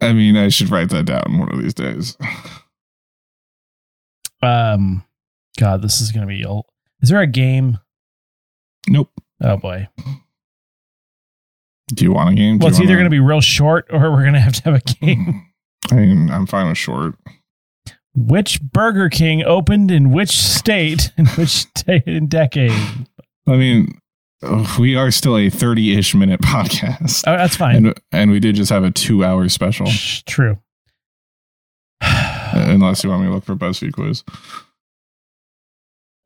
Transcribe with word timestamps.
I 0.00 0.12
mean, 0.12 0.36
I 0.36 0.48
should 0.48 0.70
write 0.70 0.88
that 0.90 1.04
down 1.06 1.38
one 1.38 1.52
of 1.52 1.62
these 1.62 1.74
days. 1.74 2.16
Um, 4.42 5.04
God, 5.58 5.82
this 5.82 6.00
is 6.00 6.12
gonna 6.12 6.26
be. 6.26 6.44
old. 6.44 6.64
Is 7.02 7.10
there 7.10 7.20
a 7.20 7.26
game? 7.26 7.78
Nope. 8.88 9.10
Oh 9.42 9.56
boy. 9.58 9.88
Do 11.92 12.04
you 12.04 12.12
want 12.12 12.30
a 12.30 12.34
game? 12.34 12.58
Do 12.58 12.64
Well, 12.64 12.70
it's 12.70 12.78
either 12.80 12.88
wanna- 12.92 13.00
gonna 13.00 13.10
be 13.10 13.20
real 13.20 13.40
short 13.42 13.86
or 13.90 14.10
we're 14.10 14.24
gonna 14.24 14.40
have 14.40 14.54
to 14.54 14.62
have 14.62 14.74
a 14.76 14.80
game. 15.04 15.46
I 15.90 15.94
mean, 15.96 16.30
I'm 16.30 16.46
fine 16.46 16.68
with 16.68 16.78
short. 16.78 17.16
Which 18.14 18.60
Burger 18.62 19.08
King 19.10 19.42
opened 19.44 19.90
in 19.90 20.10
which 20.10 20.30
state 20.30 21.10
in 21.18 21.26
which 21.26 21.72
day 21.74 22.02
in 22.06 22.26
decade? 22.28 22.72
I 23.46 23.56
mean, 23.56 23.99
we 24.78 24.96
are 24.96 25.10
still 25.10 25.36
a 25.36 25.50
30-ish 25.50 26.14
minute 26.14 26.40
podcast, 26.42 27.24
Oh, 27.26 27.36
that's 27.36 27.56
fine. 27.56 27.76
and 27.86 28.00
and 28.12 28.30
we 28.30 28.40
did 28.40 28.54
just 28.56 28.70
have 28.70 28.84
a 28.84 28.90
two-hour 28.90 29.48
special. 29.48 29.86
Shh, 29.86 30.22
True. 30.22 30.58
Unless 32.00 33.04
you 33.04 33.10
want 33.10 33.22
me 33.22 33.28
to 33.28 33.34
look 33.34 33.44
for 33.44 33.54
BuzzFeed 33.54 33.92
quiz. 33.92 34.24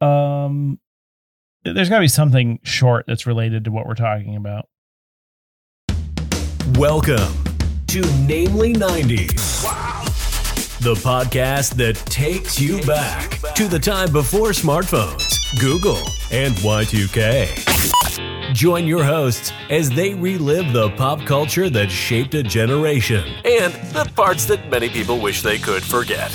um, 0.00 0.78
there's 1.64 1.88
got 1.88 1.96
to 1.96 2.00
be 2.02 2.08
something 2.08 2.60
short 2.62 3.06
that's 3.06 3.27
related 3.27 3.64
to 3.64 3.70
what 3.70 3.86
we're 3.86 3.95
talking 3.95 4.36
about. 4.36 4.69
Welcome 6.77 7.33
to 7.88 8.00
Namely 8.27 8.74
90s. 8.74 9.62
The 10.80 10.94
podcast 10.94 11.74
that 11.77 11.96
takes 12.06 12.60
you 12.60 12.83
back 12.83 13.38
to 13.55 13.66
the 13.69 13.78
time 13.78 14.12
before 14.12 14.50
smartphones, 14.50 15.38
Google, 15.60 15.96
and 16.30 16.55
Y2K. 16.56 18.03
Join 18.54 18.86
your 18.86 19.02
hosts 19.02 19.52
as 19.68 19.90
they 19.90 20.14
relive 20.14 20.72
the 20.72 20.90
pop 20.90 21.26
culture 21.26 21.68
that 21.70 21.90
shaped 21.90 22.34
a 22.34 22.42
generation 22.44 23.24
and 23.44 23.74
the 23.92 24.08
parts 24.14 24.44
that 24.44 24.70
many 24.70 24.88
people 24.88 25.18
wish 25.18 25.42
they 25.42 25.58
could 25.58 25.83
forget. 25.83 26.30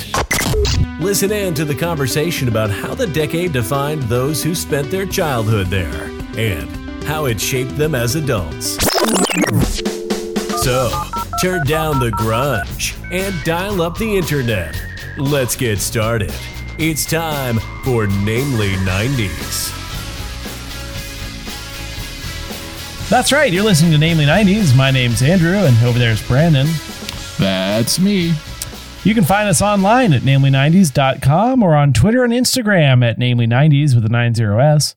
Listen 1.00 1.32
in 1.32 1.54
to 1.54 1.64
the 1.64 1.74
conversation 1.74 2.46
about 2.48 2.68
how 2.68 2.94
the 2.94 3.06
decade 3.06 3.54
defined 3.54 4.02
those 4.02 4.42
who 4.42 4.54
spent 4.54 4.90
their 4.90 5.06
childhood 5.06 5.68
there 5.68 6.10
and 6.36 6.68
how 7.04 7.24
it 7.24 7.40
shaped 7.40 7.74
them 7.78 7.94
as 7.94 8.16
adults. 8.16 8.76
So, 10.62 10.90
turn 11.40 11.64
down 11.64 12.00
the 12.00 12.10
grunge 12.10 13.02
and 13.10 13.34
dial 13.44 13.80
up 13.80 13.96
the 13.96 14.18
internet. 14.18 14.78
Let's 15.16 15.56
get 15.56 15.78
started. 15.78 16.34
It's 16.76 17.06
time 17.06 17.58
for 17.82 18.06
Namely 18.06 18.72
90s. 18.84 19.79
That's 23.10 23.32
right. 23.32 23.52
You're 23.52 23.64
listening 23.64 23.90
to 23.90 23.98
Namely 23.98 24.24
90s. 24.24 24.76
My 24.76 24.92
name's 24.92 25.20
Andrew, 25.20 25.56
and 25.56 25.76
over 25.82 25.98
there's 25.98 26.24
Brandon. 26.28 26.68
That's 27.38 27.98
me. 27.98 28.32
You 29.02 29.14
can 29.14 29.24
find 29.24 29.48
us 29.48 29.60
online 29.60 30.12
at 30.12 30.22
namely90s.com 30.22 31.60
or 31.60 31.74
on 31.74 31.92
Twitter 31.92 32.22
and 32.22 32.32
Instagram 32.32 33.04
at 33.04 33.18
namely90s 33.18 33.96
with 33.96 34.04
a 34.04 34.08
90s. 34.08 34.94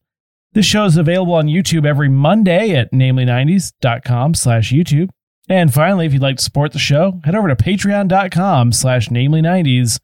This 0.52 0.64
show 0.64 0.86
is 0.86 0.96
available 0.96 1.34
on 1.34 1.48
YouTube 1.48 1.88
every 1.88 2.08
Monday 2.08 2.76
at 2.76 2.92
namely90s.com 2.92 4.36
slash 4.36 4.72
YouTube. 4.72 5.10
And 5.50 5.74
finally, 5.74 6.06
if 6.06 6.14
you'd 6.14 6.22
like 6.22 6.38
to 6.38 6.44
support 6.44 6.72
the 6.74 6.80
show, 6.80 7.20
head 7.24 7.34
over 7.34 7.48
to 7.48 7.56
patreon.com 7.56 8.74
slash 8.74 9.10
namely90s, 9.10 10.00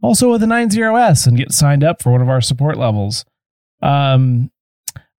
also 0.00 0.30
with 0.30 0.42
a 0.42 0.46
90s, 0.46 1.26
and 1.26 1.36
get 1.36 1.52
signed 1.52 1.84
up 1.84 2.00
for 2.00 2.10
one 2.10 2.22
of 2.22 2.30
our 2.30 2.40
support 2.40 2.78
levels. 2.78 3.26
Um, 3.82 4.50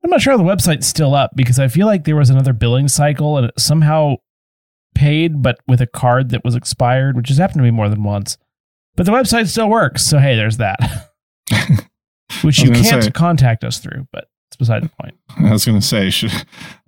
I'm 0.04 0.10
not 0.10 0.22
sure 0.22 0.32
how 0.32 0.38
the 0.38 0.44
website's 0.44 0.88
still 0.88 1.14
up 1.14 1.32
because 1.36 1.60
I 1.60 1.68
feel 1.68 1.86
like 1.88 2.06
there 2.06 2.16
was 2.16 2.30
another 2.30 2.54
billing 2.54 2.88
cycle 2.88 3.38
and 3.38 3.48
it 3.48 3.60
somehow 3.60 4.16
paid, 4.96 5.42
but 5.42 5.60
with 5.68 5.82
a 5.82 5.88
card 5.88 6.30
that 6.30 6.44
was 6.44 6.56
expired, 6.56 7.16
which 7.16 7.30
has 7.30 7.38
happened 7.38 7.60
to 7.60 7.64
me 7.64 7.72
more 7.72 7.90
than 7.90 8.04
once. 8.04 8.38
But 8.96 9.06
the 9.06 9.12
website 9.12 9.48
still 9.48 9.70
works, 9.70 10.04
so 10.04 10.18
hey, 10.18 10.36
there's 10.36 10.58
that. 10.58 10.80
which 12.42 12.60
you 12.60 12.72
can't 12.72 13.04
say- 13.04 13.12
contact 13.12 13.64
us 13.64 13.80
through, 13.80 14.08
but 14.12 14.28
it's 14.50 14.58
beside 14.58 14.84
the 14.84 14.90
point. 14.90 15.16
I 15.38 15.52
was 15.52 15.64
going 15.64 15.80
to 15.80 15.86
say, 15.86 16.10
should, 16.10 16.34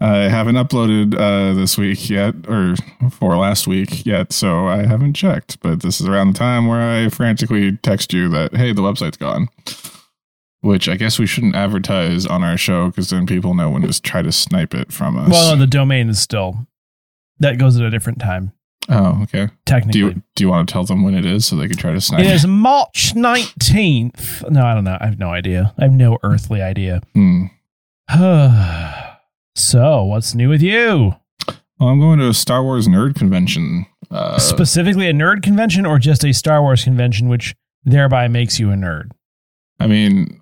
I 0.01 0.27
haven't 0.27 0.55
uploaded 0.55 1.15
uh, 1.15 1.53
this 1.53 1.77
week 1.77 2.09
yet, 2.09 2.35
or 2.49 2.75
for 3.09 3.37
last 3.37 3.67
week 3.67 4.05
yet, 4.05 4.33
so 4.33 4.67
I 4.67 4.85
haven't 4.85 5.13
checked. 5.13 5.61
But 5.61 5.81
this 5.81 6.01
is 6.01 6.07
around 6.07 6.33
the 6.33 6.39
time 6.39 6.67
where 6.67 6.81
I 6.81 7.07
frantically 7.07 7.77
text 7.77 8.11
you 8.11 8.27
that, 8.29 8.55
hey, 8.55 8.73
the 8.73 8.81
website's 8.81 9.15
gone. 9.17 9.47
Which 10.63 10.87
I 10.87 10.95
guess 10.95 11.19
we 11.19 11.27
shouldn't 11.27 11.55
advertise 11.55 12.25
on 12.25 12.41
our 12.43 12.55
show 12.55 12.87
because 12.87 13.09
then 13.09 13.25
people 13.25 13.53
know 13.53 13.69
when 13.69 13.81
to 13.81 14.01
try 14.01 14.21
to 14.21 14.31
snipe 14.31 14.73
it 14.73 14.93
from 14.93 15.17
us. 15.17 15.29
Well, 15.29 15.55
no, 15.55 15.59
the 15.59 15.67
domain 15.67 16.09
is 16.09 16.19
still 16.19 16.67
that 17.39 17.57
goes 17.57 17.77
at 17.77 17.83
a 17.85 17.89
different 17.89 18.19
time, 18.19 18.53
oh, 18.89 19.23
okay. 19.23 19.47
Do 19.47 19.51
technically. 19.65 19.99
you 19.99 20.23
do 20.35 20.43
you 20.43 20.49
want 20.49 20.67
to 20.67 20.71
tell 20.71 20.83
them 20.83 21.03
when 21.03 21.15
it 21.15 21.25
is 21.25 21.45
so 21.45 21.55
they 21.55 21.67
can 21.67 21.77
try 21.77 21.93
to 21.93 22.01
snipe 22.01 22.21
it 22.21 22.27
is 22.27 22.47
March 22.47 23.13
19th. 23.15 24.49
No, 24.49 24.65
I 24.65 24.73
don't 24.73 24.83
know. 24.83 24.97
I 24.99 25.05
have 25.05 25.19
no 25.19 25.29
idea. 25.29 25.73
I 25.77 25.83
have 25.83 25.93
no 25.93 26.17
earthly 26.23 26.61
idea. 26.61 27.01
Hmm. 27.13 27.45
so, 29.55 30.03
what's 30.03 30.35
new 30.35 30.49
with 30.49 30.61
you? 30.61 31.15
Well, 31.79 31.89
I'm 31.89 31.99
going 31.99 32.19
to 32.19 32.29
a 32.29 32.33
Star 32.33 32.63
Wars 32.63 32.87
nerd 32.87 33.15
convention. 33.15 33.85
Uh, 34.11 34.37
Specifically 34.37 35.07
a 35.07 35.13
nerd 35.13 35.41
convention 35.41 35.85
or 35.85 35.97
just 35.99 36.23
a 36.23 36.33
Star 36.33 36.61
Wars 36.61 36.83
convention, 36.83 37.29
which 37.29 37.55
thereby 37.83 38.27
makes 38.27 38.59
you 38.59 38.71
a 38.71 38.75
nerd? 38.75 39.11
I 39.83 39.87
mean, 39.87 40.41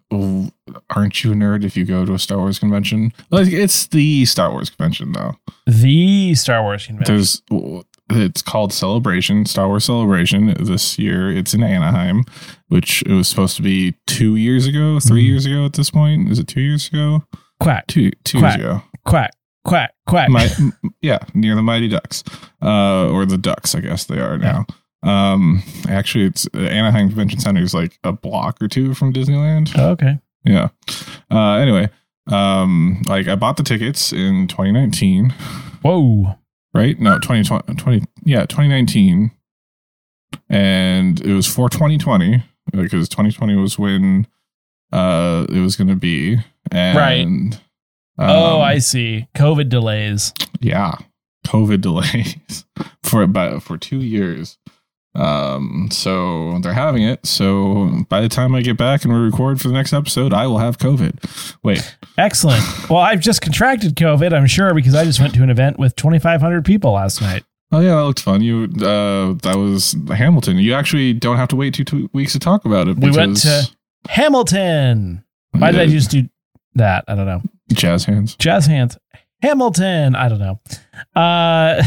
aren't 0.89 1.23
you 1.23 1.31
a 1.31 1.35
nerd 1.35 1.63
if 1.63 1.75
you 1.75 1.83
go 1.85 2.05
to 2.05 2.13
a 2.13 2.19
Star 2.19 2.37
Wars 2.37 2.59
convention? 2.59 3.11
Like, 3.31 3.47
it's 3.51 3.87
the 3.87 4.25
Star 4.25 4.51
Wars 4.51 4.69
convention, 4.69 5.13
though. 5.13 5.35
The 5.65 6.35
Star 6.35 6.61
Wars 6.63 6.85
convention. 6.85 7.15
There's, 7.15 7.41
it's 8.11 8.41
called 8.41 8.71
Celebration, 8.73 9.45
Star 9.45 9.67
Wars 9.67 9.85
Celebration. 9.85 10.53
This 10.59 10.99
year, 10.99 11.31
it's 11.35 11.53
in 11.53 11.63
Anaheim, 11.63 12.23
which 12.67 13.01
it 13.03 13.13
was 13.13 13.27
supposed 13.27 13.55
to 13.55 13.61
be 13.63 13.95
two 14.07 14.35
years 14.35 14.67
ago, 14.67 14.99
3 14.99 15.23
Mhm. 15.23 15.27
years 15.27 15.45
ago 15.45 15.65
at 15.65 15.73
this 15.73 15.89
point. 15.91 16.29
Is 16.29 16.39
it 16.39 16.47
two 16.47 16.61
years 16.61 16.87
ago? 16.87 17.23
quack, 17.59 17.87
Two, 17.87 18.11
two 18.23 18.39
Quack. 18.39 18.57
years 18.57 18.65
ago. 18.65 18.81
quack, 19.05 19.31
quack, 19.63 19.91
quack. 20.07 20.29
My, 20.29 20.49
yeah, 21.01 21.19
near 21.33 21.55
the 21.55 21.61
Mighty 21.61 21.87
Ducks, 21.87 22.23
uh, 22.61 23.07
or 23.09 23.25
the 23.25 23.37
Ducks, 23.37 23.75
I 23.75 23.79
guess 23.81 24.03
they 24.05 24.19
are 24.19 24.37
now. 24.37 24.65
Um, 25.03 25.63
actually, 25.89 26.25
it's 26.25 26.45
Anaheim 26.53 27.07
Convention 27.09 27.39
Center 27.39 27.61
is 27.61 27.73
like 27.73 27.97
a 28.03 28.11
block 28.11 28.61
or 28.61 28.67
two 28.67 28.93
from 28.93 29.11
Disneyland. 29.13 29.71
Oh, 29.77 29.89
okay. 29.91 30.19
Yeah. 30.43 30.69
Uh, 31.29 31.53
anyway, 31.55 31.89
um, 32.27 33.01
like 33.05 33.27
I 33.27 33.35
bought 33.35 33.57
the 33.57 33.63
tickets 33.63 34.13
in 34.13 34.47
2019, 34.47 35.31
Whoa. 35.81 36.35
right? 36.73 36.99
No, 36.99 37.17
2020, 37.19 37.75
20, 37.75 38.05
yeah, 38.25 38.41
2019. 38.45 39.31
And 40.49 41.19
it 41.21 41.33
was 41.33 41.47
for 41.47 41.69
2020 41.69 42.43
because 42.71 43.09
2020 43.09 43.55
was 43.55 43.77
when 43.79 44.27
uh 44.91 45.45
it 45.49 45.59
was 45.59 45.75
going 45.75 45.87
to 45.87 45.95
be. 45.95 46.37
And, 46.71 46.97
Right. 46.97 47.59
oh, 48.19 48.55
um, 48.57 48.61
I 48.61 48.77
see. 48.79 49.27
COVID 49.35 49.69
delays. 49.69 50.33
yeah, 50.59 50.95
COVID 51.47 51.81
delays 51.81 52.65
for 53.03 53.21
about 53.23 53.63
for 53.63 53.77
two 53.77 53.99
years. 54.01 54.57
Um, 55.13 55.89
so 55.91 56.57
they're 56.59 56.73
having 56.73 57.03
it. 57.03 57.25
So 57.25 58.05
by 58.09 58.21
the 58.21 58.29
time 58.29 58.55
I 58.55 58.61
get 58.61 58.77
back 58.77 59.03
and 59.03 59.13
we 59.13 59.19
record 59.19 59.59
for 59.59 59.67
the 59.67 59.73
next 59.73 59.91
episode, 59.93 60.33
I 60.33 60.47
will 60.47 60.59
have 60.59 60.77
COVID. 60.77 61.55
Wait, 61.63 61.97
Excellent. 62.17 62.63
well, 62.89 62.99
I've 62.99 63.19
just 63.19 63.41
contracted 63.41 63.95
COVID, 63.95 64.33
I'm 64.33 64.47
sure, 64.47 64.73
because 64.73 64.95
I 64.95 65.03
just 65.03 65.19
went 65.19 65.33
to 65.35 65.43
an 65.43 65.49
event 65.49 65.77
with 65.77 65.95
2,500 65.97 66.63
people 66.63 66.93
last 66.93 67.21
night. 67.21 67.43
oh 67.73 67.79
yeah, 67.81 67.95
that 67.95 68.03
looked 68.03 68.21
fun. 68.21 68.41
You, 68.41 68.63
uh, 68.77 69.33
that 69.43 69.55
was 69.57 69.95
Hamilton. 70.15 70.57
You 70.57 70.73
actually 70.73 71.13
don't 71.13 71.37
have 71.37 71.49
to 71.49 71.55
wait 71.57 71.73
two, 71.73 71.83
two 71.83 72.09
weeks 72.13 72.31
to 72.33 72.39
talk 72.39 72.63
about 72.65 72.87
it. 72.87 72.97
We 72.97 73.11
went 73.11 73.37
to 73.41 73.69
Hamilton. 74.07 75.23
Why 75.51 75.71
did 75.71 75.81
I 75.81 75.87
just 75.87 76.09
do 76.11 76.29
that? 76.75 77.03
I 77.09 77.15
don't 77.15 77.25
know. 77.25 77.41
jazz 77.73 78.05
hands? 78.05 78.35
Jazz 78.35 78.65
hands. 78.65 78.97
Hamilton. 79.41 80.15
I 80.15 80.29
don't 80.29 80.39
know. 80.39 80.59
Uh, 81.15 81.81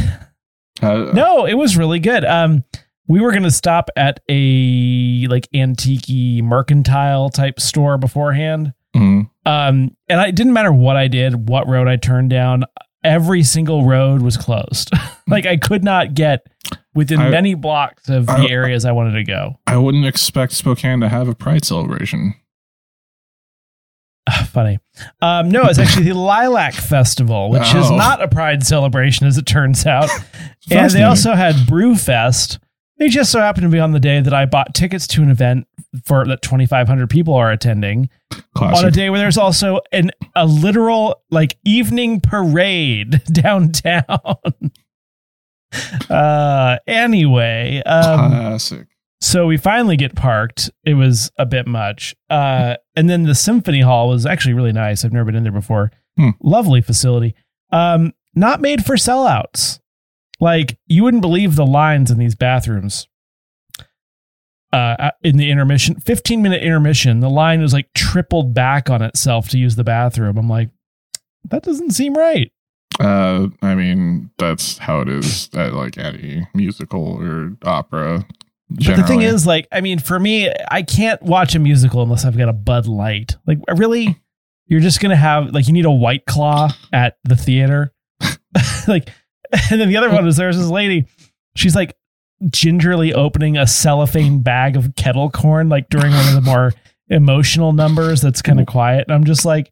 Uh, 0.82 1.10
no, 1.14 1.46
it 1.46 1.54
was 1.54 1.76
really 1.78 2.00
good. 2.00 2.24
Um, 2.24 2.64
we 3.06 3.20
were 3.20 3.30
going 3.32 3.42
to 3.42 3.50
stop 3.50 3.90
at 3.96 4.20
a 4.28 5.26
like 5.28 5.48
antique 5.54 6.08
mercantile 6.42 7.28
type 7.30 7.60
store 7.60 7.98
beforehand. 7.98 8.72
mhm. 8.96 9.28
Um, 9.46 9.94
and 10.08 10.20
I, 10.20 10.28
it 10.28 10.36
didn't 10.36 10.54
matter 10.54 10.72
what 10.72 10.96
I 10.96 11.08
did, 11.08 11.48
what 11.48 11.68
road 11.68 11.86
I 11.86 11.96
turned 11.96 12.30
down, 12.30 12.64
every 13.02 13.42
single 13.42 13.84
road 13.84 14.22
was 14.22 14.38
closed. 14.38 14.90
like 15.28 15.44
I 15.44 15.58
could 15.58 15.84
not 15.84 16.14
get 16.14 16.46
within 16.94 17.20
I- 17.20 17.28
many 17.28 17.54
blocks 17.54 18.08
of 18.08 18.24
the 18.26 18.46
areas 18.48 18.86
I 18.86 18.92
wanted 18.92 19.12
to 19.12 19.24
go. 19.24 19.58
I 19.66 19.76
wouldn't 19.76 20.06
expect 20.06 20.52
Spokane 20.52 21.00
to 21.00 21.10
have 21.10 21.28
a 21.28 21.34
pride 21.34 21.64
celebration. 21.66 22.34
Funny. 24.46 24.78
Um, 25.20 25.50
no, 25.50 25.64
it's 25.64 25.78
actually 25.78 26.06
the 26.06 26.14
Lilac 26.18 26.72
Festival, 26.72 27.50
which 27.50 27.74
is 27.74 27.90
Oh. 27.90 27.96
not 27.96 28.22
a 28.22 28.28
pride 28.28 28.64
celebration, 28.64 29.26
as 29.26 29.36
it 29.36 29.44
turns 29.44 29.84
out. 29.84 30.08
and 30.70 30.90
they 30.90 31.02
also 31.02 31.34
had 31.34 31.66
Brew 31.66 31.94
Fest. 31.94 32.58
They 32.98 33.08
just 33.08 33.32
so 33.32 33.40
happened 33.40 33.64
to 33.64 33.68
be 33.70 33.80
on 33.80 33.90
the 33.92 33.98
day 34.00 34.20
that 34.20 34.32
I 34.32 34.46
bought 34.46 34.72
tickets 34.74 35.06
to 35.08 35.22
an 35.22 35.30
event 35.30 35.66
for 36.04 36.24
that 36.26 36.42
2,500 36.42 37.10
people 37.10 37.34
are 37.34 37.50
attending 37.50 38.08
on 38.76 38.84
a 38.84 38.90
day 38.90 39.10
where 39.10 39.18
there's 39.18 39.36
also 39.38 39.80
an 39.92 40.10
a 40.36 40.46
literal 40.46 41.20
like 41.30 41.56
evening 41.64 42.20
parade 42.20 43.22
downtown. 43.32 44.04
Uh, 46.08 46.78
anyway, 46.86 47.82
um, 47.84 48.30
Classic. 48.30 48.86
so 49.20 49.46
we 49.46 49.56
finally 49.56 49.96
get 49.96 50.14
parked. 50.14 50.70
It 50.84 50.94
was 50.94 51.32
a 51.36 51.46
bit 51.46 51.66
much. 51.66 52.14
Uh, 52.30 52.76
and 52.94 53.10
then 53.10 53.24
the 53.24 53.34
symphony 53.34 53.80
hall 53.80 54.08
was 54.08 54.24
actually 54.24 54.54
really 54.54 54.72
nice. 54.72 55.04
I've 55.04 55.12
never 55.12 55.24
been 55.26 55.34
in 55.36 55.42
there 55.42 55.52
before. 55.52 55.90
Hmm. 56.16 56.30
Lovely 56.40 56.80
facility. 56.80 57.34
Um, 57.70 58.12
not 58.36 58.60
made 58.60 58.84
for 58.84 58.94
sellouts. 58.94 59.80
Like 60.44 60.76
you 60.86 61.02
wouldn't 61.04 61.22
believe 61.22 61.56
the 61.56 61.64
lines 61.64 62.10
in 62.10 62.18
these 62.18 62.34
bathrooms. 62.34 63.08
Uh, 64.74 65.10
in 65.22 65.38
the 65.38 65.50
intermission, 65.50 65.94
15 66.00 66.42
minute 66.42 66.62
intermission, 66.62 67.20
the 67.20 67.30
line 67.30 67.62
was 67.62 67.72
like 67.72 67.90
tripled 67.94 68.52
back 68.52 68.90
on 68.90 69.00
itself 69.00 69.48
to 69.48 69.58
use 69.58 69.76
the 69.76 69.84
bathroom. 69.84 70.36
I'm 70.36 70.48
like, 70.48 70.68
that 71.48 71.62
doesn't 71.62 71.92
seem 71.92 72.12
right. 72.12 72.52
Uh, 73.00 73.48
I 73.62 73.74
mean, 73.74 74.32
that's 74.36 74.76
how 74.76 75.00
it 75.00 75.08
is 75.08 75.48
at 75.54 75.72
like 75.72 75.96
any 75.96 76.46
musical 76.52 77.14
or 77.14 77.56
opera. 77.62 78.26
But 78.68 78.96
the 78.96 79.02
thing 79.04 79.22
is, 79.22 79.46
like, 79.46 79.66
I 79.72 79.80
mean, 79.80 79.98
for 79.98 80.20
me, 80.20 80.52
I 80.70 80.82
can't 80.82 81.22
watch 81.22 81.54
a 81.54 81.58
musical 81.58 82.02
unless 82.02 82.26
I've 82.26 82.36
got 82.36 82.50
a 82.50 82.52
Bud 82.52 82.86
Light. 82.86 83.36
Like, 83.46 83.60
really, 83.74 84.20
you're 84.66 84.80
just 84.80 85.00
gonna 85.00 85.16
have 85.16 85.54
like 85.54 85.68
you 85.68 85.72
need 85.72 85.86
a 85.86 85.90
White 85.90 86.26
Claw 86.26 86.68
at 86.92 87.16
the 87.24 87.34
theater, 87.34 87.94
like. 88.86 89.08
And 89.70 89.80
then 89.80 89.88
the 89.88 89.96
other 89.96 90.10
one 90.10 90.24
was 90.24 90.36
there's 90.36 90.58
this 90.58 90.68
lady, 90.68 91.06
she's 91.56 91.74
like 91.74 91.96
gingerly 92.50 93.12
opening 93.14 93.56
a 93.56 93.66
cellophane 93.66 94.40
bag 94.40 94.76
of 94.76 94.94
kettle 94.96 95.30
corn, 95.30 95.68
like 95.68 95.88
during 95.88 96.12
one 96.12 96.28
of 96.28 96.34
the 96.34 96.40
more 96.40 96.72
emotional 97.08 97.72
numbers. 97.72 98.20
That's 98.20 98.42
kind 98.42 98.60
of 98.60 98.66
quiet, 98.66 99.06
and 99.08 99.14
I'm 99.14 99.24
just 99.24 99.44
like. 99.44 99.70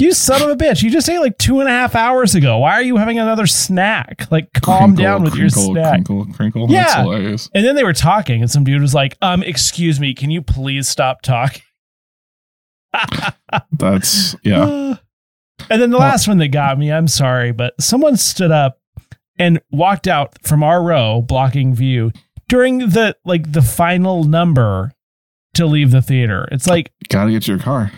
You 0.00 0.12
son 0.12 0.42
of 0.42 0.48
a 0.50 0.54
bitch! 0.54 0.84
You 0.84 0.90
just 0.90 1.08
ate 1.08 1.18
like 1.18 1.38
two 1.38 1.58
and 1.58 1.68
a 1.68 1.72
half 1.72 1.96
hours 1.96 2.36
ago. 2.36 2.58
Why 2.58 2.74
are 2.74 2.82
you 2.82 2.98
having 2.98 3.18
another 3.18 3.48
snack? 3.48 4.30
Like, 4.30 4.52
calm 4.52 4.94
Crinkle, 4.94 5.02
down 5.04 5.24
with 5.24 5.34
your 5.34 5.48
snack. 5.48 6.04
Crinkle, 6.04 6.26
crinkle. 6.34 6.66
Yeah. 6.70 7.04
And 7.04 7.64
then 7.64 7.74
they 7.74 7.82
were 7.82 7.92
talking, 7.92 8.40
and 8.40 8.48
some 8.48 8.62
dude 8.62 8.80
was 8.80 8.94
like, 8.94 9.16
"Um, 9.22 9.42
excuse 9.42 9.98
me, 9.98 10.14
can 10.14 10.30
you 10.30 10.40
please 10.40 10.88
stop 10.88 11.22
talking?" 11.22 11.62
That's 13.72 14.36
yeah. 14.44 14.98
And 15.70 15.80
then 15.82 15.90
the 15.90 15.98
last 15.98 16.28
one 16.28 16.38
that 16.38 16.48
got 16.48 16.78
me, 16.78 16.90
I'm 16.92 17.08
sorry, 17.08 17.52
but 17.52 17.74
someone 17.80 18.16
stood 18.16 18.50
up 18.50 18.80
and 19.38 19.60
walked 19.70 20.06
out 20.08 20.36
from 20.46 20.62
our 20.62 20.82
row, 20.82 21.20
blocking 21.22 21.74
view 21.74 22.12
during 22.48 22.78
the 22.78 23.16
like 23.24 23.52
the 23.52 23.62
final 23.62 24.24
number 24.24 24.92
to 25.54 25.66
leave 25.66 25.90
the 25.90 26.02
theater. 26.02 26.48
It's 26.52 26.66
like, 26.66 26.92
Gotta 27.08 27.30
get 27.32 27.42
to 27.44 27.52
your 27.52 27.60
car. 27.60 27.92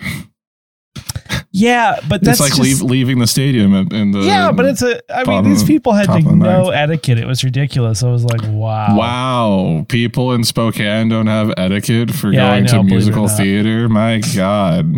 yeah, 1.53 1.99
but 2.09 2.23
that's 2.23 2.41
it's 2.41 2.41
like 2.41 2.51
just, 2.51 2.61
leave, 2.61 2.83
leaving 2.83 3.19
the 3.19 3.27
stadium 3.27 3.75
in, 3.75 3.95
in 3.95 4.11
the. 4.13 4.21
yeah, 4.21 4.53
but 4.53 4.67
it's 4.67 4.83
a. 4.83 5.01
I 5.15 5.25
mean, 5.25 5.45
these 5.45 5.63
people 5.65 5.93
had 5.93 6.07
top 6.07 6.21
to 6.21 6.27
of 6.27 6.31
the 6.31 6.37
know 6.37 6.65
ninth. 6.65 6.75
etiquette. 6.75 7.19
It 7.19 7.27
was 7.27 7.43
ridiculous. 7.45 8.03
I 8.03 8.11
was 8.11 8.25
like, 8.25 8.41
wow, 8.45 8.97
Wow, 8.97 9.87
people 9.89 10.33
in 10.33 10.45
Spokane 10.45 11.09
don't 11.09 11.27
have 11.27 11.53
etiquette 11.57 12.13
for 12.13 12.33
Yeah, 12.33 12.51
going 12.51 12.65
know, 12.65 12.71
to 12.71 12.77
believe 12.79 12.87
it 12.87 12.93
or 12.93 12.95
musical 12.97 13.29
theater. 13.29 13.89
My 13.89 14.21
God, 14.35 14.93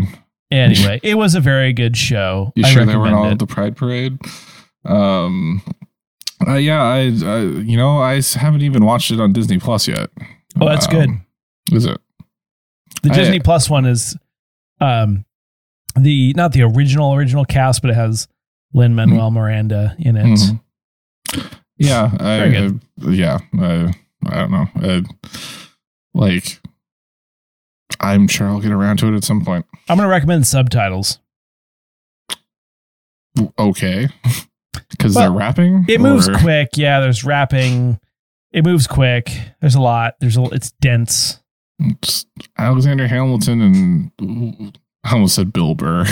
Anyway, 0.52 1.00
it 1.02 1.14
was 1.16 1.34
a 1.34 1.40
very 1.40 1.72
good 1.72 1.96
show. 1.96 2.52
you 2.54 2.64
I 2.64 2.70
sure 2.70 2.84
they 2.84 2.96
weren't 2.96 3.14
all 3.14 3.22
recommend 3.24 3.42
at 3.42 3.46
the 3.48 3.52
Pride 3.52 3.76
Parade? 3.76 4.18
Um, 4.84 5.62
uh, 6.46 6.54
yeah, 6.54 6.82
I, 6.82 6.98
I, 7.24 7.38
you 7.40 7.76
know, 7.76 7.98
I 7.98 8.20
haven't 8.34 8.62
even 8.62 8.84
watched 8.84 9.10
it 9.10 9.20
on 9.20 9.32
Disney 9.32 9.58
Plus 9.58 9.86
yet. 9.88 10.10
Oh, 10.60 10.66
that's 10.68 10.86
good. 10.86 11.08
Um, 11.08 11.26
Is 11.72 11.86
it? 11.86 11.98
The 13.02 13.10
I- 13.10 13.14
Disney 13.14 13.40
Plus 13.40 13.70
one 13.70 13.86
is 13.86 14.16
um 14.80 15.24
the 15.96 16.32
not 16.36 16.52
the 16.52 16.62
original 16.62 17.14
original 17.14 17.44
cast, 17.44 17.82
but 17.82 17.90
it 17.90 17.94
has 17.94 18.26
Lin 18.74 18.94
Manuel 18.94 19.30
Miranda 19.30 19.94
in 19.98 20.16
it. 20.16 20.24
Mhm. 20.24 20.60
Yeah, 21.78 22.10
I, 22.20 22.42
I- 22.44 23.10
yeah, 23.10 23.38
I, 23.58 23.92
I 24.26 24.34
don't 24.34 24.50
know. 24.50 24.66
I, 24.76 25.02
like, 26.14 26.60
I'm 28.00 28.28
sure 28.28 28.48
I'll 28.48 28.60
get 28.60 28.72
around 28.72 28.98
to 28.98 29.08
it 29.12 29.16
at 29.16 29.24
some 29.24 29.44
point. 29.44 29.66
I'm 29.88 29.96
gonna 29.96 30.08
recommend 30.08 30.46
subtitles. 30.46 31.18
Okay, 33.58 34.08
because 34.90 35.14
they're 35.14 35.30
rapping. 35.30 35.86
It 35.88 36.00
moves 36.00 36.28
or- 36.28 36.34
quick. 36.34 36.70
Yeah, 36.76 37.00
there's 37.00 37.24
rapping. 37.24 37.98
It 38.52 38.64
moves 38.64 38.86
quick. 38.86 39.30
There's 39.60 39.74
a 39.74 39.80
lot. 39.80 40.14
There's 40.20 40.36
a. 40.36 40.42
It's 40.46 40.72
dense. 40.80 41.40
It's 41.78 42.26
Alexander 42.58 43.08
Hamilton 43.08 43.60
and 44.20 44.78
I 45.04 45.14
almost 45.14 45.34
said 45.34 45.52
Bill 45.52 45.74
Burr. 45.74 46.06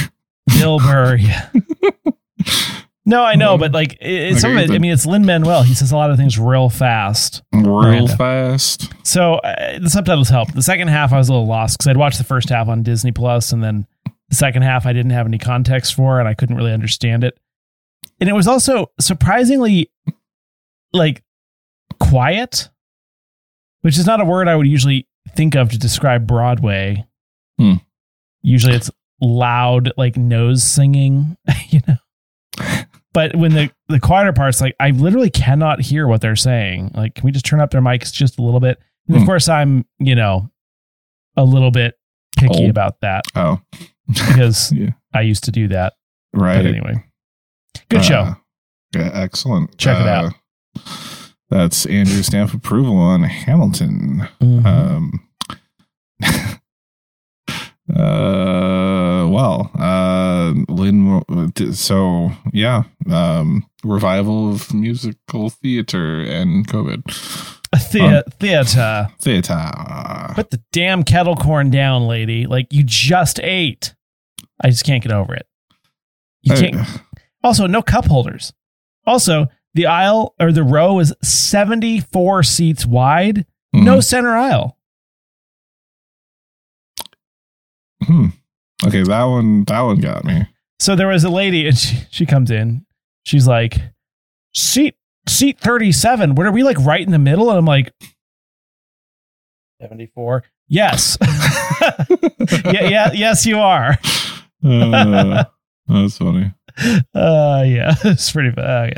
Bill 0.59 0.79
Burr. 0.81 1.17
Yeah. 1.17 1.49
No, 3.07 3.25
I 3.25 3.35
know, 3.35 3.57
but 3.57 3.73
like 3.73 3.95
it, 3.95 4.33
it's 4.33 4.41
some 4.43 4.57
of 4.57 4.59
it. 4.59 4.71
I 4.71 4.79
mean, 4.79 4.93
it's 4.93 5.07
Lin 5.07 5.25
Manuel. 5.25 5.63
He 5.63 5.75
says 5.75 5.91
a 5.91 5.97
lot 5.97 6.11
of 6.11 6.17
things 6.17 6.39
real 6.39 6.69
fast. 6.69 7.43
Real 7.53 7.65
Miranda. 7.65 8.17
fast. 8.17 8.93
So 9.07 9.35
uh, 9.37 9.79
the 9.79 9.89
subtitles 9.89 10.29
help. 10.29 10.53
The 10.53 10.63
second 10.63 10.89
half, 10.89 11.13
I 11.13 11.19
was 11.19 11.29
a 11.29 11.33
little 11.33 11.47
lost 11.47 11.79
because 11.79 11.89
I'd 11.89 11.97
watched 11.97 12.19
the 12.19 12.25
first 12.25 12.51
half 12.51 12.69
on 12.69 12.83
Disney 12.83 13.11
Plus, 13.13 13.53
and 13.53 13.65
then 13.65 13.87
the 14.29 14.37
second 14.37 14.63
half, 14.63 14.87
I 14.87 14.93
didn't 14.93 15.13
have 15.13 15.27
any 15.27 15.39
context 15.39 15.95
for, 15.95 16.19
and 16.21 16.29
I 16.29 16.35
couldn't 16.35 16.57
really 16.57 16.73
understand 16.73 17.25
it. 17.25 17.39
And 18.21 18.29
it 18.29 18.35
was 18.35 18.47
also 18.47 18.91
surprisingly 19.01 19.91
like 20.93 21.23
quiet, 21.99 22.69
which 23.81 23.99
is 23.99 24.07
not 24.07 24.21
a 24.21 24.25
word 24.25 24.47
I 24.47 24.57
would 24.57 24.67
usually 24.67 25.09
think 25.35 25.55
of 25.55 25.71
to 25.71 25.79
describe 25.79 26.27
Broadway. 26.27 27.07
Hmm. 27.59 27.75
Usually, 28.43 28.75
it's 28.75 28.91
loud, 29.21 29.93
like 29.97 30.17
nose 30.17 30.63
singing, 30.63 31.37
you 31.69 31.81
know. 31.89 31.97
But 33.13 33.35
when 33.35 33.53
the 33.55 33.71
the 33.89 33.99
quieter 33.99 34.33
parts, 34.33 34.61
like 34.61 34.77
I 34.79 34.91
literally 34.91 35.31
cannot 35.31 35.81
hear 35.81 36.07
what 36.07 36.21
they're 36.21 36.37
saying. 36.37 36.93
Like, 36.95 37.15
can 37.17 37.25
we 37.25 37.33
just 37.33 37.45
turn 37.45 37.61
up 37.61 37.71
their 37.73 37.81
mics 37.81 38.13
just 38.13 38.39
a 38.39 38.43
little 38.43 38.61
bit? 38.61 38.79
And 39.09 39.17
of 39.17 39.23
Hmm. 39.23 39.27
course, 39.27 39.49
I'm 39.49 39.85
you 39.99 40.15
know 40.15 40.51
a 41.37 41.45
little 41.45 41.71
bit 41.73 41.99
picky 42.39 42.61
Old. 42.63 42.71
about 42.71 43.01
that 43.01 43.25
Oh, 43.35 43.61
because 44.07 44.71
Yeah. 44.77 44.91
I 45.13 45.23
used 45.23 45.45
to 45.45 45.51
do 45.51 45.67
that. 45.69 45.95
right. 46.33 46.57
But 46.59 46.67
anyway, 46.67 47.05
good 47.89 48.05
show. 48.05 48.21
Uh, 48.21 48.35
yeah, 48.95 49.11
excellent. 49.15 49.77
Check 49.79 49.97
it 50.01 50.07
Uh, 50.07 50.11
out. 50.11 50.35
That's 51.51 51.85
Andrew's 51.87 52.27
stamp 52.27 52.55
approval 52.55 52.97
on 52.97 53.25
Hamilton. 53.25 54.29
Mhm. 54.41 54.65
Um, 54.65 55.29
uh, 57.93 59.27
well, 59.29 59.71
uh, 60.69 60.73
Lynn. 60.73 61.73
So 61.75 62.31
yeah, 62.53 62.85
um, 63.11 63.67
revival 63.85 64.53
of 64.53 64.73
musical 64.75 65.51
theater 65.51 66.21
and 66.23 66.67
COVID 66.67 67.05
The- 67.73 68.25
theater. 68.39 69.09
theater. 69.21 70.33
Put 70.35 70.51
the 70.51 70.63
damn 70.73 71.03
kettle 71.05 71.37
corn 71.37 71.71
down, 71.71 72.07
lady. 72.07 72.47
Like 72.47 72.73
you 72.73 72.83
just 72.85 73.39
ate. 73.43 73.95
I 74.63 74.71
just 74.71 74.85
can't 74.85 75.03
get 75.03 75.13
over 75.13 75.35
it. 75.35 75.47
You 76.43 76.55
Uh, 76.55 76.61
can't. 76.61 76.89
Also, 77.43 77.67
no 77.67 77.81
cup 77.83 78.07
holders. 78.07 78.53
Also, 79.07 79.47
the 79.75 79.87
aisle 79.87 80.35
or 80.41 80.53
the 80.53 80.63
row 80.63 80.99
is 80.99 81.15
74 81.23 82.43
seats 82.43 82.85
wide. 82.85 83.47
hmm, 83.73 83.85
No 83.85 84.01
center 84.01 84.37
aisle. 84.37 84.77
hmm. 88.05 88.27
Okay, 88.87 89.03
that 89.03 89.25
one. 89.25 89.65
That 89.65 89.81
one 89.81 90.01
got 90.01 90.25
me. 90.25 90.47
So 90.79 90.97
there 90.97 91.09
was 91.09 91.25
a 91.25 91.29
lady 91.31 91.67
and 91.67 91.77
she, 91.77 91.99
she 92.11 92.27
comes 92.27 92.51
in. 92.51 92.87
She's 93.25 93.47
like, 93.47 93.77
seat 94.55 94.97
seat 95.29 95.61
37. 95.61 96.35
What 96.35 96.47
are 96.47 96.53
we 96.53 96.63
like 96.63 96.79
right 96.79 97.03
in 97.03 97.11
the 97.13 97.19
middle? 97.19 97.51
And 97.51 97.59
I'm 97.59 97.67
like, 97.67 97.93
74. 99.81 100.45
Yes. 100.69 101.19
yeah, 102.65 102.89
yeah, 102.89 103.13
yes, 103.13 103.45
you 103.45 103.59
are. 103.59 103.99
Uh, 104.65 105.45
that's 105.89 106.19
funny. 106.19 106.53
Uh 107.15 107.65
yeah, 107.67 107.95
it's 108.05 108.31
pretty 108.31 108.51
bad. 108.51 108.95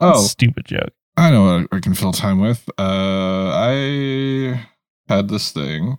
Oh, 0.00 0.20
stupid 0.22 0.66
joke. 0.66 0.92
I 1.16 1.30
know 1.30 1.44
what 1.60 1.68
I 1.72 1.80
can 1.80 1.94
fill 1.94 2.12
time 2.12 2.40
with. 2.40 2.68
Uh, 2.78 3.50
I 3.54 4.66
had 5.08 5.28
this 5.28 5.50
thing. 5.50 5.98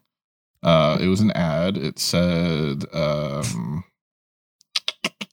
Uh, 0.64 0.98
it 1.00 1.08
was 1.08 1.22
an 1.22 1.32
ad. 1.32 1.78
It 1.78 2.00
said 2.00 2.86
um, 2.94 3.84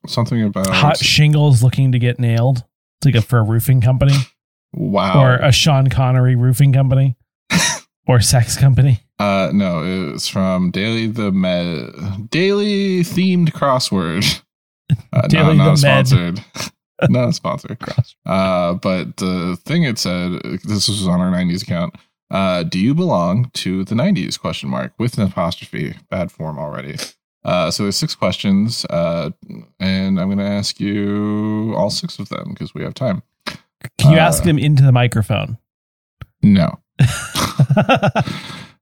something 0.06 0.42
about 0.42 0.68
Hot 0.68 0.98
shingles 0.98 1.62
looking 1.62 1.92
to 1.92 1.98
get 1.98 2.18
nailed. 2.18 2.64
It's 2.98 3.06
like 3.06 3.14
a 3.14 3.22
for 3.22 3.38
a 3.38 3.42
roofing 3.42 3.80
company 3.80 4.14
wow. 4.74 5.22
or 5.22 5.36
a 5.36 5.52
Sean 5.52 5.88
Connery 5.88 6.36
roofing 6.36 6.72
company 6.72 7.16
or 8.06 8.20
sex 8.20 8.56
company. 8.58 9.00
uh, 9.18 9.50
no, 9.52 9.82
it 9.82 10.12
was 10.12 10.28
from 10.28 10.70
Daily 10.70 11.06
the 11.06 11.32
Med, 11.32 12.30
Daily 12.30 13.00
themed 13.00 13.52
crossword. 13.52 14.40
Uh, 15.14 15.26
Daily 15.28 15.56
not, 15.56 15.64
not 15.64 15.76
the 15.76 15.86
Med. 15.86 16.06
sponsored. 16.06 16.70
not 17.10 17.34
sponsored. 17.34 17.78
Uh, 18.26 18.74
but 18.74 19.16
the 19.16 19.56
thing 19.64 19.84
it 19.84 19.98
said, 19.98 20.38
this 20.62 20.88
was 20.88 21.08
on 21.08 21.22
our 21.22 21.30
'90s 21.32 21.62
account. 21.62 21.94
Uh, 22.30 22.62
do 22.62 22.78
you 22.78 22.94
belong 22.94 23.50
to 23.54 23.84
the 23.84 23.94
90s? 23.94 24.38
Question 24.40 24.68
mark 24.70 24.92
with 24.98 25.18
an 25.18 25.24
apostrophe. 25.24 25.94
Bad 26.10 26.32
form 26.32 26.58
already. 26.58 26.96
Uh, 27.44 27.70
so 27.70 27.82
there's 27.82 27.96
six 27.96 28.14
questions, 28.14 28.86
uh, 28.86 29.30
and 29.78 30.18
I'm 30.18 30.28
going 30.28 30.38
to 30.38 30.44
ask 30.44 30.80
you 30.80 31.74
all 31.76 31.90
six 31.90 32.18
of 32.18 32.28
them 32.30 32.50
because 32.54 32.72
we 32.74 32.82
have 32.82 32.94
time. 32.94 33.22
Can 33.98 34.12
you 34.12 34.16
Uh, 34.16 34.20
ask 34.20 34.42
him 34.44 34.58
into 34.58 34.82
the 34.82 34.92
microphone? 34.92 35.58
No. 36.42 36.78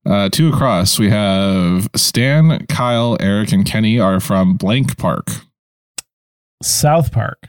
Uh, 0.04 0.28
two 0.28 0.48
across, 0.48 0.98
we 0.98 1.08
have 1.10 1.86
Stan, 1.94 2.66
Kyle, 2.66 3.16
Eric, 3.20 3.52
and 3.52 3.64
Kenny 3.64 4.00
are 4.00 4.18
from 4.18 4.56
Blank 4.56 4.96
Park. 4.98 5.28
South 6.60 7.12
Park. 7.12 7.48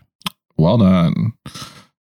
Well 0.56 0.78
done. 0.78 1.34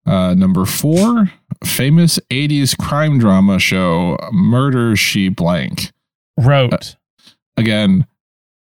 Uh, 0.05 0.35
number 0.35 0.67
four, 0.67 1.33
famous 1.65 2.19
80s 2.31 2.77
crime 2.79 3.19
drama 3.19 3.59
show, 3.59 4.17
Murder 4.33 4.97
She 4.97 5.29
Blank. 5.29 5.91
Wrote. 6.39 6.97
Again, 7.57 8.07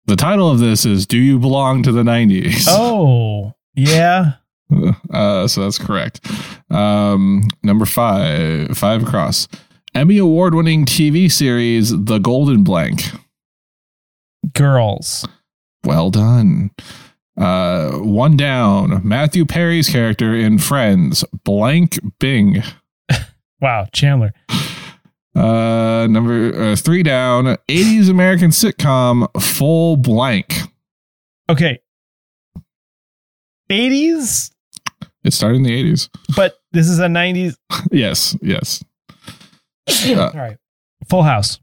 the 0.06 0.16
title 0.16 0.50
of 0.50 0.60
this 0.60 0.86
is 0.86 1.06
Do 1.08 1.18
You 1.18 1.40
Belong 1.40 1.84
to 1.84 1.92
the 1.92 2.04
90s? 2.04 2.66
oh, 2.70 3.54
yeah. 3.76 4.34
Uh, 5.14 5.46
so 5.50 5.64
that's 5.64 5.78
correct. 5.78 6.26
Um, 6.70 7.44
number 7.62 7.86
five, 7.86 8.78
five 8.78 9.04
across. 9.04 9.50
Emmy 9.94 10.18
award 10.18 10.56
winning 10.56 10.86
TV 10.86 11.30
series, 11.30 11.90
The 12.06 12.20
Golden 12.20 12.64
Blank. 12.64 13.02
Girls. 14.54 15.28
Well 15.84 16.10
done. 16.10 16.72
Uh, 17.38 17.92
one 17.98 18.38
down. 18.38 19.02
Matthew 19.06 19.46
Perry's 19.46 19.90
character 19.90 20.34
in 20.34 20.58
Friends, 20.58 21.26
Blank 21.44 22.00
Bing. 22.20 22.64
Wow. 23.62 23.88
Chandler. 23.94 24.34
Uh, 25.36 26.08
number 26.10 26.54
uh, 26.72 26.76
three 26.76 27.04
down. 27.04 27.46
80s 27.70 28.10
American 28.10 28.50
sitcom, 28.52 29.28
Full 29.42 29.98
Blank. 29.98 30.56
Okay. 31.50 31.80
80s, 33.70 34.52
It 35.24 35.32
started 35.34 35.58
in 35.58 35.64
the 35.64 35.84
80s. 35.92 36.10
but 36.36 36.60
this 36.74 36.90
is 36.90 37.00
a 37.00 37.08
90s. 37.08 37.56
yes, 37.92 38.36
yes. 38.42 38.84
All 40.08 40.32
right. 40.34 40.58
Full 41.10 41.24
House. 41.24 41.60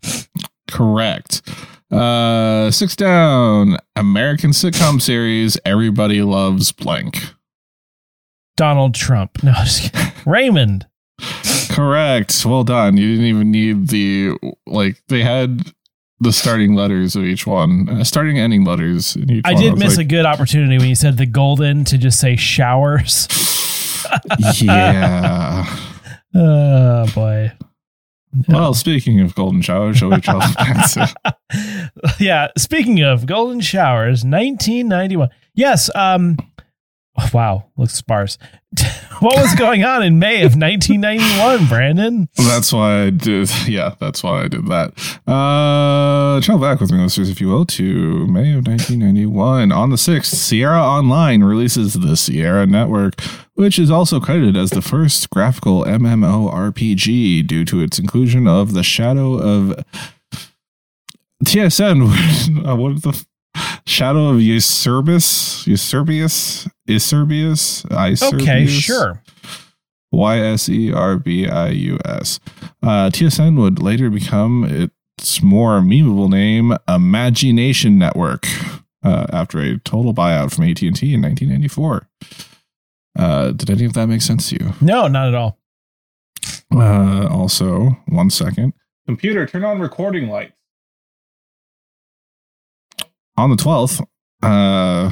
Correct. 0.71 1.43
Uh, 1.90 2.71
six 2.71 2.97
down. 2.97 3.76
American 3.97 4.50
sitcom 4.52 5.00
series, 5.00 5.59
Everybody 5.64 6.23
Loves 6.23 6.73
Blank. 6.73 7.35
Donald 8.57 8.95
Trump. 8.95 9.43
No, 9.43 9.52
just. 9.64 9.95
Raymond. 10.26 10.87
Correct. 11.79 12.45
Well 12.45 12.65
done. 12.65 12.97
You 12.97 13.13
didn't 13.13 13.27
even 13.27 13.53
need 13.53 13.87
the 13.87 14.37
like 14.67 15.01
they 15.07 15.23
had 15.23 15.73
the 16.19 16.33
starting 16.33 16.75
letters 16.75 17.15
of 17.15 17.23
each 17.23 17.47
one, 17.47 17.89
uh, 17.89 18.03
starting 18.03 18.37
ending 18.37 18.65
letters. 18.65 19.15
In 19.15 19.31
each 19.31 19.45
I 19.45 19.53
one. 19.53 19.63
did 19.63 19.73
was 19.75 19.81
miss 19.81 19.97
a 19.99 20.03
good 20.03 20.27
opportunity 20.27 20.77
when 20.77 20.89
you 20.89 20.97
said 20.97 21.19
the 21.19 21.27
golden 21.27 21.85
to 21.85 21.97
just 21.97 22.19
say 22.19 22.35
showers. 22.35 23.29
yeah. 24.61 25.65
Oh 26.35 27.07
boy. 27.15 27.53
Well, 28.49 28.75
speaking 28.75 29.21
of 29.21 29.37
golden 29.37 29.63
showers, 29.63 29.99
shall 29.99 30.11
we 30.11 30.21
travel 30.21 30.53
back 30.57 30.91
to 30.95 31.37
yeah. 32.19 32.49
Speaking 32.59 33.03
of 33.03 33.25
golden 33.25 33.61
showers, 33.61 34.25
1991. 34.25 35.29
Yes. 35.55 35.95
Um. 35.95 36.39
Wow. 37.35 37.71
Looks 37.77 37.95
sparse. 37.95 38.39
what 39.21 39.37
was 39.37 39.55
going 39.55 39.85
on 39.85 40.03
in 40.03 40.19
May 40.19 40.43
of 40.43 40.57
1991, 40.57 41.67
Brandon? 41.67 42.29
That's 42.37 42.73
why 42.73 43.03
I 43.05 43.11
did. 43.11 43.51
Yeah, 43.69 43.95
that's 44.01 44.23
why 44.23 44.45
I 44.45 44.49
did 44.49 44.67
that. 44.69 44.93
Uh, 45.27 46.41
travel 46.41 46.63
back 46.63 46.81
with 46.81 46.91
me, 46.91 46.99
listeners, 46.99 47.29
if 47.29 47.41
you 47.41 47.49
will, 47.49 47.67
to 47.67 48.27
May 48.27 48.53
of 48.55 48.67
1991. 48.67 49.73
On 49.73 49.91
the 49.91 49.97
6th, 49.97 50.27
Sierra 50.27 50.83
Online 50.83 51.43
releases 51.45 51.95
the 51.95 52.17
Sierra 52.17 52.67
Network, 52.67 53.21
which 53.55 53.79
is 53.79 53.91
also 53.91 54.21
credited 54.21 54.57
as 54.57 54.71
the 54.71 54.83
first 54.83 55.29
graphical 55.31 55.85
MMORPG 55.85 57.47
due 57.47 57.65
to 57.67 57.81
its 57.81 57.99
inclusion 57.99 58.47
of 58.47 58.73
the 58.73 58.83
Shadow 58.83 59.35
of 59.35 59.85
TSN. 61.45 62.67
uh, 62.67 62.77
what 62.77 63.03
the 63.03 63.25
Shadow 63.87 64.29
of 64.29 64.37
Euserbus? 64.37 65.67
Euserbius? 66.88 67.85
Euserbius? 67.87 68.42
Okay, 68.42 68.66
sure. 68.66 69.23
Y 70.11 70.38
S 70.38 70.68
E 70.68 70.92
R 70.92 71.18
B 71.18 71.47
I 71.47 71.68
U 71.68 71.99
S. 72.04 72.40
Uh, 72.83 73.11
TSN 73.11 73.59
would 73.59 73.80
later 73.83 74.09
become 74.09 74.64
its 74.64 75.42
more 75.42 75.80
memeable 75.80 76.30
name, 76.30 76.76
Imagination 76.88 77.99
Network, 77.99 78.47
uh, 79.02 79.26
after 79.33 79.61
a 79.61 79.78
total 79.80 80.14
buyout 80.14 80.54
from 80.54 80.64
AT 80.64 80.80
and 80.83 80.97
T 80.97 81.12
in 81.12 81.23
1994. 81.23 82.09
Uh, 83.18 83.50
did 83.52 83.68
any 83.68 83.85
of 83.85 83.92
that 83.95 84.07
make 84.07 84.23
sense 84.23 84.49
to 84.49 84.54
you? 84.57 84.73
No, 84.80 85.09
not 85.09 85.28
at 85.28 85.35
all. 85.35 85.59
Uh, 86.75 87.26
also, 87.30 87.97
one 88.07 88.30
second. 88.30 88.73
Computer, 89.07 89.45
turn 89.47 89.64
on 89.64 89.80
recording 89.80 90.28
lights. 90.28 90.52
On 93.37 93.50
the 93.50 93.57
12th, 93.57 94.04
uh, 94.42 95.11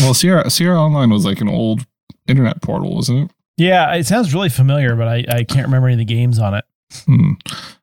well, 0.00 0.14
Sierra, 0.14 0.48
Sierra 0.50 0.80
Online 0.80 1.10
was 1.10 1.24
like 1.24 1.40
an 1.40 1.48
old 1.48 1.86
internet 2.26 2.60
portal, 2.62 2.94
wasn't 2.94 3.30
it? 3.30 3.36
Yeah, 3.56 3.94
it 3.94 4.06
sounds 4.06 4.34
really 4.34 4.48
familiar, 4.50 4.94
but 4.96 5.08
I, 5.08 5.24
I 5.28 5.44
can't 5.44 5.66
remember 5.66 5.88
any 5.88 5.94
of 5.94 5.98
the 5.98 6.04
games 6.14 6.38
on 6.38 6.54
it. 6.54 6.64
Hmm. 7.06 7.32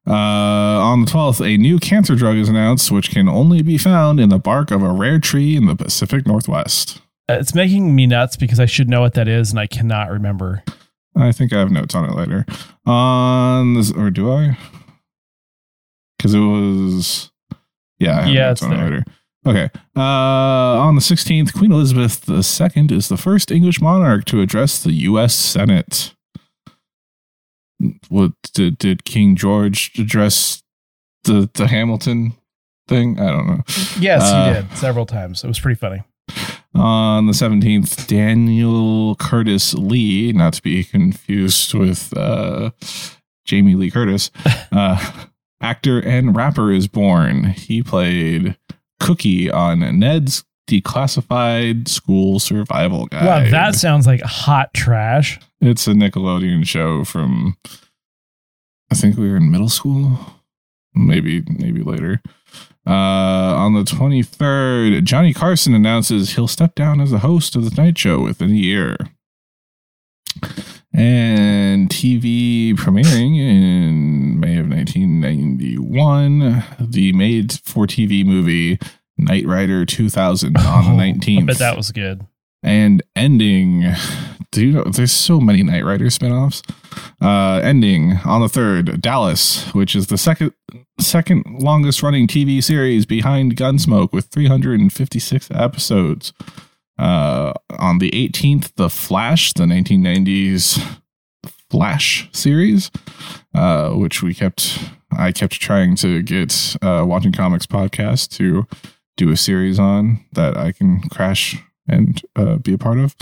Uh, 0.07 0.13
on 0.13 1.03
the 1.03 1.09
12th, 1.11 1.41
a 1.45 1.57
new 1.57 1.79
cancer 1.79 2.15
drug 2.15 2.35
is 2.37 2.47
announced, 2.49 2.91
which 2.91 3.09
can 3.09 3.27
only 3.27 3.61
be 3.61 3.77
found 3.77 4.19
in 4.19 4.29
the 4.29 4.37
bark 4.39 4.69
of 4.71 4.83
a 4.83 4.91
rare 4.91 5.19
tree 5.19 5.55
in 5.55 5.65
the 5.65 5.75
Pacific 5.75 6.27
Northwest. 6.27 7.01
Uh, 7.29 7.33
It's 7.39 7.55
making 7.55 7.95
me 7.95 8.05
nuts 8.05 8.35
because 8.37 8.59
I 8.59 8.65
should 8.65 8.89
know 8.89 9.01
what 9.01 9.13
that 9.15 9.27
is 9.27 9.49
and 9.51 9.59
I 9.59 9.67
cannot 9.67 10.09
remember. 10.11 10.63
I 11.15 11.31
think 11.31 11.53
I 11.53 11.59
have 11.59 11.71
notes 11.71 11.95
on 11.95 12.05
it 12.09 12.15
later. 12.15 12.45
On 12.85 13.73
this, 13.75 13.91
or 13.91 14.09
do 14.09 14.31
I? 14.31 14.57
Because 16.17 16.33
it 16.33 16.39
was, 16.39 17.31
yeah, 17.99 18.19
I 18.19 18.21
have 18.23 18.33
Yeah, 18.33 18.47
notes 18.49 18.61
it's 18.61 18.63
on 18.63 18.73
it 18.73 18.77
there. 18.77 18.85
later. 18.89 19.03
Okay. 19.45 19.69
Uh, 19.95 19.99
on 20.01 20.95
the 20.95 21.01
16th, 21.01 21.53
Queen 21.53 21.71
Elizabeth 21.71 22.29
II 22.29 22.95
is 22.95 23.09
the 23.09 23.17
first 23.17 23.51
English 23.51 23.81
monarch 23.81 24.25
to 24.25 24.41
address 24.41 24.81
the 24.81 24.93
U.S. 24.93 25.35
Senate. 25.35 26.13
What 28.09 28.31
did, 28.53 28.77
did 28.77 29.03
King 29.03 29.35
George 29.35 29.91
address 29.99 30.63
the 31.25 31.49
the 31.53 31.67
Hamilton 31.67 32.33
thing? 32.87 33.19
I 33.19 33.31
don't 33.31 33.47
know. 33.47 33.63
Yes, 33.99 34.21
Uh, 34.23 34.45
you 34.47 34.53
did 34.67 34.77
several 34.77 35.05
times. 35.05 35.43
It 35.43 35.47
was 35.47 35.59
pretty 35.59 35.77
funny. 35.79 36.03
On 36.75 37.27
the 37.27 37.33
17th, 37.33 38.07
Daniel 38.07 39.15
Curtis 39.17 39.73
Lee, 39.73 40.31
not 40.31 40.53
to 40.53 40.61
be 40.61 40.83
confused 40.83 41.73
with 41.73 42.15
uh, 42.17 42.71
Jamie 43.45 43.75
Lee 43.75 43.91
Curtis, 43.91 44.31
uh, 44.71 45.25
actor 45.61 45.99
and 45.99 46.35
rapper 46.35 46.71
is 46.71 46.87
born. 46.87 47.43
He 47.43 47.83
played 47.83 48.57
Cookie 49.03 49.51
on 49.51 49.99
Ned's 49.99 50.43
Declassified 50.69 51.89
School 51.89 52.39
Survival 52.39 53.05
Guide. 53.07 53.25
Wow, 53.25 53.51
that 53.51 53.75
sounds 53.75 54.07
like 54.07 54.21
hot 54.21 54.73
trash. 54.73 55.39
It's 55.59 55.87
a 55.87 55.91
Nickelodeon 55.91 56.65
show 56.65 57.03
from, 57.03 57.57
I 58.91 58.95
think 58.95 59.17
we 59.17 59.29
were 59.29 59.37
in 59.37 59.51
middle 59.51 59.69
school, 59.69 60.17
maybe 60.93 61.43
maybe 61.47 61.83
later. 61.83 62.21
Uh, 62.85 62.91
on 62.91 63.73
the 63.73 63.83
23rd, 63.83 65.03
Johnny 65.03 65.33
Carson 65.33 65.73
announces 65.73 66.35
he'll 66.35 66.47
step 66.47 66.75
down 66.75 66.99
as 67.01 67.11
the 67.11 67.19
host 67.19 67.55
of 67.55 67.63
the 67.63 67.69
Tonight 67.69 67.97
Show 67.97 68.19
within 68.21 68.51
a 68.51 68.53
year. 68.53 68.97
And 70.95 71.89
TV 71.89 72.73
premiering 72.75 73.35
in 73.39 74.39
May 74.39 74.57
of 74.57 74.69
1991, 74.69 76.63
the 76.79 77.11
made 77.13 77.53
for 77.63 77.87
TV 77.87 78.23
movie 78.25 78.77
Knight 79.17 79.47
Rider 79.47 79.85
2000 79.85 80.55
on 80.57 80.83
the 80.97 81.03
Oh, 81.03 81.07
19th 81.07 81.41
I 81.41 81.45
bet 81.45 81.57
that 81.57 81.77
was 81.77 81.91
good. 81.91 82.25
and 82.61 83.01
ending 83.15 83.85
do 84.51 84.65
you 84.67 84.71
know 84.73 84.83
there's 84.83 85.11
so 85.11 85.39
many 85.39 85.63
Knight 85.63 85.83
Rider 85.83 86.09
spin-offs. 86.11 86.61
Uh 87.21 87.59
ending 87.63 88.17
on 88.25 88.41
the 88.41 88.49
third 88.49 89.01
Dallas 89.01 89.65
which 89.73 89.95
is 89.95 90.07
the 90.07 90.17
second 90.17 90.53
second 90.99 91.43
longest 91.59 92.03
running 92.03 92.27
TV 92.27 92.63
series 92.63 93.05
behind 93.07 93.55
Gunsmoke 93.55 94.11
with 94.13 94.25
356 94.27 95.49
episodes 95.51 96.33
uh 96.97 97.53
on 97.79 97.99
the 97.99 98.11
18th 98.11 98.73
The 98.75 98.89
Flash 98.89 99.53
the 99.53 99.63
1990s 99.63 100.99
Flash 101.69 102.29
series 102.33 102.91
uh 103.53 103.89
which 103.91 104.21
we 104.21 104.33
kept 104.33 104.79
I 105.11 105.31
kept 105.31 105.53
trying 105.53 105.95
to 105.97 106.21
get 106.21 106.75
uh 106.81 107.03
watching 107.07 107.31
comics 107.31 107.65
podcast 107.65 108.29
to 108.37 108.67
do 109.17 109.31
a 109.31 109.37
series 109.37 109.79
on 109.79 110.23
that 110.33 110.57
I 110.57 110.71
can 110.71 111.01
crash 111.09 111.57
and 111.87 112.21
uh, 112.35 112.57
be 112.57 112.73
a 112.73 112.77
part 112.77 112.97
of. 112.97 113.15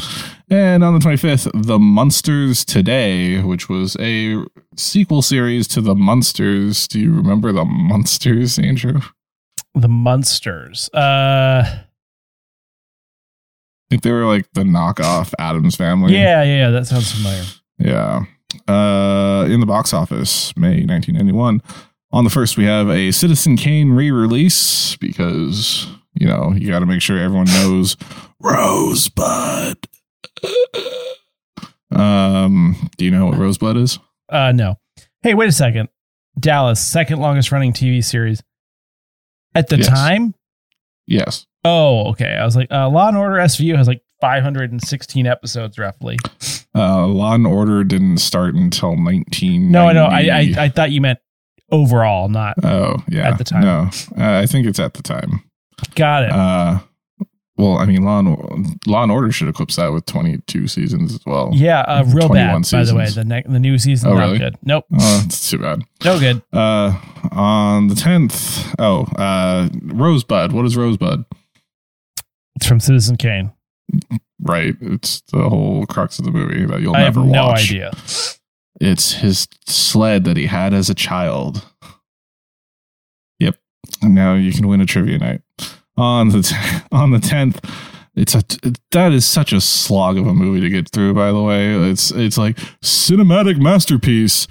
And 0.49 0.83
on 0.83 0.93
the 0.93 0.99
25th, 0.99 1.49
The 1.53 1.79
Monsters 1.79 2.63
Today, 2.63 3.41
which 3.41 3.69
was 3.69 3.97
a 3.99 4.43
sequel 4.75 5.21
series 5.21 5.67
to 5.69 5.81
The 5.81 5.95
Monsters. 5.95 6.87
Do 6.87 6.99
you 6.99 7.13
remember 7.13 7.51
The 7.51 7.65
Monsters, 7.65 8.59
Andrew? 8.59 9.01
The 9.73 9.89
Monsters. 9.89 10.89
Uh, 10.93 11.83
think 13.91 14.03
they 14.03 14.11
were 14.11 14.25
like 14.25 14.47
the 14.53 14.61
knockoff 14.63 15.33
Addams 15.37 15.75
family. 15.75 16.13
yeah, 16.13 16.41
yeah, 16.43 16.57
yeah, 16.59 16.69
that 16.71 16.87
sounds 16.87 17.11
familiar. 17.11 17.43
Yeah. 17.77 18.23
Uh, 18.67 19.45
in 19.49 19.59
the 19.59 19.65
box 19.65 19.93
office, 19.93 20.55
May 20.57 20.85
1991. 20.85 21.61
On 22.13 22.23
the 22.23 22.29
first, 22.29 22.57
we 22.57 22.63
have 22.65 22.89
a 22.89 23.11
Citizen 23.11 23.55
Kane 23.57 23.91
re-release 23.91 24.95
because 24.97 25.87
you 26.13 26.25
know 26.27 26.53
you 26.55 26.67
got 26.69 26.79
to 26.79 26.85
make 26.85 27.01
sure 27.01 27.17
everyone 27.17 27.45
knows 27.47 27.95
Rosebud. 28.41 29.77
um, 31.91 32.89
do 32.97 33.05
you 33.05 33.11
know 33.11 33.27
what 33.27 33.37
Rosebud 33.37 33.77
is? 33.77 33.99
Uh, 34.29 34.51
no. 34.51 34.75
Hey, 35.21 35.33
wait 35.33 35.49
a 35.49 35.53
second. 35.53 35.89
Dallas, 36.39 36.85
second 36.85 37.19
longest 37.19 37.51
running 37.51 37.73
TV 37.73 38.03
series 38.03 38.41
at 39.53 39.67
the 39.67 39.77
Yes. 39.77 39.87
time. 39.87 40.33
Yes. 41.07 41.45
Oh, 41.63 42.09
okay. 42.11 42.35
I 42.39 42.43
was 42.45 42.55
like, 42.55 42.71
uh, 42.71 42.89
Law 42.89 43.07
and 43.09 43.17
Order 43.17 43.35
SVU 43.37 43.75
has 43.77 43.87
like 43.87 44.01
516 44.21 45.27
episodes 45.27 45.77
roughly. 45.77 46.17
Uh, 46.75 47.05
Law 47.07 47.33
and 47.35 47.45
Order 47.45 47.83
didn't 47.83 48.17
start 48.17 48.55
until 48.55 48.95
19. 48.97 49.71
No, 49.71 49.87
I 49.87 49.93
know. 49.93 50.05
I, 50.05 50.19
I 50.31 50.53
I 50.65 50.69
thought 50.69 50.91
you 50.91 51.01
meant 51.01 51.19
overall, 51.71 52.29
not 52.29 52.55
Oh, 52.63 52.97
yeah. 53.09 53.27
At 53.29 53.37
the 53.37 53.43
time. 53.43 53.61
No, 53.61 53.89
uh, 54.17 54.39
I 54.39 54.45
think 54.45 54.65
it's 54.67 54.79
at 54.79 54.93
the 54.93 55.03
time. 55.03 55.43
got 55.95 56.23
it. 56.23 56.31
Uh, 56.31 56.79
well, 57.57 57.77
I 57.77 57.85
mean, 57.85 58.03
Law 58.03 58.19
and, 58.19 58.79
Law 58.87 59.03
and 59.03 59.11
Order 59.11 59.31
should 59.31 59.47
eclipse 59.47 59.75
that 59.75 59.91
with 59.91 60.05
22 60.07 60.67
seasons 60.67 61.13
as 61.13 61.21
well. 61.27 61.51
yeah, 61.53 61.81
uh, 61.81 62.03
real 62.05 62.27
21 62.27 62.61
bad. 62.63 62.71
By 62.71 62.83
the 62.85 62.95
way, 62.95 63.09
the 63.09 63.23
ne- 63.23 63.43
the 63.47 63.59
new 63.59 63.77
season 63.77 64.09
Oh, 64.09 64.13
not 64.15 64.21
really? 64.21 64.39
good. 64.39 64.55
Nope, 64.63 64.85
Oh, 64.93 65.21
it's 65.25 65.49
too 65.49 65.59
bad. 65.59 65.81
no 66.03 66.19
good. 66.19 66.41
Uh, 66.51 66.99
on 67.31 67.87
the 67.87 67.95
10th, 67.95 68.73
oh, 68.79 69.03
uh, 69.21 69.69
Rosebud. 69.83 70.53
What 70.53 70.65
is 70.65 70.75
Rosebud? 70.75 71.25
It's 72.55 72.67
from 72.67 72.79
Citizen 72.79 73.17
Kane. 73.17 73.51
Right. 74.41 74.75
It's 74.81 75.21
the 75.31 75.49
whole 75.49 75.85
crux 75.85 76.19
of 76.19 76.25
the 76.25 76.31
movie 76.31 76.65
that 76.65 76.81
you'll 76.81 76.93
never 76.93 77.21
watch. 77.21 77.27
I 77.27 77.35
have 77.35 77.35
no 77.35 77.47
watch. 77.47 77.69
idea. 77.69 77.91
It's 78.79 79.13
his 79.13 79.47
sled 79.67 80.23
that 80.25 80.37
he 80.37 80.47
had 80.47 80.73
as 80.73 80.89
a 80.89 80.95
child. 80.95 81.65
Yep. 83.39 83.55
And 84.01 84.15
now 84.15 84.33
you 84.35 84.51
can 84.51 84.67
win 84.67 84.81
a 84.81 84.85
trivia 84.85 85.17
night. 85.19 85.41
On 85.97 86.29
the 86.29 86.41
t- 86.41 86.55
on 86.91 87.11
the 87.11 87.19
10th, 87.19 87.63
it's 88.15 88.33
a 88.35 88.43
that 88.91 89.11
is 89.11 89.25
such 89.25 89.53
a 89.53 89.61
slog 89.61 90.17
of 90.17 90.25
a 90.27 90.33
movie 90.33 90.61
to 90.61 90.69
get 90.69 90.89
through 90.89 91.13
by 91.13 91.31
the 91.31 91.41
way. 91.41 91.73
It's 91.89 92.11
it's 92.11 92.37
like 92.37 92.57
cinematic 92.83 93.61
masterpiece. 93.61 94.47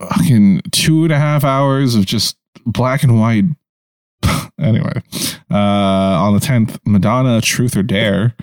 Fucking 0.00 0.62
two 0.72 1.04
and 1.04 1.12
a 1.12 1.18
half 1.18 1.44
hours 1.44 1.94
of 1.94 2.04
just 2.04 2.36
black 2.66 3.02
and 3.04 3.18
white. 3.20 3.44
anyway, 4.60 5.02
uh, 5.50 5.54
on 5.54 6.34
the 6.34 6.40
10th, 6.40 6.78
Madonna 6.86 7.40
Truth 7.40 7.76
or 7.76 7.82
Dare. 7.82 8.34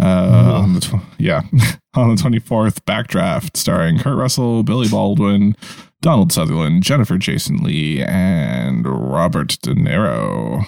Uh, 0.00 0.60
on 0.62 0.74
the 0.74 0.80
tw- 0.80 1.02
yeah, 1.18 1.42
on 1.94 2.14
the 2.14 2.22
24th, 2.22 2.80
Backdraft, 2.82 3.56
starring 3.56 3.98
Kurt 3.98 4.16
Russell, 4.16 4.62
Billy 4.62 4.88
Baldwin, 4.88 5.56
Donald 6.00 6.32
Sutherland, 6.32 6.82
Jennifer 6.82 7.18
Jason 7.18 7.58
Lee, 7.58 8.02
and 8.02 8.86
Robert 8.86 9.58
De 9.62 9.74
Niro. 9.74 10.64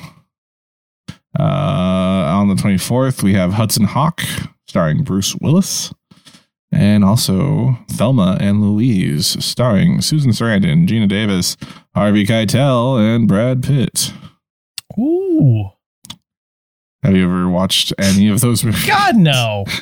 Uh, 1.38 1.42
on 1.42 2.48
the 2.48 2.54
24th, 2.54 3.22
we 3.22 3.32
have 3.34 3.54
Hudson 3.54 3.84
Hawk, 3.84 4.22
starring 4.66 5.02
Bruce 5.02 5.34
Willis, 5.36 5.94
and 6.70 7.04
also 7.04 7.78
Thelma 7.90 8.36
and 8.40 8.60
Louise, 8.60 9.42
starring 9.42 10.00
Susan 10.00 10.32
Sarandon, 10.32 10.86
Geena 10.86 11.08
Davis, 11.08 11.56
Harvey 11.94 12.26
Keitel, 12.26 12.98
and 12.98 13.28
Brad 13.28 13.62
Pitt. 13.62 14.12
Ooh, 14.98 15.70
Have 17.02 17.16
you 17.16 17.24
ever 17.24 17.48
watched 17.48 17.92
any 17.98 18.28
of 18.28 18.40
those 18.40 18.64
movies? 18.64 18.86
God 18.86 19.16
no. 19.16 19.64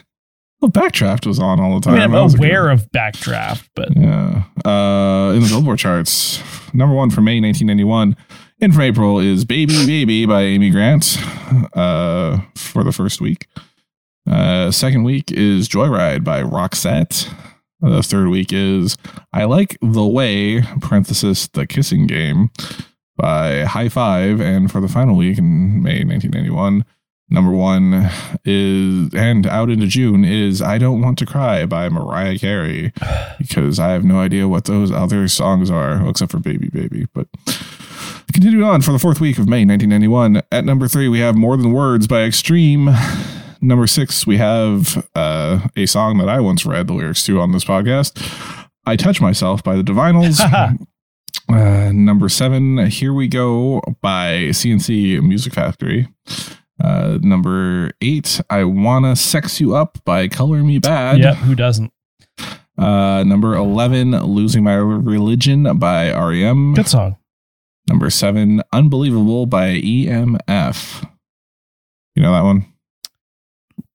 Well, 0.63 0.71
Backdraft 0.71 1.25
was 1.25 1.39
on 1.39 1.59
all 1.59 1.81
the 1.81 1.89
I 1.89 1.93
time. 1.93 1.95
mean, 1.95 2.03
I'm 2.03 2.13
That 2.13 2.21
was 2.23 2.35
a 2.35 2.37
good 2.37 2.47
aware 2.47 2.69
of 2.69 2.87
Backdraft, 2.93 3.67
but 3.75 3.97
Yeah. 3.97 4.43
Uh, 4.63 5.33
in 5.35 5.41
the 5.43 5.49
Billboard 5.49 5.79
charts, 5.79 6.43
number 6.75 6.95
one 6.95 7.09
for 7.09 7.23
May 7.23 7.41
1991. 7.41 8.15
In 8.59 8.71
from 8.71 8.83
April 8.83 9.19
is 9.19 9.47
Baby 9.47 9.87
Baby 9.87 10.27
by 10.27 10.43
Amy 10.43 10.69
Grant 10.69 11.17
uh, 11.73 12.41
for 12.57 12.85
the 12.85 12.93
first 12.93 13.23
week. 13.23 13.47
Uh, 14.31 14.71
second 14.71 15.05
week 15.05 15.33
is 15.33 15.67
Joyride 15.67 16.25
by 16.25 16.43
Roxette. 16.43 17.33
The 17.81 18.03
third 18.03 18.29
week 18.29 18.53
is 18.53 18.99
I 19.33 19.45
Like 19.45 19.79
the 19.81 20.05
Way, 20.07 20.61
parenthesis, 20.83 21.49
The 21.49 21.67
Kissing 21.67 22.07
Game 22.07 22.51
by 23.21 23.65
Hi-Five. 23.65 24.41
And 24.41 24.71
for 24.71 24.81
the 24.81 24.89
final 24.89 25.17
week 25.17 25.39
in 25.39 25.83
May 25.83 26.05
1991, 26.05 26.85
number 27.29 27.53
one 27.53 28.11
is, 28.45 29.13
and 29.15 29.47
out 29.47 29.71
into 29.71 29.87
June 29.87 30.25
is 30.25 30.63
I 30.63 30.79
Don't 30.79 31.01
Want 31.01 31.19
to 31.19 31.27
Cry 31.27 31.67
by 31.67 31.89
Mariah 31.89 32.39
Carey 32.39 32.93
because 33.39 33.79
I 33.79 33.91
have 33.91 34.05
no 34.05 34.21
idea 34.21 34.49
what 34.49 34.65
those 34.65 34.91
other 34.91 35.29
songs 35.29 35.71
are, 35.71 36.09
except 36.09 36.33
for 36.33 36.39
Baby 36.39 36.69
Baby. 36.69 37.07
But 37.13 37.29
continuing 38.33 38.67
on 38.67 38.83
for 38.83 38.93
the 38.93 38.99
fourth 38.99 39.21
week 39.21 39.39
of 39.39 39.49
May 39.49 39.65
1991, 39.65 40.43
at 40.51 40.65
number 40.65 40.89
three, 40.89 41.09
we 41.09 41.21
have 41.21 41.37
More 41.37 41.57
Than 41.57 41.73
Words 41.73 42.07
by 42.07 42.23
Extreme. 42.23 42.91
Number 43.61 43.87
six, 43.87 44.27
we 44.27 44.39
have 44.39 45.07
uh, 45.15 45.69
a 45.77 45.85
song 45.85 46.17
that 46.19 46.31
I 46.31 46.41
once 46.41 46.65
read 46.65 46.87
the 46.87 46.95
lyrics 46.95 47.23
to 47.25 47.41
on 47.41 47.53
this 47.53 47.65
podcast. 47.65 48.19
I 48.87 48.97
Touch 48.97 49.21
Myself 49.21 49.63
by 49.63 49.77
the 49.77 49.83
Divinyls. 49.83 50.41
uh, 51.49 51.91
number 51.93 52.29
seven, 52.29 52.87
Here 52.87 53.13
We 53.13 53.29
Go 53.29 53.81
by 54.01 54.51
C+C 54.53 55.21
Music 55.21 55.53
Factory. 55.55 56.09
Uh, 56.83 57.19
number 57.21 57.93
eight, 58.01 58.41
I 58.49 58.65
Wanna 58.65 59.15
Sex 59.17 59.61
You 59.61 59.75
Up 59.75 59.99
by 60.05 60.29
Color 60.29 60.63
Me 60.63 60.79
Badd. 60.81 61.19
yep, 61.19 61.37
who 61.37 61.55
doesn't? 61.55 61.93
Uh, 62.79 63.23
number 63.25 63.55
11, 63.55 64.13
Losing 64.23 64.65
My 64.65 64.75
Religion 64.75 65.77
by 65.79 66.11
REM. 66.13 66.73
Good 66.75 66.89
song. 66.89 67.17
Number 67.89 68.09
seven, 68.09 68.63
Unbelievable 68.73 69.45
by 69.47 69.71
EMF. 69.81 71.07
You 72.15 72.23
know 72.23 72.33
that 72.33 72.45
one? 72.45 72.65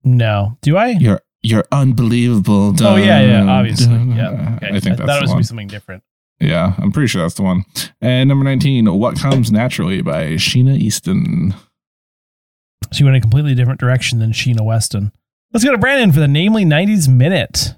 No, 0.03 0.57
do 0.61 0.77
I? 0.77 0.89
You're 0.89 1.21
you're 1.41 1.65
unbelievable. 1.71 2.75
Oh 2.81 2.95
yeah, 2.95 3.21
yeah, 3.21 3.45
obviously. 3.49 3.87
dun. 3.87 4.15
Yeah, 4.15 4.57
okay. 4.57 4.67
I 4.75 4.79
think 4.79 4.97
thought 4.97 5.07
that's 5.07 5.19
it 5.19 5.23
was 5.29 5.35
be 5.35 5.43
something 5.43 5.67
different. 5.67 6.03
Yeah, 6.39 6.75
I'm 6.77 6.91
pretty 6.91 7.07
sure 7.07 7.21
that's 7.21 7.35
the 7.35 7.43
one. 7.43 7.63
And 8.01 8.27
number 8.27 8.43
19, 8.43 8.93
What 8.97 9.17
Comes 9.17 9.51
Naturally 9.51 10.01
by 10.01 10.33
Sheena 10.33 10.77
Easton. 10.77 11.53
She 12.91 13.03
went 13.03 13.15
a 13.15 13.21
completely 13.21 13.55
different 13.55 13.79
direction 13.79 14.19
than 14.19 14.31
Sheena 14.31 14.61
Weston. 14.61 15.11
Let's 15.53 15.63
go 15.63 15.71
to 15.71 15.77
Brandon 15.77 16.11
for 16.11 16.19
the 16.19 16.27
Namely 16.27 16.65
90s 16.65 17.07
Minute. 17.07 17.75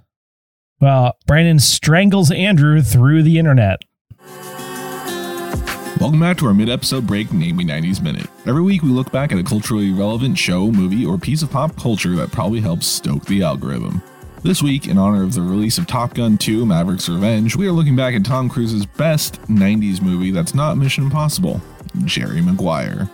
Well, 0.81 1.17
Brandon 1.27 1.59
strangles 1.59 2.31
Andrew 2.31 2.81
through 2.81 3.23
the 3.23 3.37
internet. 3.37 3.81
Welcome 5.99 6.19
back 6.19 6.37
to 6.37 6.45
our 6.45 6.53
mid 6.53 6.69
episode 6.69 7.07
break, 7.07 7.31
namely 7.33 7.65
90s 7.65 8.01
Minute. 8.01 8.27
Every 8.45 8.61
week 8.61 8.83
we 8.83 8.89
look 8.89 9.11
back 9.11 9.31
at 9.31 9.39
a 9.39 9.43
culturally 9.43 9.91
relevant 9.91 10.37
show, 10.37 10.71
movie, 10.71 11.05
or 11.05 11.17
piece 11.17 11.41
of 11.41 11.51
pop 11.51 11.75
culture 11.75 12.15
that 12.15 12.31
probably 12.31 12.59
helps 12.59 12.85
stoke 12.85 13.25
the 13.25 13.41
algorithm. 13.41 14.03
This 14.47 14.63
week, 14.63 14.87
in 14.87 14.97
honor 14.97 15.23
of 15.23 15.33
the 15.33 15.41
release 15.41 15.77
of 15.77 15.87
Top 15.87 16.13
Gun 16.13 16.37
2 16.37 16.65
Maverick's 16.65 17.09
Revenge, 17.09 17.57
we 17.57 17.67
are 17.67 17.73
looking 17.73 17.97
back 17.97 18.15
at 18.15 18.23
Tom 18.23 18.47
Cruise's 18.47 18.85
best 18.85 19.41
90s 19.47 20.01
movie 20.01 20.31
that's 20.31 20.55
not 20.55 20.77
Mission 20.77 21.03
Impossible 21.03 21.59
Jerry 22.05 22.39
Maguire. 22.39 23.09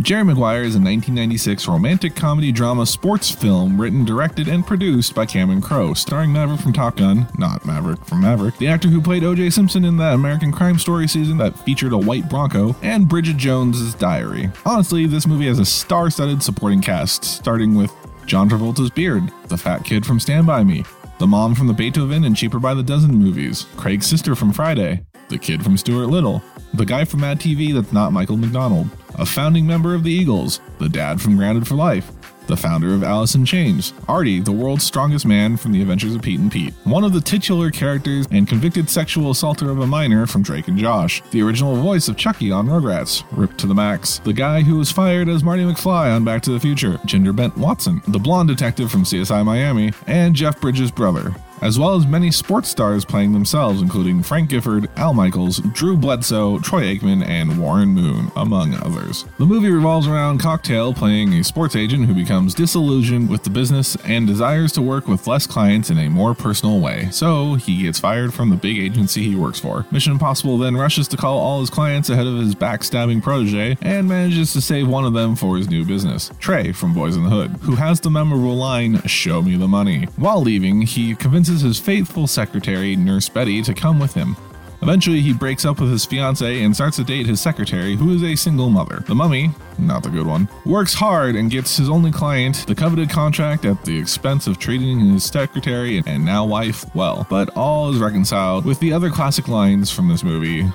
Jerry 0.00 0.24
Maguire 0.24 0.62
is 0.62 0.74
a 0.74 0.82
1996 0.82 1.68
romantic 1.68 2.16
comedy 2.16 2.50
drama 2.50 2.84
sports 2.84 3.30
film 3.30 3.80
written, 3.80 4.04
directed, 4.04 4.48
and 4.48 4.66
produced 4.66 5.14
by 5.14 5.24
Cameron 5.24 5.60
Crowe, 5.60 5.94
starring 5.94 6.32
Maverick 6.32 6.60
from 6.60 6.72
Top 6.72 6.96
Gun, 6.96 7.28
not 7.38 7.64
Maverick 7.64 8.04
from 8.04 8.20
Maverick, 8.22 8.58
the 8.58 8.66
actor 8.66 8.88
who 8.88 9.00
played 9.00 9.22
O.J. 9.22 9.50
Simpson 9.50 9.84
in 9.84 9.98
that 9.98 10.14
American 10.14 10.50
Crime 10.50 10.80
Story 10.80 11.06
season 11.06 11.38
that 11.38 11.56
featured 11.60 11.92
a 11.92 11.98
white 11.98 12.28
Bronco, 12.28 12.74
and 12.82 13.08
Bridget 13.08 13.36
Jones's 13.36 13.94
Diary. 13.94 14.50
Honestly, 14.66 15.06
this 15.06 15.28
movie 15.28 15.46
has 15.46 15.60
a 15.60 15.64
star-studded 15.64 16.42
supporting 16.42 16.80
cast, 16.80 17.22
starting 17.22 17.76
with 17.76 17.92
John 18.30 18.48
Travolta's 18.48 18.90
beard, 18.90 19.24
the 19.48 19.58
fat 19.58 19.84
kid 19.84 20.06
from 20.06 20.20
Stand 20.20 20.46
By 20.46 20.62
Me, 20.62 20.84
the 21.18 21.26
mom 21.26 21.52
from 21.52 21.66
the 21.66 21.72
Beethoven 21.72 22.22
and 22.22 22.36
Cheaper 22.36 22.60
by 22.60 22.74
the 22.74 22.82
Dozen 22.84 23.12
movies, 23.12 23.66
Craig's 23.76 24.06
sister 24.06 24.36
from 24.36 24.52
Friday, 24.52 25.04
the 25.28 25.36
kid 25.36 25.64
from 25.64 25.76
Stuart 25.76 26.06
Little, 26.06 26.40
the 26.74 26.86
guy 26.86 27.04
from 27.04 27.22
Mad 27.22 27.40
TV 27.40 27.74
that's 27.74 27.92
not 27.92 28.12
Michael 28.12 28.36
McDonald, 28.36 28.88
a 29.16 29.26
founding 29.26 29.66
member 29.66 29.96
of 29.96 30.04
the 30.04 30.12
Eagles, 30.12 30.60
the 30.78 30.88
dad 30.88 31.20
from 31.20 31.36
Grounded 31.36 31.66
for 31.66 31.74
Life, 31.74 32.12
the 32.50 32.56
founder 32.56 32.92
of 32.92 33.04
Alice 33.04 33.36
in 33.36 33.46
Chains, 33.46 33.94
Artie, 34.08 34.40
the 34.40 34.50
world's 34.50 34.84
strongest 34.84 35.24
man 35.24 35.56
from 35.56 35.70
The 35.70 35.80
Adventures 35.80 36.16
of 36.16 36.22
Pete 36.22 36.40
and 36.40 36.50
Pete, 36.50 36.74
one 36.82 37.04
of 37.04 37.12
the 37.12 37.20
titular 37.20 37.70
characters 37.70 38.26
and 38.32 38.48
convicted 38.48 38.90
sexual 38.90 39.30
assaulter 39.30 39.70
of 39.70 39.78
a 39.78 39.86
minor 39.86 40.26
from 40.26 40.42
Drake 40.42 40.66
and 40.66 40.76
Josh, 40.76 41.22
the 41.30 41.42
original 41.42 41.76
voice 41.76 42.08
of 42.08 42.16
Chucky 42.16 42.50
on 42.50 42.66
Rugrats, 42.66 43.22
ripped 43.30 43.58
to 43.58 43.68
the 43.68 43.74
max, 43.74 44.18
the 44.18 44.32
guy 44.32 44.62
who 44.62 44.76
was 44.76 44.90
fired 44.90 45.28
as 45.28 45.44
Marty 45.44 45.62
McFly 45.62 46.14
on 46.14 46.24
Back 46.24 46.42
to 46.42 46.50
the 46.50 46.60
Future, 46.60 46.98
Ginger 47.04 47.32
Bent 47.32 47.56
Watson, 47.56 48.02
the 48.08 48.18
blonde 48.18 48.48
detective 48.48 48.90
from 48.90 49.04
CSI 49.04 49.44
Miami, 49.44 49.92
and 50.08 50.34
Jeff 50.34 50.60
Bridges' 50.60 50.90
brother. 50.90 51.32
As 51.62 51.78
well 51.78 51.94
as 51.94 52.06
many 52.06 52.30
sports 52.30 52.68
stars 52.68 53.04
playing 53.04 53.32
themselves, 53.32 53.82
including 53.82 54.22
Frank 54.22 54.50
Gifford, 54.50 54.88
Al 54.96 55.12
Michaels, 55.12 55.58
Drew 55.72 55.96
Bledsoe, 55.96 56.58
Troy 56.60 56.82
Aikman, 56.82 57.24
and 57.26 57.60
Warren 57.60 57.88
Moon, 57.88 58.30
among 58.36 58.74
others. 58.74 59.24
The 59.38 59.46
movie 59.46 59.70
revolves 59.70 60.06
around 60.06 60.38
Cocktail 60.38 60.94
playing 60.94 61.34
a 61.34 61.44
sports 61.44 61.76
agent 61.76 62.06
who 62.06 62.14
becomes 62.14 62.54
disillusioned 62.54 63.28
with 63.28 63.42
the 63.44 63.50
business 63.50 63.96
and 64.04 64.26
desires 64.26 64.72
to 64.72 64.82
work 64.82 65.08
with 65.08 65.26
less 65.26 65.46
clients 65.46 65.90
in 65.90 65.98
a 65.98 66.08
more 66.08 66.34
personal 66.34 66.80
way, 66.80 67.08
so 67.10 67.54
he 67.54 67.82
gets 67.82 67.98
fired 68.00 68.32
from 68.32 68.50
the 68.50 68.56
big 68.56 68.78
agency 68.78 69.22
he 69.22 69.34
works 69.34 69.58
for. 69.58 69.84
Mission 69.90 70.12
Impossible 70.12 70.58
then 70.58 70.76
rushes 70.76 71.08
to 71.08 71.16
call 71.16 71.38
all 71.38 71.60
his 71.60 71.70
clients 71.70 72.08
ahead 72.10 72.26
of 72.26 72.38
his 72.38 72.54
backstabbing 72.54 73.22
protege 73.22 73.76
and 73.82 74.08
manages 74.08 74.52
to 74.52 74.60
save 74.60 74.88
one 74.88 75.04
of 75.04 75.12
them 75.12 75.36
for 75.36 75.56
his 75.56 75.68
new 75.68 75.84
business, 75.84 76.30
Trey 76.38 76.72
from 76.72 76.94
Boys 76.94 77.16
in 77.16 77.24
the 77.24 77.30
Hood, 77.30 77.50
who 77.62 77.74
has 77.76 78.00
the 78.00 78.10
memorable 78.10 78.56
line, 78.56 79.00
Show 79.02 79.42
me 79.42 79.56
the 79.56 79.68
money. 79.68 80.04
While 80.16 80.40
leaving, 80.42 80.82
he 80.82 81.14
convinces 81.14 81.49
his 81.58 81.80
faithful 81.80 82.26
secretary, 82.26 82.96
Nurse 82.96 83.28
Betty, 83.28 83.62
to 83.62 83.74
come 83.74 83.98
with 83.98 84.14
him. 84.14 84.36
Eventually, 84.82 85.20
he 85.20 85.34
breaks 85.34 85.64
up 85.64 85.78
with 85.78 85.90
his 85.90 86.06
fiancee 86.06 86.62
and 86.62 86.74
starts 86.74 86.96
to 86.96 87.04
date 87.04 87.26
his 87.26 87.40
secretary, 87.40 87.96
who 87.96 88.14
is 88.14 88.22
a 88.22 88.34
single 88.34 88.70
mother. 88.70 89.02
The 89.06 89.14
mummy, 89.14 89.50
not 89.78 90.02
the 90.02 90.08
good 90.08 90.26
one, 90.26 90.48
works 90.64 90.94
hard 90.94 91.36
and 91.36 91.50
gets 91.50 91.76
his 91.76 91.90
only 91.90 92.10
client 92.10 92.64
the 92.66 92.74
coveted 92.74 93.10
contract 93.10 93.66
at 93.66 93.84
the 93.84 93.98
expense 93.98 94.46
of 94.46 94.58
treating 94.58 95.00
his 95.00 95.24
secretary 95.24 96.02
and 96.06 96.24
now 96.24 96.46
wife 96.46 96.84
well. 96.94 97.26
But 97.28 97.50
all 97.56 97.92
is 97.92 97.98
reconciled 97.98 98.64
with 98.64 98.80
the 98.80 98.92
other 98.92 99.10
classic 99.10 99.48
lines 99.48 99.90
from 99.90 100.08
this 100.08 100.24
movie 100.24 100.66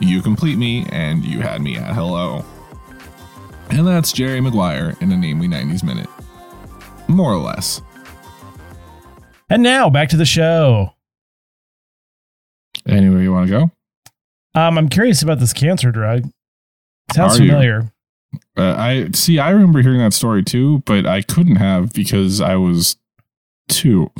You 0.00 0.22
complete 0.22 0.58
me, 0.58 0.86
and 0.90 1.24
you 1.24 1.40
had 1.40 1.60
me 1.60 1.76
at 1.76 1.94
hello. 1.94 2.44
And 3.70 3.86
that's 3.86 4.12
Jerry 4.12 4.40
Maguire 4.40 4.96
in 5.00 5.10
a 5.10 5.16
Namely 5.16 5.48
90s 5.48 5.82
Minute. 5.82 6.08
More 7.08 7.32
or 7.32 7.38
less. 7.38 7.82
And 9.50 9.62
now 9.62 9.88
back 9.90 10.10
to 10.10 10.16
the 10.16 10.24
show. 10.26 10.94
Anywhere 12.86 13.22
you 13.22 13.32
want 13.32 13.48
to 13.48 13.50
go? 13.58 13.70
Um, 14.60 14.78
I'm 14.78 14.88
curious 14.88 15.22
about 15.22 15.38
this 15.40 15.52
cancer 15.52 15.90
drug. 15.90 16.28
Sounds 17.12 17.34
Are 17.36 17.38
familiar. 17.38 17.92
Uh, 18.56 18.74
I 18.76 19.10
see. 19.14 19.38
I 19.38 19.50
remember 19.50 19.80
hearing 19.82 19.98
that 20.00 20.12
story 20.12 20.42
too, 20.42 20.82
but 20.84 21.06
I 21.06 21.22
couldn't 21.22 21.56
have 21.56 21.92
because 21.92 22.40
I 22.40 22.56
was 22.56 22.96
two. 23.68 24.10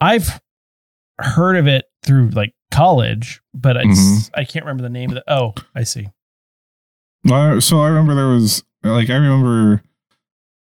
I've 0.00 0.40
heard 1.18 1.56
of 1.56 1.66
it 1.66 1.86
through 2.04 2.30
like 2.30 2.52
college, 2.70 3.40
but 3.54 3.76
Mhm. 3.76 4.30
I 4.34 4.44
can't 4.44 4.64
remember 4.64 4.82
the 4.82 4.90
name 4.90 5.10
of 5.10 5.14
the. 5.16 5.24
Oh, 5.32 5.54
I 5.74 5.84
see. 5.84 6.08
Well, 7.24 7.60
So 7.60 7.80
I 7.80 7.88
remember 7.88 8.14
there 8.14 8.28
was 8.28 8.62
like 8.82 9.08
I 9.10 9.14
remember 9.14 9.82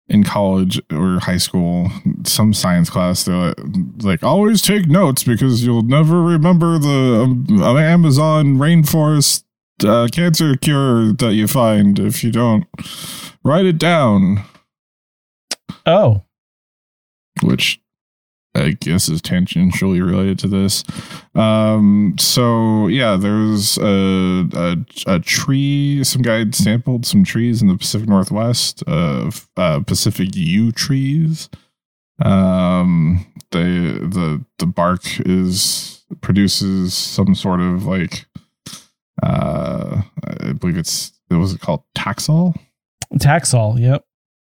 in 0.07 0.23
college 0.23 0.79
or 0.91 1.19
high 1.19 1.37
school 1.37 1.89
some 2.23 2.53
science 2.53 2.91
class 2.91 3.23
they're 3.23 3.55
like 4.01 4.21
always 4.21 4.61
take 4.61 4.85
notes 4.87 5.23
because 5.23 5.65
you'll 5.65 5.81
never 5.81 6.21
remember 6.21 6.77
the 6.77 7.23
um, 7.23 7.77
Amazon 7.77 8.57
rainforest 8.57 9.45
uh, 9.83 10.07
cancer 10.11 10.55
cure 10.55 11.11
that 11.13 11.33
you 11.33 11.47
find 11.47 11.99
if 11.99 12.23
you 12.23 12.31
don't 12.31 12.65
write 13.43 13.65
it 13.65 13.77
down. 13.77 14.43
Oh, 15.85 16.23
which 17.43 17.81
I 18.55 18.71
guess 18.79 19.09
is 19.09 19.21
tangentially 19.21 20.05
related 20.05 20.39
to 20.39 20.47
this. 20.47 20.83
Um, 21.35 22.15
so 22.17 22.87
yeah, 22.87 23.17
there's 23.17 23.77
a, 23.77 24.47
a 24.53 24.77
a 25.07 25.19
tree. 25.19 26.03
Some 26.03 26.21
guy 26.21 26.45
sampled 26.51 27.05
some 27.05 27.23
trees 27.23 27.61
in 27.61 27.67
the 27.67 27.77
Pacific 27.77 28.07
Northwest 28.07 28.81
of 28.83 29.49
uh, 29.57 29.81
Pacific 29.81 30.29
yew 30.33 30.71
trees. 30.71 31.49
Um, 32.23 33.25
they 33.51 33.63
the 33.63 34.43
the 34.59 34.65
bark 34.65 35.01
is 35.25 36.05
produces 36.21 36.93
some 36.93 37.35
sort 37.35 37.59
of 37.59 37.85
like 37.85 38.25
uh, 39.21 40.01
I 40.39 40.53
believe 40.53 40.77
it's 40.77 41.11
it 41.29 41.35
was 41.35 41.53
it 41.53 41.59
called 41.59 41.83
Taxol. 41.95 42.55
Taxol. 43.15 43.79
Yep. 43.79 44.05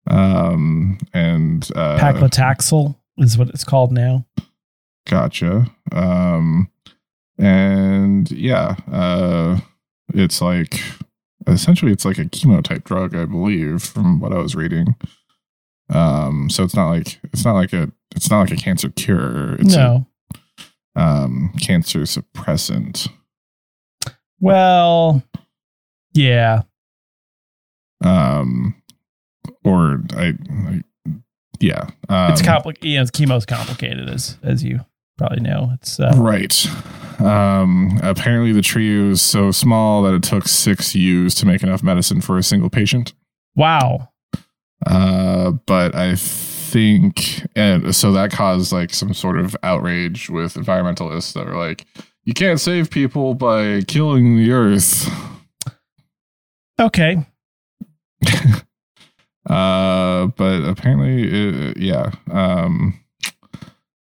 Um, 0.06 0.98
and 1.12 1.68
uh, 1.76 1.98
Paclitaxel 1.98 2.96
is 3.20 3.38
what 3.38 3.48
it's 3.50 3.64
called 3.64 3.92
now. 3.92 4.26
Gotcha. 5.06 5.66
Um, 5.92 6.70
and 7.38 8.30
yeah, 8.30 8.76
uh, 8.90 9.60
it's 10.14 10.42
like 10.42 10.80
essentially 11.46 11.92
it's 11.92 12.04
like 12.04 12.18
a 12.18 12.24
chemo 12.24 12.62
type 12.62 12.84
drug, 12.84 13.14
I 13.14 13.24
believe, 13.24 13.82
from 13.82 14.20
what 14.20 14.32
I 14.32 14.38
was 14.38 14.54
reading. 14.54 14.94
Um, 15.88 16.48
so 16.50 16.62
it's 16.62 16.74
not 16.74 16.88
like 16.88 17.18
it's 17.32 17.44
not 17.44 17.54
like 17.54 17.72
a 17.72 17.90
it's 18.14 18.30
not 18.30 18.40
like 18.40 18.52
a 18.52 18.56
cancer 18.56 18.90
cure. 18.90 19.54
It's 19.54 19.74
no. 19.74 20.06
a 20.94 21.00
um, 21.00 21.52
cancer 21.60 22.00
suppressant. 22.00 23.08
Well, 24.40 25.22
yeah. 26.12 26.62
Um, 28.02 28.80
or 29.64 30.02
I, 30.16 30.34
I 30.50 30.82
yeah, 31.60 31.88
um, 32.08 32.32
It's 32.32 32.42
complicated. 32.42 32.90
Yeah, 32.90 33.04
chemo's 33.04 33.46
complicated, 33.46 34.08
as 34.08 34.36
as 34.42 34.64
you 34.64 34.80
probably 35.18 35.40
know. 35.40 35.70
It's 35.74 36.00
uh, 36.00 36.12
Right. 36.16 36.66
Um, 37.20 38.00
apparently, 38.02 38.52
the 38.52 38.62
tree 38.62 39.08
was 39.08 39.20
so 39.20 39.50
small 39.50 40.02
that 40.02 40.14
it 40.14 40.22
took 40.22 40.48
six 40.48 40.94
yews 40.94 41.34
to 41.36 41.46
make 41.46 41.62
enough 41.62 41.82
medicine 41.82 42.20
for 42.22 42.38
a 42.38 42.42
single 42.42 42.70
patient. 42.70 43.12
wow. 43.54 44.08
Uh, 44.86 45.50
but 45.66 45.94
I 45.94 46.14
think, 46.16 47.46
and 47.54 47.94
so 47.94 48.12
that 48.12 48.30
caused 48.32 48.72
like 48.72 48.94
some 48.94 49.12
sort 49.12 49.38
of 49.38 49.54
outrage 49.62 50.30
with 50.30 50.54
environmentalists 50.54 51.34
that 51.34 51.44
were 51.44 51.56
like, 51.56 51.86
you 52.24 52.32
can't 52.32 52.58
save 52.58 52.90
people 52.90 53.34
by 53.34 53.82
killing 53.82 54.38
the 54.38 54.52
earth. 54.52 55.06
Okay. 56.80 57.26
Uh, 59.48 60.26
but 60.36 60.62
apparently, 60.64 61.22
it, 61.70 61.76
yeah, 61.78 62.10
um, 62.30 63.00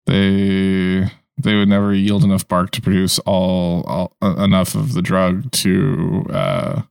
they 0.07 1.09
they 1.39 1.55
would 1.55 1.69
never 1.69 1.95
yield 1.95 2.25
enough 2.25 2.47
bark 2.49 2.71
to 2.73 2.83
produce 2.83 3.19
all, 3.21 3.83
all 3.85 4.17
uh, 4.23 4.35
enough 4.43 4.75
of 4.75 4.95
the 4.95 5.03
drug 5.03 5.51
to 5.53 6.27
uh, 6.31 6.83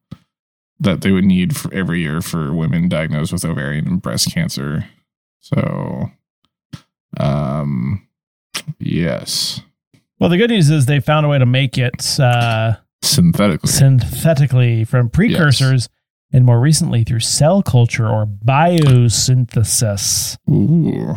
that 0.79 1.01
they 1.01 1.11
would 1.11 1.25
need 1.25 1.55
for 1.55 1.73
every 1.73 2.01
year 2.01 2.21
for 2.21 2.53
women 2.53 2.89
diagnosed 2.89 3.31
with 3.31 3.45
ovarian 3.45 3.87
and 3.87 4.01
breast 4.01 4.31
cancer. 4.33 4.85
So, 5.39 6.09
um, 7.19 8.07
yes, 8.79 9.61
Well, 10.19 10.29
the 10.29 10.37
good 10.37 10.49
news 10.49 10.69
is 10.69 10.85
they 10.85 10.99
found 10.99 11.25
a 11.25 11.29
way 11.29 11.37
to 11.39 11.45
make 11.45 11.77
it 11.77 12.19
uh, 12.19 12.73
synthetically. 13.03 13.69
synthetically 13.69 14.83
from 14.85 15.09
precursors 15.09 15.89
and 16.33 16.45
more 16.45 16.59
recently 16.59 17.03
through 17.03 17.19
cell 17.21 17.61
culture 17.61 18.07
or 18.07 18.25
biosynthesis. 18.25 20.37
Ooh, 20.49 21.15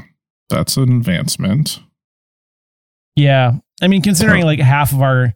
that's 0.51 0.77
an 0.77 0.97
advancement. 0.97 1.81
Yeah. 3.17 3.53
I 3.83 3.89
mean, 3.89 4.03
considering 4.03 4.45
like 4.45 4.61
half 4.61 4.93
of 4.93 5.03
our 5.03 5.35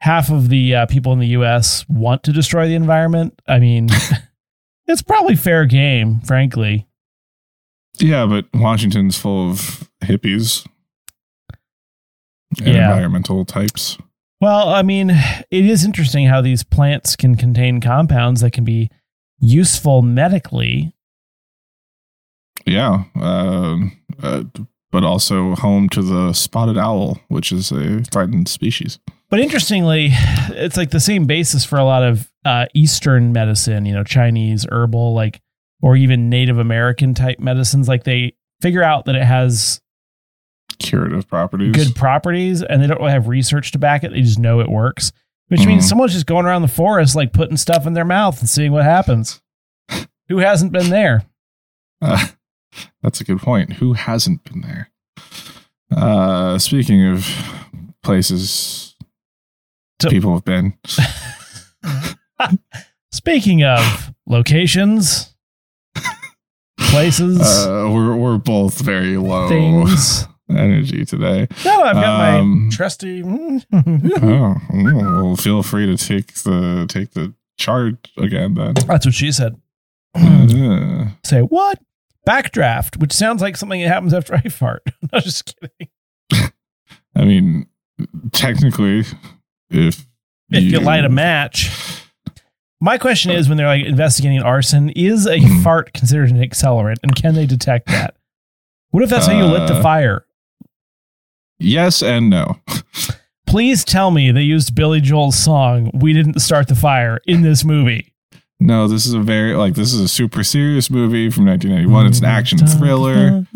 half 0.00 0.30
of 0.30 0.48
the 0.48 0.74
uh, 0.74 0.86
people 0.86 1.12
in 1.12 1.18
the 1.18 1.26
US 1.28 1.86
want 1.88 2.22
to 2.24 2.32
destroy 2.32 2.68
the 2.68 2.74
environment, 2.74 3.40
I 3.48 3.58
mean, 3.58 3.88
it's 4.86 5.02
probably 5.02 5.36
fair 5.36 5.66
game, 5.66 6.20
frankly. 6.20 6.86
Yeah, 7.98 8.26
but 8.26 8.46
Washington's 8.54 9.18
full 9.18 9.50
of 9.50 9.88
hippies 10.02 10.66
and 12.58 12.68
Yeah. 12.68 12.90
environmental 12.90 13.44
types. 13.44 13.98
Well, 14.40 14.68
I 14.68 14.82
mean, 14.82 15.10
it 15.10 15.66
is 15.66 15.84
interesting 15.84 16.26
how 16.26 16.40
these 16.40 16.62
plants 16.62 17.16
can 17.16 17.34
contain 17.34 17.80
compounds 17.80 18.40
that 18.40 18.52
can 18.52 18.62
be 18.64 18.88
useful 19.40 20.02
medically. 20.02 20.92
Yeah, 22.66 23.04
um, 23.20 23.96
uh, 24.22 24.44
but 24.90 25.04
also 25.04 25.54
home 25.54 25.88
to 25.90 26.02
the 26.02 26.32
spotted 26.32 26.76
owl, 26.76 27.18
which 27.28 27.52
is 27.52 27.70
a 27.72 28.02
threatened 28.02 28.48
species. 28.48 28.98
But 29.30 29.40
interestingly, 29.40 30.08
it's 30.12 30.76
like 30.76 30.90
the 30.90 31.00
same 31.00 31.26
basis 31.26 31.64
for 31.64 31.78
a 31.78 31.84
lot 31.84 32.02
of 32.02 32.30
uh, 32.44 32.66
Eastern 32.74 33.32
medicine, 33.32 33.84
you 33.86 33.92
know, 33.92 34.04
Chinese, 34.04 34.66
herbal, 34.70 35.14
like, 35.14 35.40
or 35.82 35.96
even 35.96 36.30
Native 36.30 36.58
American 36.58 37.14
type 37.14 37.38
medicines. 37.38 37.88
Like 37.88 38.04
they 38.04 38.34
figure 38.60 38.82
out 38.82 39.04
that 39.04 39.14
it 39.14 39.24
has 39.24 39.80
Curative 40.78 41.28
properties. 41.28 41.72
good 41.74 41.94
properties 41.94 42.62
and 42.62 42.82
they 42.82 42.86
don't 42.86 42.98
really 43.00 43.12
have 43.12 43.28
research 43.28 43.72
to 43.72 43.78
back 43.78 44.04
it. 44.04 44.12
They 44.12 44.22
just 44.22 44.38
know 44.38 44.60
it 44.60 44.68
works, 44.68 45.12
which 45.48 45.66
means 45.66 45.84
Mhm. 45.84 45.88
someone's 45.88 46.12
just 46.12 46.26
going 46.26 46.46
around 46.46 46.62
the 46.62 46.68
forest, 46.68 47.14
like 47.16 47.32
putting 47.32 47.56
stuff 47.56 47.86
in 47.86 47.94
their 47.94 48.04
mouth 48.04 48.38
and 48.40 48.48
seeing 48.48 48.72
what 48.72 48.84
happens. 48.84 49.40
Who 50.28 50.38
hasn't 50.38 50.72
been 50.72 50.90
there? 50.90 51.24
Uh, 52.02 52.28
that's 53.02 53.20
a 53.20 53.24
good 53.24 53.38
point. 53.40 53.74
Who 53.74 53.94
hasn't 53.94 54.44
been 54.44 54.60
there? 54.60 54.90
Uh, 55.90 56.58
speaking 56.58 57.06
of 57.06 57.26
places 58.02 58.94
So- 60.00 60.10
people 60.10 60.34
have 60.34 60.44
been, 60.44 60.74
Speaking 63.10 63.64
of 63.64 64.12
locations, 64.26 65.34
places, 66.78 67.40
uh, 67.40 67.88
we're 67.90 68.14
we're 68.14 68.38
both 68.38 68.80
very 68.80 69.16
low. 69.16 69.48
things. 69.48 70.26
energy 70.50 71.04
today. 71.04 71.46
No, 71.64 71.82
I've 71.82 71.94
got 71.94 72.38
Um, 72.40 72.64
my 72.64 72.70
trusty. 72.70 73.22
oh, 73.24 73.60
well, 74.72 75.36
feel 75.36 75.62
free 75.62 75.86
to 75.86 75.96
take 75.96 76.32
the 76.34 76.86
take 76.88 77.10
the 77.12 77.34
charge 77.58 77.96
again 78.16 78.54
then. 78.54 78.74
That's 78.86 79.06
what 79.06 79.14
she 79.14 79.32
said. 79.32 79.56
Say 81.24 81.40
what? 81.42 81.78
Backdraft, 82.26 82.98
which 82.98 83.12
sounds 83.12 83.40
like 83.42 83.56
something 83.56 83.80
that 83.80 83.88
happens 83.88 84.12
after 84.14 84.34
I 84.44 84.48
fart. 84.48 84.82
I'm 85.12 85.20
just 85.22 85.54
kidding. 85.58 86.52
I 87.16 87.24
mean, 87.24 87.66
technically, 88.32 89.04
if 89.70 90.06
If 90.50 90.62
you 90.64 90.80
light 90.80 91.04
a 91.04 91.08
match. 91.08 91.70
My 92.80 92.96
question 92.96 93.32
is 93.32 93.48
when 93.48 93.58
they're 93.58 93.66
like 93.66 93.84
investigating 93.84 94.40
arson, 94.40 94.90
is 94.90 95.26
a 95.26 95.38
Mhm. 95.38 95.62
fart 95.64 95.92
considered 95.92 96.30
an 96.30 96.36
accelerant 96.40 96.96
and 97.02 97.12
can 97.16 97.34
they 97.34 97.44
detect 97.44 97.88
that? 97.88 98.14
What 98.90 99.02
if 99.02 99.10
that's 99.10 99.26
how 99.26 99.36
you 99.36 99.44
lit 99.46 99.66
the 99.66 99.74
Uh, 99.74 99.82
fire? 99.82 100.24
Yes 101.58 102.02
and 102.02 102.30
no. 102.30 102.58
Please 103.46 103.84
tell 103.84 104.10
me 104.10 104.30
they 104.30 104.42
used 104.42 104.74
Billy 104.74 105.00
Joel's 105.00 105.38
song 105.38 105.90
"We 105.94 106.12
Didn't 106.12 106.40
Start 106.40 106.68
the 106.68 106.74
Fire" 106.74 107.20
in 107.26 107.42
this 107.42 107.64
movie. 107.64 108.12
No, 108.60 108.88
this 108.88 109.06
is 109.06 109.14
a 109.14 109.20
very 109.20 109.54
like 109.54 109.74
this 109.74 109.92
is 109.92 110.00
a 110.00 110.08
super 110.08 110.42
serious 110.42 110.90
movie 110.90 111.30
from 111.30 111.46
1991. 111.46 112.06
It's 112.06 112.18
an 112.18 112.24
action 112.24 112.58
thriller. 112.58 113.46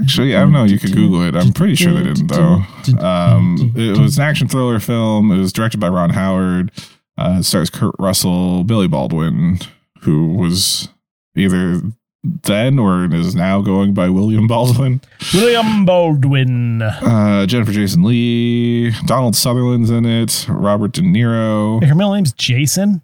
Actually, 0.00 0.34
I 0.34 0.40
don't 0.40 0.52
know. 0.52 0.64
You 0.64 0.78
could 0.78 0.92
Google 0.92 1.22
it. 1.22 1.34
I'm 1.36 1.52
pretty 1.52 1.74
sure 1.74 1.92
they 1.92 2.04
didn't 2.04 2.28
though. 2.28 2.62
Um, 3.00 3.72
it 3.76 3.98
was 3.98 4.16
an 4.16 4.24
action 4.24 4.48
thriller 4.48 4.80
film. 4.80 5.30
It 5.30 5.38
was 5.38 5.52
directed 5.52 5.78
by 5.78 5.88
Ron 5.88 6.10
Howard. 6.10 6.72
Uh, 7.16 7.38
it 7.40 7.42
stars 7.42 7.68
Kurt 7.68 7.94
Russell, 7.98 8.64
Billy 8.64 8.86
Baldwin, 8.88 9.58
who 10.02 10.34
was 10.34 10.88
either 11.36 11.82
then 12.24 12.78
or 12.78 13.12
is 13.14 13.34
now 13.34 13.60
going 13.60 13.94
by 13.94 14.08
William 14.08 14.46
Baldwin. 14.46 15.00
William 15.34 15.84
Baldwin. 15.84 16.82
Uh, 16.82 17.46
Jennifer 17.46 17.72
Jason 17.72 18.02
Lee, 18.02 18.90
Donald 19.06 19.36
Sutherland's 19.36 19.90
in 19.90 20.04
it. 20.04 20.46
Robert 20.48 20.92
De 20.92 21.00
Niro. 21.00 21.82
Her 21.84 21.94
middle 21.94 22.14
name's 22.14 22.32
Jason. 22.32 23.02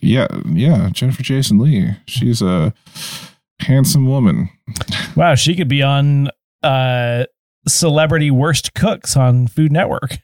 Yeah, 0.00 0.28
yeah. 0.46 0.90
Jennifer 0.92 1.22
Jason 1.22 1.58
Lee. 1.58 1.90
She's 2.06 2.42
a 2.42 2.72
handsome 3.60 4.06
woman. 4.06 4.50
Wow, 5.16 5.34
she 5.34 5.54
could 5.56 5.68
be 5.68 5.82
on 5.82 6.30
uh, 6.62 7.24
Celebrity 7.66 8.30
Worst 8.30 8.74
Cooks 8.74 9.16
on 9.16 9.46
Food 9.48 9.72
Network. 9.72 10.18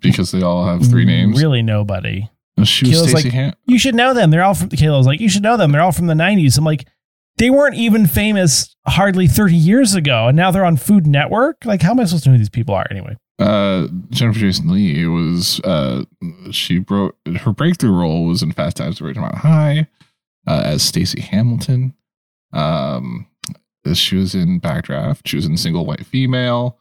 because 0.00 0.30
they 0.30 0.42
all 0.42 0.64
have 0.66 0.88
three 0.88 1.04
names. 1.04 1.40
Really, 1.40 1.62
nobody. 1.62 2.28
She 2.64 2.86
was 2.88 3.02
Kayla's 3.02 3.10
Stacey 3.10 3.30
like- 3.38 3.54
You 3.66 3.78
should 3.78 3.94
know 3.94 4.14
them. 4.14 4.30
They're 4.30 4.42
all 4.42 4.54
from. 4.54 4.70
Kayla 4.70 4.96
was 4.98 5.06
like, 5.06 5.20
you 5.20 5.28
should 5.28 5.42
know 5.42 5.56
them. 5.56 5.72
They're 5.72 5.82
all 5.82 5.92
from 5.92 6.06
the 6.06 6.14
'90s. 6.14 6.56
I'm 6.56 6.64
like, 6.64 6.86
they 7.36 7.50
weren't 7.50 7.74
even 7.76 8.06
famous 8.06 8.74
hardly 8.86 9.26
30 9.28 9.54
years 9.54 9.94
ago, 9.94 10.28
and 10.28 10.36
now 10.36 10.50
they're 10.50 10.64
on 10.64 10.76
Food 10.78 11.06
Network. 11.06 11.64
Like, 11.66 11.82
how 11.82 11.90
am 11.90 12.00
I 12.00 12.04
supposed 12.04 12.24
to 12.24 12.30
know 12.30 12.34
who 12.34 12.38
these 12.38 12.48
people 12.48 12.74
are 12.74 12.86
anyway? 12.90 13.16
uh, 13.38 13.86
Jennifer 14.08 14.38
Jason 14.40 14.72
Lee 14.72 15.06
was 15.06 15.60
uh, 15.60 16.04
she 16.50 16.78
broke 16.78 17.16
her 17.40 17.52
breakthrough 17.52 17.92
role 17.92 18.24
was 18.24 18.42
in 18.42 18.52
Fast 18.52 18.78
Times 18.78 18.98
at 19.00 19.06
Ridgemont 19.06 19.34
High 19.34 19.86
uh, 20.46 20.62
as 20.64 20.82
Stacy 20.82 21.20
Hamilton. 21.20 21.92
Um, 22.54 23.26
she 23.92 24.16
was 24.16 24.34
in 24.34 24.58
Backdraft. 24.60 25.26
She 25.26 25.36
was 25.36 25.44
in 25.44 25.58
Single 25.58 25.84
White 25.84 26.06
Female. 26.06 26.78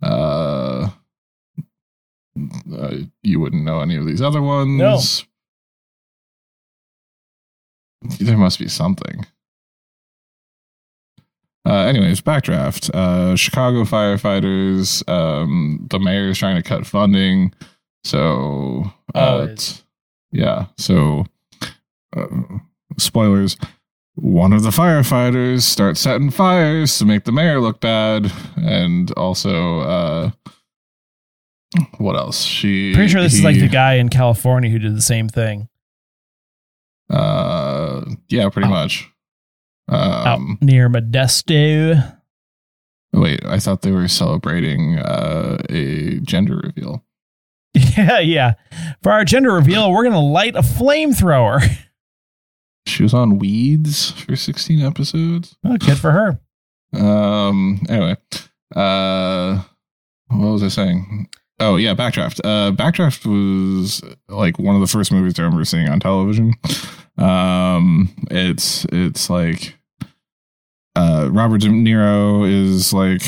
Uh, 0.00 0.90
uh, 2.74 2.96
you 3.22 3.40
wouldn't 3.40 3.64
know 3.64 3.80
any 3.80 3.96
of 3.96 4.06
these 4.06 4.22
other 4.22 4.42
ones. 4.42 4.78
No. 8.02 8.16
There 8.20 8.36
must 8.36 8.58
be 8.58 8.68
something. 8.68 9.26
Uh, 11.66 11.84
anyways, 11.86 12.20
backdraft. 12.20 12.90
Uh, 12.94 13.34
Chicago 13.34 13.82
firefighters. 13.84 15.06
Um, 15.08 15.86
the 15.90 15.98
mayor 15.98 16.28
is 16.28 16.38
trying 16.38 16.56
to 16.56 16.62
cut 16.62 16.86
funding, 16.86 17.52
so 18.04 18.92
uh, 19.14 19.38
it's- 19.52 19.82
yeah. 20.30 20.66
So, 20.78 21.24
uh, 22.16 22.26
spoilers. 22.98 23.56
One 24.14 24.52
of 24.54 24.62
the 24.62 24.70
firefighters 24.70 25.62
starts 25.62 26.00
setting 26.00 26.30
fires 26.30 26.96
to 26.98 27.04
make 27.04 27.24
the 27.24 27.32
mayor 27.32 27.60
look 27.60 27.80
bad, 27.80 28.32
and 28.56 29.10
also, 29.12 29.80
uh, 29.80 30.30
what 31.98 32.16
else? 32.16 32.42
She 32.42 32.94
Pretty 32.94 33.08
sure 33.10 33.22
this 33.22 33.34
is 33.34 33.44
like 33.44 33.58
the 33.58 33.68
guy 33.68 33.94
in 33.94 34.08
California 34.08 34.70
who 34.70 34.78
did 34.78 34.96
the 34.96 35.02
same 35.02 35.28
thing 35.28 35.68
Uh, 37.10 38.04
yeah, 38.28 38.48
pretty 38.48 38.66
Out- 38.66 38.70
much. 38.70 39.08
out 39.90 40.26
Um, 40.38 40.58
near 40.60 40.88
Modesto. 40.88 42.16
wait, 43.12 43.44
I 43.44 43.58
thought 43.60 43.82
they 43.82 43.92
were 43.92 44.08
celebrating 44.08 44.98
uh, 44.98 45.58
a 45.70 46.18
gender 46.20 46.56
reveal. 46.58 47.04
Yeah, 47.96 48.20
yeah. 48.20 48.54
For 49.02 49.12
our 49.12 49.24
gender 49.24 49.52
reveal, 49.52 49.92
we're 49.92 50.04
gonna 50.04 50.18
light 50.20 50.56
a 50.56 50.62
flamethrower. 50.62 51.60
She 52.88 53.02
was 53.02 53.12
on 53.12 53.38
Weeds 53.40 54.12
for 54.12 54.36
16 54.36 54.80
episodes. 54.80 55.56
Oh, 55.64 55.76
good 55.76 55.98
for 55.98 56.12
her. 56.12 56.38
Um. 56.96 57.80
Anyway, 57.88 58.16
uh, 58.76 59.60
what 60.28 60.38
was 60.52 60.62
I 60.62 60.68
saying? 60.68 61.28
Oh 61.58 61.76
yeah, 61.76 61.94
Backdraft. 61.94 62.40
Uh, 62.44 62.72
Backdraft 62.72 63.24
was 63.24 64.02
like 64.28 64.58
one 64.58 64.74
of 64.74 64.80
the 64.80 64.86
first 64.86 65.10
movies 65.10 65.38
I 65.38 65.42
remember 65.42 65.64
seeing 65.64 65.88
on 65.88 66.00
television. 66.00 66.52
Um, 67.16 68.14
it's 68.30 68.84
it's 68.92 69.30
like 69.30 69.74
uh, 70.96 71.28
Robert 71.30 71.60
De 71.60 71.68
Niro 71.68 72.46
is 72.48 72.92
like 72.92 73.22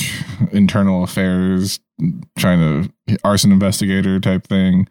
internal 0.53 1.05
affairs, 1.05 1.81
trying 2.39 2.61
to 3.07 3.19
arson 3.25 3.53
investigator 3.53 4.21
type 4.21 4.47
thing. 4.47 4.89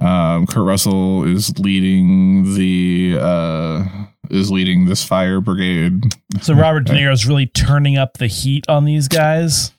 Um, 0.00 0.46
Kurt 0.46 0.66
Russell 0.66 1.24
is 1.24 1.58
leading 1.58 2.54
the 2.54 3.18
uh, 3.20 3.84
is 4.30 4.50
leading 4.50 4.86
this 4.86 5.04
fire 5.04 5.40
brigade. 5.40 6.02
So 6.42 6.54
Robert 6.54 6.84
De 6.84 6.92
Niro 6.94 7.12
is 7.12 7.26
really 7.26 7.46
turning 7.46 7.96
up 7.96 8.18
the 8.18 8.26
heat 8.26 8.68
on 8.68 8.84
these 8.84 9.08
guys, 9.08 9.72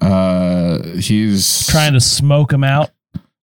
Uh, 0.00 0.82
he's 0.98 1.66
trying 1.68 1.92
to 1.92 2.00
smoke 2.00 2.52
him 2.52 2.64
out. 2.64 2.90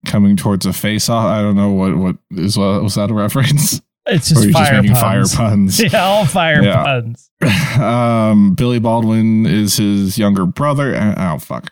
coming 0.05 0.35
towards 0.37 0.65
a 0.65 0.73
face 0.73 1.09
off. 1.09 1.25
I 1.25 1.41
don't 1.41 1.55
know 1.55 1.71
what 1.71 1.97
what 1.97 2.15
is 2.31 2.57
what 2.57 2.83
was 2.83 2.95
that 2.95 3.09
a 3.09 3.13
reference? 3.13 3.81
It's 4.07 4.29
just 4.29 4.51
fire 4.51 4.63
just 4.65 4.71
making 4.73 4.91
puns. 4.95 5.33
fire 5.33 5.47
puns. 5.49 5.81
Yeah, 5.81 6.03
all 6.05 6.25
fire 6.27 6.61
Yeah. 6.63 6.83
puns. 6.83 7.31
um, 7.79 8.53
Billy 8.53 8.77
Baldwin 8.79 9.47
is 9.47 9.77
his 9.77 10.19
younger 10.19 10.45
brother. 10.45 10.95
Oh 11.17 11.39
fuck! 11.39 11.71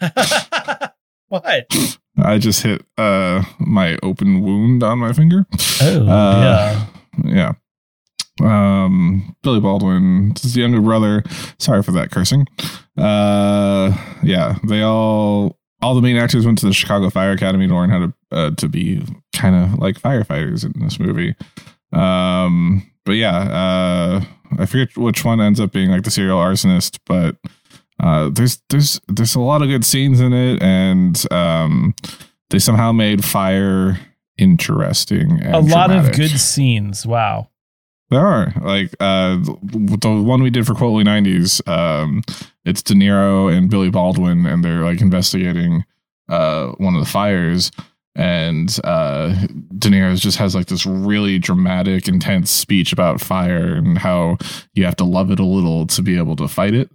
what? 1.28 1.66
I 2.22 2.38
just 2.38 2.62
hit 2.62 2.84
uh 2.98 3.42
my 3.58 3.96
open 4.02 4.42
wound 4.42 4.82
on 4.82 4.98
my 4.98 5.12
finger. 5.14 5.46
Oh, 5.80 6.06
Uh, 6.06 6.86
Yeah. 7.24 7.52
Um, 8.42 9.36
Billy 9.42 9.60
Baldwin 9.60 10.32
is 10.42 10.54
the 10.54 10.60
younger 10.60 10.80
brother. 10.80 11.22
Sorry 11.58 11.82
for 11.82 11.92
that 11.92 12.10
cursing. 12.10 12.46
Uh, 12.96 13.96
yeah, 14.22 14.58
they 14.66 14.82
all 14.82 15.58
all 15.82 15.94
the 15.94 16.02
main 16.02 16.16
actors 16.16 16.44
went 16.44 16.58
to 16.58 16.66
the 16.66 16.74
Chicago 16.74 17.10
Fire 17.10 17.32
Academy 17.32 17.66
to 17.66 17.74
learn 17.74 17.90
how 17.90 17.98
to 17.98 18.12
uh, 18.32 18.50
to 18.56 18.68
be 18.68 19.02
kind 19.34 19.56
of 19.56 19.78
like 19.78 20.00
firefighters 20.00 20.64
in 20.64 20.82
this 20.82 20.98
movie. 20.98 21.34
Um, 21.92 22.90
but 23.04 23.12
yeah, 23.12 23.38
uh, 23.38 24.24
I 24.58 24.66
forget 24.66 24.96
which 24.96 25.24
one 25.24 25.40
ends 25.40 25.60
up 25.60 25.72
being 25.72 25.90
like 25.90 26.02
the 26.02 26.10
serial 26.10 26.38
arsonist, 26.38 26.98
but 27.06 27.36
uh, 27.98 28.30
there's 28.30 28.62
there's 28.68 29.00
there's 29.08 29.34
a 29.34 29.40
lot 29.40 29.62
of 29.62 29.68
good 29.68 29.84
scenes 29.84 30.20
in 30.20 30.32
it, 30.32 30.62
and 30.62 31.24
um, 31.30 31.94
they 32.50 32.58
somehow 32.58 32.92
made 32.92 33.24
fire 33.24 33.98
interesting. 34.38 35.44
A 35.46 35.60
lot 35.60 35.90
of 35.90 36.12
good 36.12 36.30
scenes. 36.30 37.06
Wow. 37.06 37.49
There 38.10 38.26
are 38.26 38.52
like 38.60 38.94
uh 39.00 39.38
the 39.38 40.22
one 40.24 40.42
we 40.42 40.50
did 40.50 40.66
for 40.66 40.74
Quotely 40.74 41.04
nineties. 41.04 41.62
Um, 41.66 42.22
it's 42.64 42.82
De 42.82 42.94
Niro 42.94 43.52
and 43.56 43.70
Billy 43.70 43.90
Baldwin, 43.90 44.46
and 44.46 44.64
they're 44.64 44.82
like 44.84 45.00
investigating 45.00 45.84
uh 46.28 46.72
one 46.78 46.94
of 46.94 47.00
the 47.00 47.10
fires, 47.10 47.70
and 48.16 48.76
uh 48.82 49.28
De 49.78 49.88
Niro 49.88 50.18
just 50.18 50.38
has 50.38 50.54
like 50.54 50.66
this 50.66 50.84
really 50.84 51.38
dramatic, 51.38 52.08
intense 52.08 52.50
speech 52.50 52.92
about 52.92 53.20
fire 53.20 53.74
and 53.74 53.96
how 53.96 54.38
you 54.74 54.84
have 54.84 54.96
to 54.96 55.04
love 55.04 55.30
it 55.30 55.38
a 55.38 55.44
little 55.44 55.86
to 55.86 56.02
be 56.02 56.18
able 56.18 56.36
to 56.36 56.48
fight 56.48 56.74
it. 56.74 56.90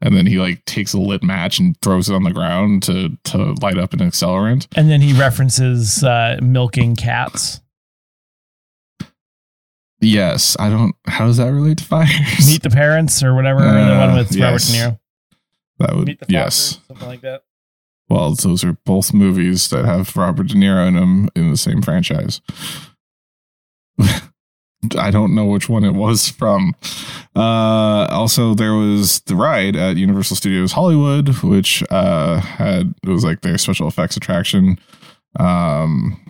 And 0.00 0.16
then 0.16 0.26
he 0.26 0.38
like 0.38 0.64
takes 0.64 0.92
a 0.92 1.00
lit 1.00 1.24
match 1.24 1.58
and 1.58 1.76
throws 1.80 2.08
it 2.08 2.14
on 2.14 2.22
the 2.22 2.32
ground 2.32 2.82
to 2.84 3.16
to 3.24 3.54
light 3.62 3.78
up 3.78 3.94
an 3.94 4.00
accelerant. 4.00 4.68
And 4.76 4.90
then 4.90 5.00
he 5.00 5.18
references 5.18 6.04
uh, 6.04 6.38
milking 6.42 6.94
cats. 6.94 7.60
Yes, 10.00 10.56
I 10.60 10.70
don't. 10.70 10.94
How 11.06 11.26
does 11.26 11.38
that 11.38 11.48
relate 11.52 11.78
to 11.78 11.84
fires? 11.84 12.46
Meet 12.46 12.62
the 12.62 12.70
Parents 12.70 13.22
or 13.22 13.34
whatever. 13.34 13.60
the 13.60 13.68
Uh, 13.68 14.06
one 14.06 14.16
with 14.16 14.36
Robert. 14.36 14.60
De 14.60 14.66
Niro. 14.72 14.98
that 15.78 15.96
would 15.96 16.06
Meet 16.06 16.20
the 16.20 16.26
yes. 16.28 16.78
Something 16.88 17.08
like 17.08 17.20
that. 17.22 17.42
Well, 18.08 18.34
those 18.34 18.64
are 18.64 18.72
both 18.86 19.12
movies 19.12 19.68
that 19.70 19.84
have 19.84 20.16
Robert 20.16 20.46
De 20.46 20.54
Niro 20.54 20.86
in 20.88 20.94
them 20.94 21.28
in 21.34 21.50
the 21.50 21.56
same 21.56 21.82
franchise. 21.82 22.40
I 24.96 25.10
don't 25.10 25.34
know 25.34 25.44
which 25.44 25.68
one 25.68 25.82
it 25.84 25.94
was 25.94 26.28
from. 26.28 26.74
Uh, 27.34 28.06
also, 28.10 28.54
there 28.54 28.74
was 28.74 29.20
the 29.22 29.34
ride 29.34 29.74
at 29.74 29.96
Universal 29.96 30.36
Studios 30.36 30.72
Hollywood, 30.72 31.42
which 31.42 31.82
uh, 31.90 32.38
had 32.38 32.94
it 33.02 33.08
was 33.08 33.24
like 33.24 33.40
their 33.40 33.58
special 33.58 33.88
effects 33.88 34.16
attraction. 34.16 34.78
Um, 35.38 36.20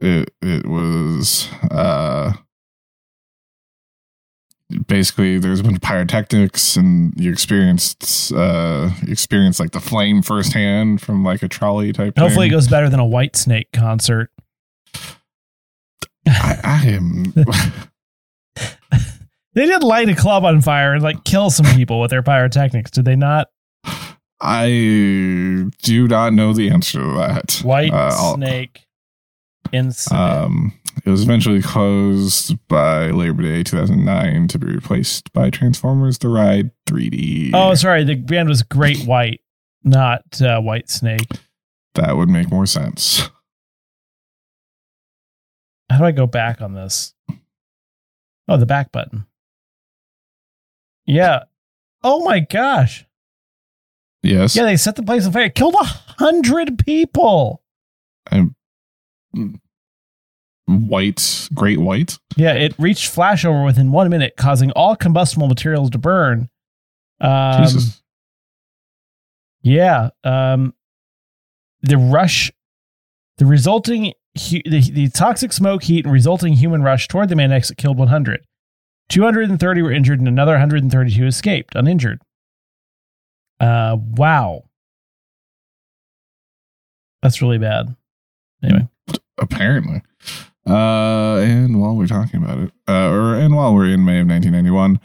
it 0.00 0.34
it 0.42 0.66
was 0.66 1.48
uh, 1.70 2.32
basically 4.86 5.38
there's 5.38 5.60
a 5.60 5.62
bunch 5.62 5.76
of 5.76 5.82
pyrotechnics, 5.82 6.76
and 6.76 7.12
you 7.16 7.30
experienced 7.30 8.32
uh, 8.32 8.90
you 9.02 9.12
experienced 9.12 9.60
like 9.60 9.72
the 9.72 9.80
flame 9.80 10.22
firsthand 10.22 11.00
from 11.00 11.24
like 11.24 11.42
a 11.42 11.48
trolley 11.48 11.92
type. 11.92 12.18
Hopefully, 12.18 12.46
thing. 12.46 12.52
it 12.52 12.56
goes 12.56 12.68
better 12.68 12.88
than 12.88 13.00
a 13.00 13.06
White 13.06 13.36
Snake 13.36 13.68
concert. 13.72 14.30
I, 16.26 16.58
I 16.62 16.86
am. 16.86 17.34
They 19.54 19.66
did 19.66 19.82
light 19.82 20.08
a 20.08 20.14
club 20.14 20.44
on 20.44 20.62
fire 20.62 20.94
and 20.94 21.02
like 21.02 21.24
kill 21.24 21.50
some 21.50 21.66
people 21.76 22.00
with 22.00 22.10
their 22.10 22.22
pyrotechnics, 22.22 22.90
did 22.90 23.04
they 23.04 23.16
not? 23.16 23.48
I 24.40 25.70
do 25.82 26.08
not 26.08 26.32
know 26.32 26.52
the 26.52 26.70
answer 26.70 27.00
to 27.00 27.14
that. 27.18 27.60
White 27.62 27.92
Uh, 27.92 28.34
Snake 28.34 28.86
Um, 30.12 30.78
it 31.04 31.10
was 31.10 31.22
eventually 31.22 31.62
closed 31.62 32.56
by 32.68 33.10
Labor 33.10 33.42
Day 33.42 33.62
2009 33.62 34.48
to 34.48 34.58
be 34.58 34.66
replaced 34.66 35.32
by 35.32 35.50
Transformers: 35.50 36.18
The 36.18 36.28
Ride 36.28 36.70
3D. 36.86 37.50
oh, 37.54 37.74
sorry, 37.74 38.04
the 38.04 38.14
band 38.16 38.48
was 38.48 38.62
Great 38.62 39.04
White, 39.04 39.40
not 39.82 40.22
uh, 40.40 40.60
Whitesnake. 40.60 41.38
that 41.94 42.16
would 42.16 42.28
make 42.28 42.50
more 42.50 42.66
sense. 42.66 43.28
How 45.90 45.98
do 45.98 46.04
I 46.04 46.12
go 46.12 46.26
back 46.26 46.60
on 46.60 46.74
this? 46.74 47.14
Oh, 48.48 48.56
the 48.56 48.66
back 48.66 48.92
button. 48.92 49.26
Yeah. 51.06 51.44
Oh 52.02 52.24
my 52.24 52.40
gosh. 52.40 53.04
Yes. 54.22 54.54
Yeah, 54.56 54.64
they 54.64 54.76
set 54.76 54.96
the 54.96 55.02
place 55.02 55.26
on 55.26 55.32
fire. 55.32 55.50
Killed 55.50 55.74
a 55.74 55.84
hundred 55.84 56.78
people. 56.84 57.62
And 58.30 58.54
white, 60.66 61.48
great 61.54 61.78
white. 61.78 62.18
Yeah, 62.36 62.52
it 62.54 62.74
reached 62.78 63.14
flashover 63.14 63.64
within 63.64 63.92
one 63.92 64.08
minute, 64.08 64.34
causing 64.36 64.70
all 64.72 64.96
combustible 64.96 65.48
materials 65.48 65.90
to 65.90 65.98
burn. 65.98 66.48
Um, 67.20 67.62
Jesus. 67.64 68.02
Yeah. 69.62 70.10
Um, 70.24 70.74
the 71.82 71.98
rush, 71.98 72.52
the 73.38 73.46
resulting, 73.46 74.12
hu- 74.36 74.62
the, 74.64 74.80
the 74.92 75.08
toxic 75.10 75.52
smoke, 75.52 75.84
heat, 75.84 76.04
and 76.04 76.12
resulting 76.12 76.54
human 76.54 76.82
rush 76.82 77.08
toward 77.08 77.28
the 77.28 77.36
main 77.36 77.52
exit 77.52 77.76
killed 77.76 77.98
100. 77.98 78.44
230 79.08 79.82
were 79.82 79.92
injured, 79.92 80.18
and 80.20 80.28
another 80.28 80.52
132 80.52 81.26
escaped 81.26 81.74
uninjured. 81.74 82.22
Uh, 83.60 83.96
wow. 84.00 84.64
That's 87.22 87.40
really 87.40 87.58
bad. 87.58 87.94
Anyway, 88.64 88.88
apparently. 89.38 90.02
Uh, 90.66 91.40
and 91.42 91.80
while 91.80 91.96
we're 91.96 92.06
talking 92.06 92.42
about 92.42 92.58
it, 92.58 92.72
uh, 92.88 93.10
or 93.10 93.34
and 93.34 93.54
while 93.54 93.74
we're 93.74 93.88
in 93.88 94.04
May 94.04 94.20
of 94.20 94.28
1991, 94.28 95.00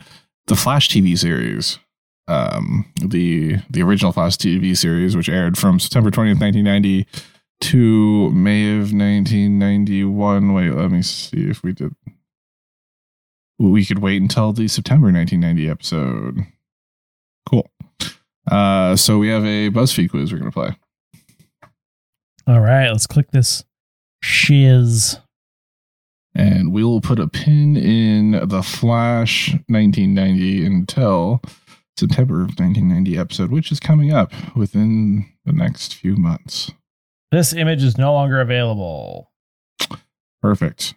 the 0.45 0.55
Flash 0.55 0.89
TV 0.89 1.17
series, 1.17 1.79
um, 2.27 2.85
the 3.01 3.57
the 3.69 3.81
original 3.81 4.11
Flash 4.11 4.37
TV 4.37 4.77
series, 4.77 5.15
which 5.15 5.29
aired 5.29 5.57
from 5.57 5.79
September 5.79 6.11
20th, 6.11 6.39
1990 6.39 7.07
to 7.61 8.29
May 8.31 8.73
of 8.73 8.93
1991. 8.93 10.53
Wait, 10.53 10.71
let 10.71 10.91
me 10.91 11.01
see 11.01 11.49
if 11.49 11.63
we 11.63 11.73
did. 11.73 11.93
We 13.57 13.83
could 13.83 13.99
wait 13.99 14.21
until 14.21 14.53
the 14.53 14.67
September 14.67 15.11
1990 15.11 15.69
episode. 15.69 16.45
Cool. 17.49 17.67
Uh, 18.49 18.95
so 18.95 19.17
we 19.17 19.29
have 19.29 19.43
a 19.43 19.69
BuzzFeed 19.69 20.11
quiz 20.11 20.31
we're 20.31 20.37
gonna 20.37 20.51
play. 20.51 20.77
all 22.45 22.61
right, 22.61 22.89
let's 22.89 23.07
click 23.07 23.31
this 23.31 23.63
shiz. 24.21 25.17
And 26.37 26.71
we'll 26.71 27.01
put 27.01 27.19
a 27.19 27.27
pin 27.27 27.75
in 27.75 28.47
the 28.47 28.61
Flash 28.61 29.49
1990 29.67 30.65
until 30.65 31.41
September 31.97 32.35
of 32.35 32.49
1990 32.59 33.17
episode, 33.17 33.51
which 33.51 33.71
is 33.71 33.79
coming 33.79 34.13
up 34.13 34.31
within 34.55 35.25
the 35.45 35.51
next 35.51 35.95
few 35.95 36.15
months. 36.15 36.71
This 37.31 37.53
image 37.53 37.83
is 37.83 37.97
no 37.97 38.13
longer 38.13 38.39
available. 38.39 39.31
Perfect. 40.41 40.93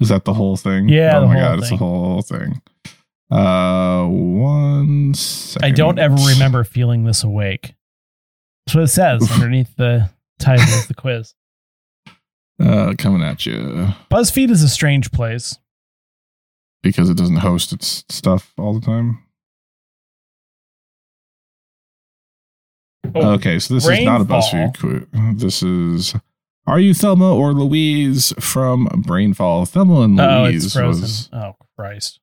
Is 0.00 0.08
that 0.08 0.24
the 0.24 0.32
whole 0.32 0.56
thing? 0.56 0.88
Yeah, 0.88 1.18
Oh 1.18 1.26
my 1.26 1.34
god, 1.34 1.58
it's 1.58 1.70
the 1.70 1.76
whole 1.76 2.22
thing. 2.22 2.62
Uh, 3.30 4.06
one 4.06 5.12
second. 5.14 5.64
I 5.66 5.70
don't 5.72 5.98
ever 5.98 6.14
remember 6.14 6.64
feeling 6.64 7.04
this 7.04 7.22
awake. 7.22 7.74
That's 8.66 8.74
what 8.74 8.84
it 8.84 8.88
says 8.88 9.30
underneath 9.30 9.76
the 9.76 10.10
title 10.38 10.78
of 10.78 10.88
the 10.88 10.94
quiz. 10.94 11.34
Uh, 12.62 12.94
coming 12.96 13.22
at 13.22 13.44
you 13.44 13.88
BuzzFeed 14.10 14.50
is 14.50 14.62
a 14.62 14.68
strange 14.68 15.12
place. 15.12 15.58
because 16.82 17.10
it 17.10 17.16
doesn't 17.16 17.36
host 17.38 17.72
its 17.72 18.04
stuff 18.08 18.52
all 18.56 18.72
the 18.72 18.84
time. 18.84 19.22
Oh, 23.14 23.32
Okay, 23.34 23.58
so 23.58 23.74
this 23.74 23.86
is 23.86 24.04
not 24.04 24.20
a 24.20 24.24
BuzzFeed 24.24 24.78
quiz. 24.78 25.40
This 25.40 25.62
is 25.62 26.14
Are 26.66 26.80
you 26.80 26.92
Thelma 26.94 27.34
or 27.34 27.52
Louise 27.52 28.32
from 28.40 28.86
Brainfall? 29.06 29.68
Thelma 29.68 30.00
and 30.02 30.20
Oh, 30.20 30.42
Louise 30.44 30.64
it's 30.64 30.74
frozen. 30.74 31.02
was 31.02 31.28
Oh, 31.32 31.54
Christ. 31.78 32.20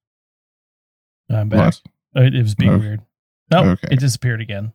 I'm 1.29 1.47
back. 1.49 1.75
what? 2.13 2.25
It, 2.25 2.35
it 2.35 2.41
was 2.43 2.55
being 2.55 2.71
Oh. 2.71 2.77
weird. 2.79 3.01
No, 3.51 3.69
Okay. 3.71 3.87
it 3.91 3.99
disappeared 3.99 4.41
again. 4.41 4.73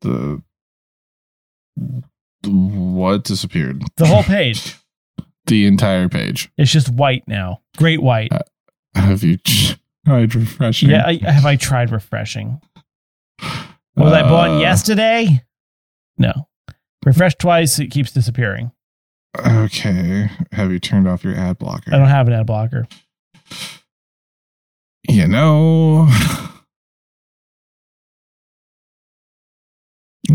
The 0.00 0.42
what 2.44 3.24
disappeared? 3.24 3.82
The 3.96 4.06
whole 4.06 4.22
page. 4.36 4.76
The 5.46 5.66
entire 5.66 6.08
page. 6.08 6.50
It's 6.58 6.72
just 6.72 6.88
white 6.88 7.24
now. 7.28 7.62
Great 7.76 8.02
white. 8.02 8.32
Uh, 8.32 8.40
Have 8.96 9.22
you 9.22 9.38
tried 10.04 10.34
refreshing? 10.34 10.90
yeah, 10.90 11.06
I, 11.06 11.14
have 11.30 11.46
I 11.46 11.56
tried 11.56 11.90
refreshing? 11.92 12.60
Was 13.96 14.12
I 14.12 14.28
born 14.28 14.50
Uh, 14.52 14.58
yesterday? 14.60 15.42
No. 16.18 16.48
Refresh 17.04 17.34
twice, 17.36 17.78
it 17.78 17.90
keeps 17.92 18.10
disappearing. 18.10 18.72
Okay. 19.38 20.30
Have 20.52 20.72
you 20.72 20.80
turned 20.80 21.06
off 21.06 21.22
your 21.22 21.34
ad 21.36 21.58
blocker? 21.58 21.94
I 21.94 21.98
don't 21.98 22.08
have 22.08 22.26
an 22.26 22.32
ad 22.34 22.46
blocker. 22.46 22.88
You 25.08 25.28
know, 25.28 26.08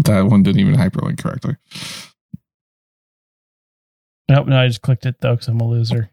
that 0.06 0.26
one 0.26 0.44
didn't 0.44 0.62
even 0.62 0.76
hyperlink 0.76 1.22
correctly. 1.22 1.56
Nope, 4.30 4.48
no, 4.48 4.60
I 4.60 4.68
just 4.68 4.82
clicked 4.82 5.06
it 5.06 5.20
though 5.20 5.34
because 5.34 5.48
I'm 5.48 5.60
a 5.60 5.68
loser. 5.68 6.10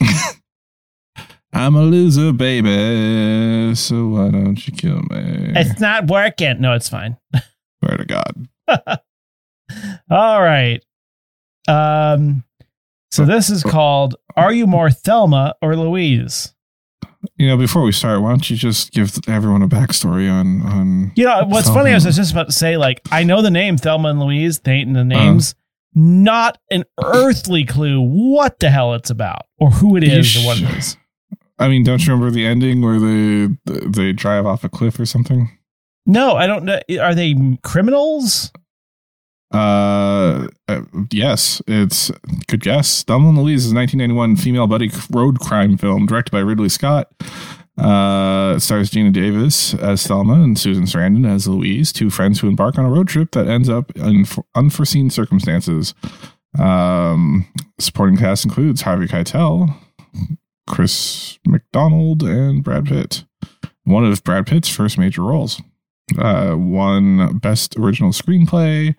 I'm 1.52 1.74
a 1.74 1.82
loser, 1.82 2.32
baby. 2.32 3.74
So 3.74 4.06
why 4.06 4.30
don't 4.30 4.66
you 4.66 4.72
kill 4.72 5.02
me? 5.10 5.52
It's 5.56 5.80
not 5.80 6.06
working. 6.06 6.60
No, 6.60 6.74
it's 6.74 6.88
fine. 6.88 7.16
Swear 7.84 7.96
to 7.96 8.04
God. 8.04 8.48
All 10.10 10.42
right. 10.42 10.80
Um, 11.66 12.44
so 13.10 13.24
this 13.24 13.50
is 13.50 13.64
called 13.64 14.14
Are 14.36 14.52
You 14.52 14.66
More 14.66 14.90
Thelma 14.90 15.54
or 15.60 15.76
Louise? 15.76 16.54
You 17.36 17.48
know, 17.48 17.56
before 17.56 17.82
we 17.82 17.92
start, 17.92 18.22
why 18.22 18.30
don't 18.30 18.48
you 18.48 18.56
just 18.56 18.92
give 18.92 19.18
everyone 19.28 19.62
a 19.62 19.68
backstory 19.68 20.30
on 20.30 20.62
on? 20.62 21.12
You 21.16 21.24
know, 21.24 21.44
what's 21.46 21.66
Thelma. 21.66 21.80
funny, 21.80 21.90
I 21.90 21.94
was 21.94 22.04
just 22.04 22.32
about 22.32 22.46
to 22.46 22.52
say, 22.52 22.76
like, 22.76 23.00
I 23.12 23.24
know 23.24 23.42
the 23.42 23.50
name 23.50 23.76
Thelma 23.76 24.08
and 24.08 24.20
Louise, 24.20 24.60
they 24.60 24.72
ain't 24.72 24.94
the 24.94 25.00
uh-huh. 25.00 25.24
names, 25.24 25.54
not 25.94 26.58
an 26.70 26.84
earthly 27.02 27.64
clue 27.64 28.00
what 28.00 28.58
the 28.58 28.70
hell 28.70 28.94
it's 28.94 29.10
about 29.10 29.42
or 29.58 29.70
who 29.70 29.96
it 29.96 30.04
You 30.04 30.36
or 30.36 30.46
what 30.46 30.62
it 30.62 30.70
is. 30.76 30.96
I 31.58 31.68
mean, 31.68 31.84
don't 31.84 32.04
you 32.06 32.12
remember 32.12 32.30
the 32.30 32.46
ending 32.46 32.80
where 32.80 32.98
they 32.98 33.48
they 33.66 34.12
drive 34.12 34.46
off 34.46 34.64
a 34.64 34.70
cliff 34.70 34.98
or 34.98 35.04
something? 35.04 35.50
No, 36.06 36.34
I 36.36 36.46
don't 36.46 36.64
know. 36.64 36.80
Are 37.00 37.14
they 37.14 37.34
criminals? 37.62 38.50
Uh, 39.52 40.46
uh, 40.68 40.82
yes, 41.10 41.60
it's 41.66 42.10
good 42.46 42.60
guess. 42.60 43.02
Thelma 43.02 43.30
and 43.30 43.38
Louise 43.38 43.66
is 43.66 43.72
a 43.72 43.74
1991 43.74 44.36
female 44.36 44.66
buddy 44.66 44.90
road 45.10 45.40
crime 45.40 45.76
film 45.76 46.06
directed 46.06 46.30
by 46.30 46.40
Ridley 46.40 46.68
Scott. 46.68 47.10
Uh, 47.76 48.58
stars 48.58 48.90
Geena 48.90 49.12
Davis 49.12 49.74
as 49.74 50.06
Thelma 50.06 50.34
and 50.34 50.58
Susan 50.58 50.84
Sarandon 50.84 51.28
as 51.28 51.48
Louise, 51.48 51.92
two 51.92 52.10
friends 52.10 52.40
who 52.40 52.48
embark 52.48 52.78
on 52.78 52.84
a 52.84 52.90
road 52.90 53.08
trip 53.08 53.32
that 53.32 53.48
ends 53.48 53.68
up 53.68 53.90
in 53.96 54.26
unforeseen 54.54 55.08
circumstances. 55.08 55.94
Um, 56.58 57.46
supporting 57.78 58.18
cast 58.18 58.44
includes 58.44 58.82
Harvey 58.82 59.06
Keitel, 59.06 59.74
Chris 60.68 61.38
McDonald, 61.46 62.22
and 62.22 62.62
Brad 62.62 62.86
Pitt. 62.86 63.24
One 63.84 64.04
of 64.04 64.22
Brad 64.24 64.46
Pitt's 64.46 64.68
first 64.68 64.98
major 64.98 65.22
roles. 65.22 65.60
Uh, 66.18 66.56
won 66.58 67.38
Best 67.38 67.76
Original 67.76 68.10
Screenplay 68.10 68.94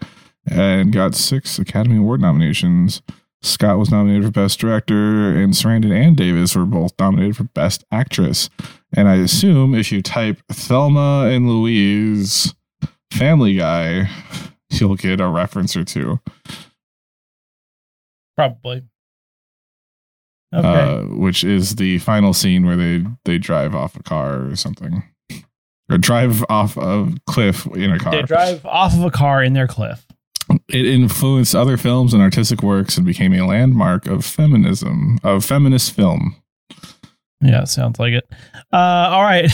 and 0.49 0.91
got 0.91 1.15
six 1.15 1.59
Academy 1.59 1.97
Award 1.97 2.21
nominations. 2.21 3.01
Scott 3.43 3.79
was 3.79 3.89
nominated 3.89 4.25
for 4.25 4.31
Best 4.31 4.59
Director, 4.59 5.35
and 5.35 5.53
Sarandon 5.53 5.91
and 5.91 6.15
Davis 6.15 6.55
were 6.55 6.65
both 6.65 6.93
nominated 6.99 7.35
for 7.35 7.45
Best 7.45 7.83
Actress. 7.91 8.49
And 8.95 9.07
I 9.07 9.15
assume 9.15 9.73
if 9.73 9.91
you 9.91 10.01
type 10.01 10.39
Thelma 10.51 11.27
and 11.31 11.49
Louise 11.49 12.53
Family 13.11 13.55
Guy, 13.55 14.09
you'll 14.69 14.95
get 14.95 15.19
a 15.19 15.27
reference 15.27 15.75
or 15.75 15.83
two. 15.83 16.19
Probably. 18.35 18.83
Okay. 20.53 20.67
Uh, 20.67 21.03
which 21.15 21.43
is 21.43 21.75
the 21.75 21.97
final 21.99 22.33
scene 22.33 22.65
where 22.65 22.75
they 22.75 23.05
they 23.23 23.37
drive 23.37 23.73
off 23.73 23.95
a 23.95 24.03
car 24.03 24.47
or 24.47 24.55
something, 24.57 25.01
or 25.89 25.97
drive 25.97 26.43
off 26.49 26.75
a 26.75 27.09
cliff 27.25 27.65
in 27.67 27.91
a 27.91 27.99
car. 27.99 28.11
they 28.11 28.21
drive 28.23 28.65
off 28.65 28.93
of 28.93 29.03
a 29.03 29.11
car 29.11 29.41
in 29.41 29.53
their 29.53 29.67
cliff. 29.67 30.05
It 30.69 30.85
influenced 30.85 31.55
other 31.55 31.77
films 31.77 32.13
and 32.13 32.21
artistic 32.21 32.61
works 32.63 32.97
and 32.97 33.05
became 33.05 33.33
a 33.33 33.45
landmark 33.45 34.05
of 34.07 34.25
feminism, 34.25 35.19
of 35.23 35.43
feminist 35.45 35.93
film. 35.93 36.35
Yeah, 37.41 37.63
sounds 37.63 37.99
like 37.99 38.13
it. 38.13 38.29
Uh, 38.71 39.09
all 39.11 39.23
right. 39.23 39.49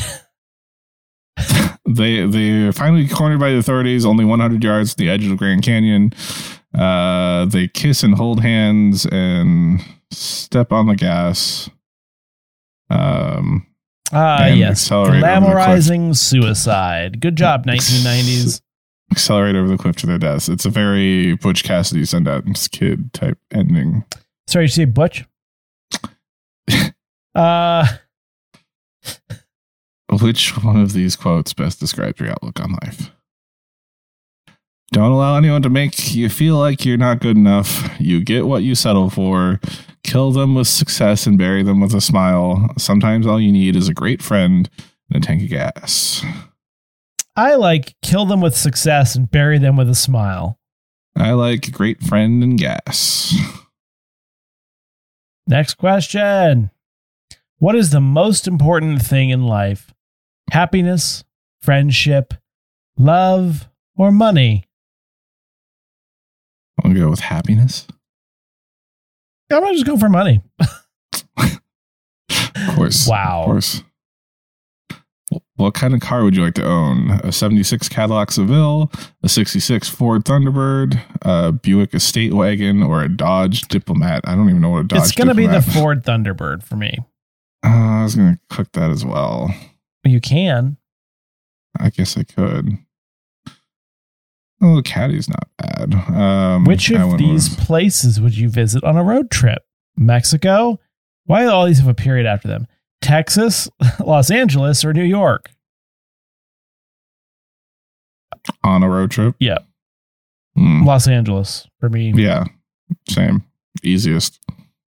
They 1.89 2.25
they 2.25 2.63
are 2.67 2.73
finally 2.73 3.07
cornered 3.07 3.39
by 3.39 3.51
the 3.51 3.57
authorities, 3.59 4.05
only 4.05 4.25
100 4.25 4.61
yards 4.61 4.93
from 4.93 5.05
the 5.05 5.09
edge 5.09 5.23
of 5.23 5.29
the 5.29 5.37
Grand 5.37 5.63
Canyon. 5.63 6.11
Uh, 6.77 7.45
they 7.45 7.69
kiss 7.69 8.03
and 8.03 8.13
hold 8.15 8.41
hands 8.41 9.05
and 9.05 9.79
step 10.11 10.73
on 10.73 10.87
the 10.87 10.95
gas. 10.97 11.69
Um, 12.89 13.65
Ah, 14.11 14.47
yes. 14.47 14.71
accelerate 14.83 15.23
over 15.23 15.45
the 15.45 15.53
cliff. 15.53 15.55
Glamorizing 15.55 16.15
suicide. 16.15 17.21
Good 17.21 17.37
job, 17.37 17.65
1990s. 17.67 18.61
Accelerate 19.11 19.55
over 19.55 19.67
the 19.67 19.77
cliff 19.77 19.95
to 19.97 20.07
their 20.07 20.17
deaths. 20.17 20.49
It's 20.49 20.65
a 20.65 20.69
very 20.69 21.35
Butch 21.35 21.63
Cassidy 21.63 22.05
send 22.05 22.27
out 22.27 22.43
kid 22.71 23.13
type 23.13 23.37
ending. 23.53 24.05
Sorry, 24.47 24.65
you 24.65 24.69
say 24.69 24.85
Butch? 24.85 25.25
uh, 27.35 27.87
Which 30.21 30.63
one 30.63 30.77
of 30.77 30.93
these 30.93 31.15
quotes 31.15 31.53
best 31.53 31.79
describes 31.79 32.19
your 32.19 32.29
outlook 32.29 32.59
on 32.59 32.77
life? 32.83 33.11
Don't 34.93 35.11
allow 35.11 35.35
anyone 35.35 35.61
to 35.63 35.69
make 35.69 36.15
you 36.15 36.29
feel 36.29 36.55
like 36.57 36.85
you're 36.85 36.97
not 36.97 37.19
good 37.19 37.35
enough. 37.35 37.89
You 37.99 38.23
get 38.23 38.47
what 38.47 38.63
you 38.63 38.73
settle 38.73 39.09
for. 39.09 39.59
Kill 40.03 40.31
them 40.31 40.55
with 40.55 40.67
success 40.67 41.27
and 41.27 41.37
bury 41.37 41.61
them 41.61 41.81
with 41.81 41.93
a 41.93 41.99
smile. 41.99 42.73
Sometimes 42.77 43.27
all 43.27 43.41
you 43.41 43.51
need 43.51 43.75
is 43.75 43.89
a 43.89 43.93
great 43.93 44.21
friend 44.21 44.69
and 45.11 45.21
a 45.21 45.27
tank 45.27 45.43
of 45.43 45.49
gas. 45.49 46.23
I 47.37 47.53
like 47.53 47.95
kill 48.01 48.25
them 48.25 48.41
with 48.41 48.57
success 48.57 49.15
and 49.15 49.29
bury 49.29 49.59
them 49.59 49.77
with 49.77 49.87
a 49.89 49.95
smile. 49.95 50.59
I 51.15 51.33
like 51.33 51.71
great 51.71 52.01
friend 52.01 52.43
and 52.43 52.57
gas. 52.57 53.33
Next 55.47 55.75
question. 55.75 56.71
What 57.59 57.75
is 57.75 57.91
the 57.91 58.01
most 58.01 58.47
important 58.47 59.03
thing 59.03 59.29
in 59.29 59.43
life? 59.43 59.93
Happiness, 60.51 61.23
friendship, 61.61 62.33
love, 62.97 63.69
or 63.95 64.11
money? 64.11 64.65
I'll 66.83 66.93
go 66.93 67.09
with 67.09 67.19
happiness. 67.19 67.87
I'm 69.51 69.61
gonna 69.61 69.73
just 69.73 69.85
go 69.85 69.97
for 69.97 70.09
money. 70.09 70.41
Of 72.59 72.75
course. 72.75 73.07
Wow. 73.07 73.41
Of 73.41 73.45
course. 73.45 73.83
What 75.57 75.73
kind 75.73 75.93
of 75.93 75.99
car 76.01 76.23
would 76.23 76.35
you 76.35 76.43
like 76.43 76.53
to 76.55 76.65
own? 76.65 77.11
A 77.23 77.31
76 77.31 77.89
Cadillac 77.89 78.31
Seville, 78.31 78.91
a 79.23 79.29
66 79.29 79.89
Ford 79.89 80.23
Thunderbird, 80.23 81.01
a 81.23 81.51
Buick 81.51 81.93
Estate 81.93 82.33
Wagon, 82.33 82.81
or 82.83 83.03
a 83.03 83.09
Dodge 83.09 83.63
Diplomat? 83.67 84.21
I 84.25 84.35
don't 84.35 84.49
even 84.49 84.61
know 84.61 84.69
what 84.69 84.79
a 84.85 84.87
Dodge 84.87 84.99
it's 84.99 85.11
gonna 85.13 85.33
be 85.35 85.47
the 85.47 85.61
Ford 85.61 86.03
Thunderbird 86.03 86.63
for 86.63 86.75
me. 86.75 86.97
Uh, 87.65 87.69
I 87.69 88.03
was 88.03 88.15
going 88.15 88.35
to 88.35 88.39
click 88.55 88.71
that 88.73 88.91
as 88.91 89.03
well. 89.03 89.53
You 90.03 90.21
can. 90.21 90.77
I 91.79 91.89
guess 91.89 92.15
I 92.17 92.23
could. 92.23 92.77
Oh, 94.61 94.75
the 94.77 94.83
Caddy's 94.83 95.27
not 95.27 95.49
bad. 95.57 95.93
Um, 96.15 96.65
Which 96.65 96.91
of 96.91 97.17
these 97.17 97.49
with- 97.49 97.59
places 97.65 98.21
would 98.21 98.37
you 98.37 98.49
visit 98.49 98.83
on 98.83 98.95
a 98.95 99.03
road 99.03 99.29
trip? 99.31 99.63
Mexico? 99.97 100.79
Why 101.25 101.43
do 101.43 101.49
all 101.49 101.65
these 101.65 101.79
have 101.79 101.87
a 101.87 101.93
period 101.93 102.25
after 102.25 102.47
them? 102.47 102.67
Texas, 103.01 103.69
Los 103.99 104.31
Angeles, 104.31 104.83
or 104.83 104.93
New 104.93 105.03
York? 105.03 105.49
on 108.63 108.83
a 108.83 108.89
road 108.89 109.11
trip? 109.11 109.35
Yeah. 109.39 109.59
Hmm. 110.55 110.85
Los 110.85 111.07
Angeles 111.07 111.67
for 111.79 111.89
me. 111.89 112.11
Yeah. 112.15 112.45
Same. 113.09 113.43
Easiest. 113.83 114.39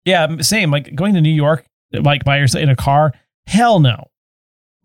Yeah, 0.04 0.38
same. 0.40 0.70
Like 0.70 0.94
going 0.94 1.14
to 1.14 1.20
New 1.20 1.32
York, 1.32 1.66
like 1.92 2.24
by 2.24 2.38
yourself 2.38 2.62
in 2.62 2.68
a 2.68 2.76
car. 2.76 3.12
Hell 3.46 3.80
no. 3.80 4.08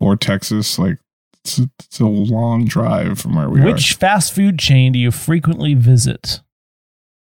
Or 0.00 0.16
Texas. 0.16 0.78
Like, 0.78 0.98
it's 1.44 1.58
a, 1.58 1.70
it's 1.78 2.00
a 2.00 2.06
long 2.06 2.64
drive 2.64 3.18
from 3.18 3.36
where 3.36 3.48
we 3.48 3.60
are. 3.60 3.64
Which 3.64 3.94
fast 3.94 4.34
food 4.34 4.58
chain 4.58 4.92
do 4.92 4.98
you 4.98 5.10
frequently 5.10 5.74
visit? 5.74 6.40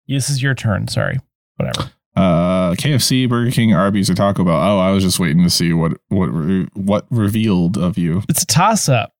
This 0.07 0.29
is 0.29 0.41
your 0.41 0.55
turn. 0.55 0.87
Sorry. 0.87 1.19
Whatever. 1.57 1.91
Uh, 2.15 2.73
KFC, 2.73 3.27
Burger 3.27 3.51
King, 3.51 3.73
Arby's, 3.73 4.09
or 4.09 4.13
Taco 4.13 4.43
Bell. 4.43 4.55
Oh, 4.55 4.79
I 4.79 4.91
was 4.91 5.03
just 5.03 5.19
waiting 5.19 5.43
to 5.43 5.49
see 5.49 5.73
what 5.73 5.93
what 6.09 6.27
re- 6.27 6.67
what 6.73 7.05
revealed 7.09 7.77
of 7.77 7.97
you. 7.97 8.21
It's 8.29 8.43
a 8.43 8.45
toss 8.45 8.87
up 8.87 9.13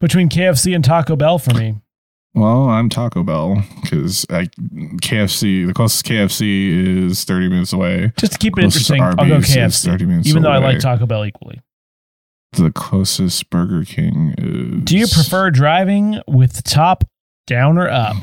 between 0.00 0.28
KFC 0.28 0.74
and 0.74 0.84
Taco 0.84 1.14
Bell 1.16 1.38
for 1.38 1.54
me. 1.54 1.76
Well, 2.34 2.68
I'm 2.68 2.90
Taco 2.90 3.22
Bell 3.22 3.62
because 3.80 4.26
KFC, 4.26 5.66
the 5.66 5.72
closest 5.72 6.04
KFC 6.04 7.06
is 7.06 7.24
30 7.24 7.48
minutes 7.48 7.72
away. 7.72 8.12
Just 8.18 8.32
to 8.32 8.38
keep 8.38 8.58
it 8.58 8.60
Closest 8.60 8.90
interesting, 8.90 9.02
I'll 9.18 9.28
go 9.28 9.38
KFC. 9.38 9.86
30 9.86 10.04
minutes 10.04 10.28
Even 10.28 10.42
though 10.42 10.50
I 10.50 10.58
like 10.58 10.80
Taco 10.80 11.06
Bell 11.06 11.24
equally. 11.24 11.62
The 12.52 12.70
closest 12.70 13.48
Burger 13.48 13.84
King 13.84 14.34
is. 14.36 14.84
Do 14.84 14.98
you 14.98 15.06
prefer 15.06 15.50
driving 15.50 16.20
with 16.26 16.54
the 16.54 16.62
top 16.62 17.04
down 17.46 17.78
or 17.78 17.88
up? 17.88 18.16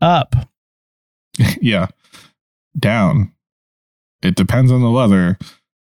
Up. 0.00 0.34
Yeah, 1.62 1.86
down. 2.78 3.32
It 4.22 4.34
depends 4.36 4.70
on 4.70 4.82
the 4.82 4.90
weather. 4.90 5.38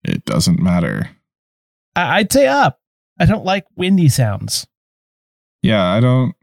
It 0.03 0.23
doesn't 0.25 0.59
matter. 0.61 1.09
I- 1.95 2.19
I'd 2.19 2.31
say 2.31 2.47
up. 2.47 2.79
I 3.19 3.25
don't 3.25 3.45
like 3.45 3.65
windy 3.75 4.09
sounds. 4.09 4.65
Yeah, 5.61 5.83
I 5.83 5.99
don't. 5.99 6.33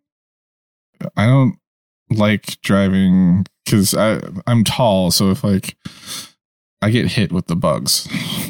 I 1.17 1.27
don't 1.27 1.57
like 2.11 2.61
driving 2.63 3.45
because 3.65 3.95
I 3.95 4.21
I'm 4.47 4.65
tall, 4.65 5.11
so 5.11 5.31
if 5.31 5.43
like 5.43 5.77
I 6.83 6.91
get 6.91 7.07
hit 7.09 7.33
with 7.33 7.47
the 7.47 7.57
bugs. 7.57 8.07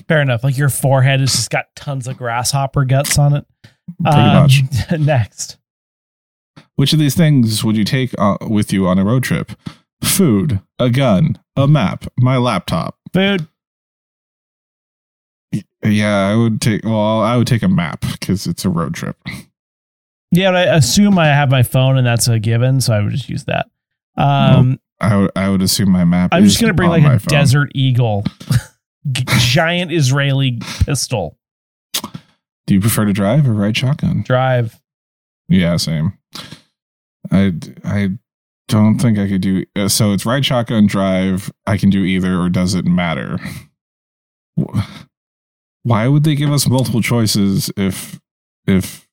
Fair 0.07 0.21
enough. 0.21 0.45
Like 0.45 0.59
your 0.59 0.69
forehead 0.69 1.21
has 1.21 1.33
just 1.33 1.51
got 1.51 1.67
tons 1.77 2.07
of 2.07 2.17
grasshopper 2.17 2.85
guts 2.85 3.19
on 3.19 3.35
it. 3.35 3.47
Pretty 4.03 4.17
Um, 4.19 4.35
much. 4.43 4.63
Next. 4.99 5.59
Which 6.77 6.93
of 6.93 6.99
these 6.99 7.17
things 7.17 7.65
would 7.65 7.77
you 7.77 7.85
take 7.85 8.15
uh, 8.19 8.37
with 8.43 8.73
you 8.73 8.87
on 8.87 8.99
a 8.99 9.05
road 9.05 9.23
trip? 9.25 9.53
Food, 10.05 10.61
a 10.79 10.91
gun, 10.91 11.39
a 11.57 11.67
map, 11.67 12.07
my 12.19 12.37
laptop. 12.37 12.97
Food. 13.13 13.47
Yeah, 15.83 16.29
I 16.29 16.37
would 16.37 16.61
take. 16.61 16.85
Well, 16.85 17.21
I 17.21 17.37
would 17.37 17.47
take 17.47 17.63
a 17.63 17.69
map 17.69 18.01
because 18.13 18.47
it's 18.47 18.65
a 18.65 18.69
road 18.69 18.95
trip. 18.95 19.17
Yeah, 20.31 20.51
but 20.51 20.69
I 20.69 20.77
assume 20.77 21.19
I 21.19 21.27
have 21.27 21.51
my 21.51 21.63
phone 21.63 21.99
and 21.99 22.07
that's 22.07 22.29
a 22.29 22.39
given, 22.39 22.81
so 22.81 22.95
I 22.95 23.01
would 23.01 23.13
just 23.13 23.29
use 23.29 23.45
that. 23.45 23.69
Um, 24.17 24.79
I 25.01 25.17
would. 25.17 25.31
I 25.35 25.49
would 25.49 25.63
assume 25.63 25.91
my 25.91 26.05
map. 26.05 26.31
I'm 26.33 26.45
is 26.45 26.53
just 26.53 26.61
gonna 26.61 26.75
bring 26.75 26.91
like 26.91 27.03
a 27.03 27.19
phone. 27.19 27.29
Desert 27.29 27.73
Eagle, 27.75 28.25
giant 29.13 29.91
Israeli 29.93 30.59
pistol. 30.85 31.37
Do 32.67 32.75
you 32.75 32.81
prefer 32.81 33.05
to 33.07 33.13
drive 33.13 33.49
or 33.49 33.53
ride 33.53 33.77
shotgun? 33.77 34.23
Drive. 34.23 34.81
Yeah, 35.49 35.77
same. 35.79 36.17
I 37.33 37.55
I 37.85 38.11
don't 38.71 38.99
think 38.99 39.19
I 39.19 39.29
could 39.29 39.41
do. 39.43 39.65
uh, 39.77 39.89
So 39.89 40.13
it's 40.13 40.25
ride 40.25 40.45
shotgun, 40.47 40.87
drive. 40.87 41.53
I 41.67 41.77
can 41.77 41.91
do 41.91 42.05
either, 42.05 42.41
or 42.41 42.49
does 42.49 42.75
it 42.75 42.85
matter? 42.85 43.39
Why 45.83 46.09
would 46.09 46.25
they 46.25 46.35
give 46.35 46.51
us 46.53 46.69
multiple 46.69 47.03
choices 47.03 47.71
if 47.77 48.21
if 48.67 49.09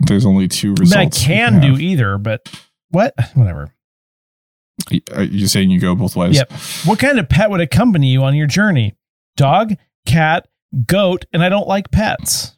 there's 0.00 0.24
only 0.24 0.48
two 0.48 0.68
I 0.68 0.70
mean, 0.70 0.76
results? 0.80 1.22
I 1.22 1.26
can 1.26 1.60
do 1.60 1.76
either, 1.76 2.18
but 2.18 2.48
what? 2.90 3.14
Whatever. 3.34 3.72
Are 5.14 5.24
you 5.24 5.48
saying 5.48 5.70
you 5.70 5.80
go 5.80 5.94
both 5.94 6.14
ways? 6.16 6.36
Yep. 6.36 6.52
What 6.84 6.98
kind 6.98 7.18
of 7.18 7.28
pet 7.28 7.50
would 7.50 7.60
accompany 7.60 8.08
you 8.12 8.22
on 8.22 8.34
your 8.36 8.46
journey? 8.46 8.94
Dog, 9.36 9.74
cat, 10.06 10.46
goat, 10.86 11.26
and 11.32 11.42
I 11.42 11.48
don't 11.48 11.66
like 11.66 11.90
pets. 11.90 12.56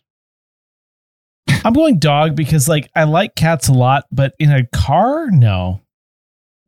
I'm 1.64 1.72
going 1.72 1.98
dog 1.98 2.36
because 2.36 2.68
like 2.68 2.90
I 2.94 3.04
like 3.04 3.34
cats 3.34 3.68
a 3.68 3.72
lot, 3.72 4.04
but 4.12 4.34
in 4.38 4.52
a 4.52 4.66
car, 4.66 5.30
no. 5.30 5.80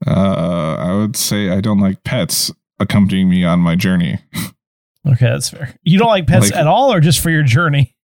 Uh, 0.07 0.77
I 0.79 0.95
would 0.95 1.17
say 1.17 1.51
I 1.51 1.61
don't 1.61 1.79
like 1.81 2.03
pets 2.05 2.51
accompanying 2.79 3.29
me 3.31 3.45
on 3.45 3.61
my 3.61 3.77
journey. 3.77 4.19
Okay, 5.07 5.27
that's 5.27 5.51
fair. 5.51 5.75
You 5.83 5.99
don't 5.99 6.09
like 6.09 6.27
pets 6.27 6.51
Like- 6.51 6.61
at 6.61 6.67
all, 6.67 6.93
or 6.93 7.01
just 7.01 7.21
for 7.21 7.31
your 7.31 7.43
journey? 7.43 7.97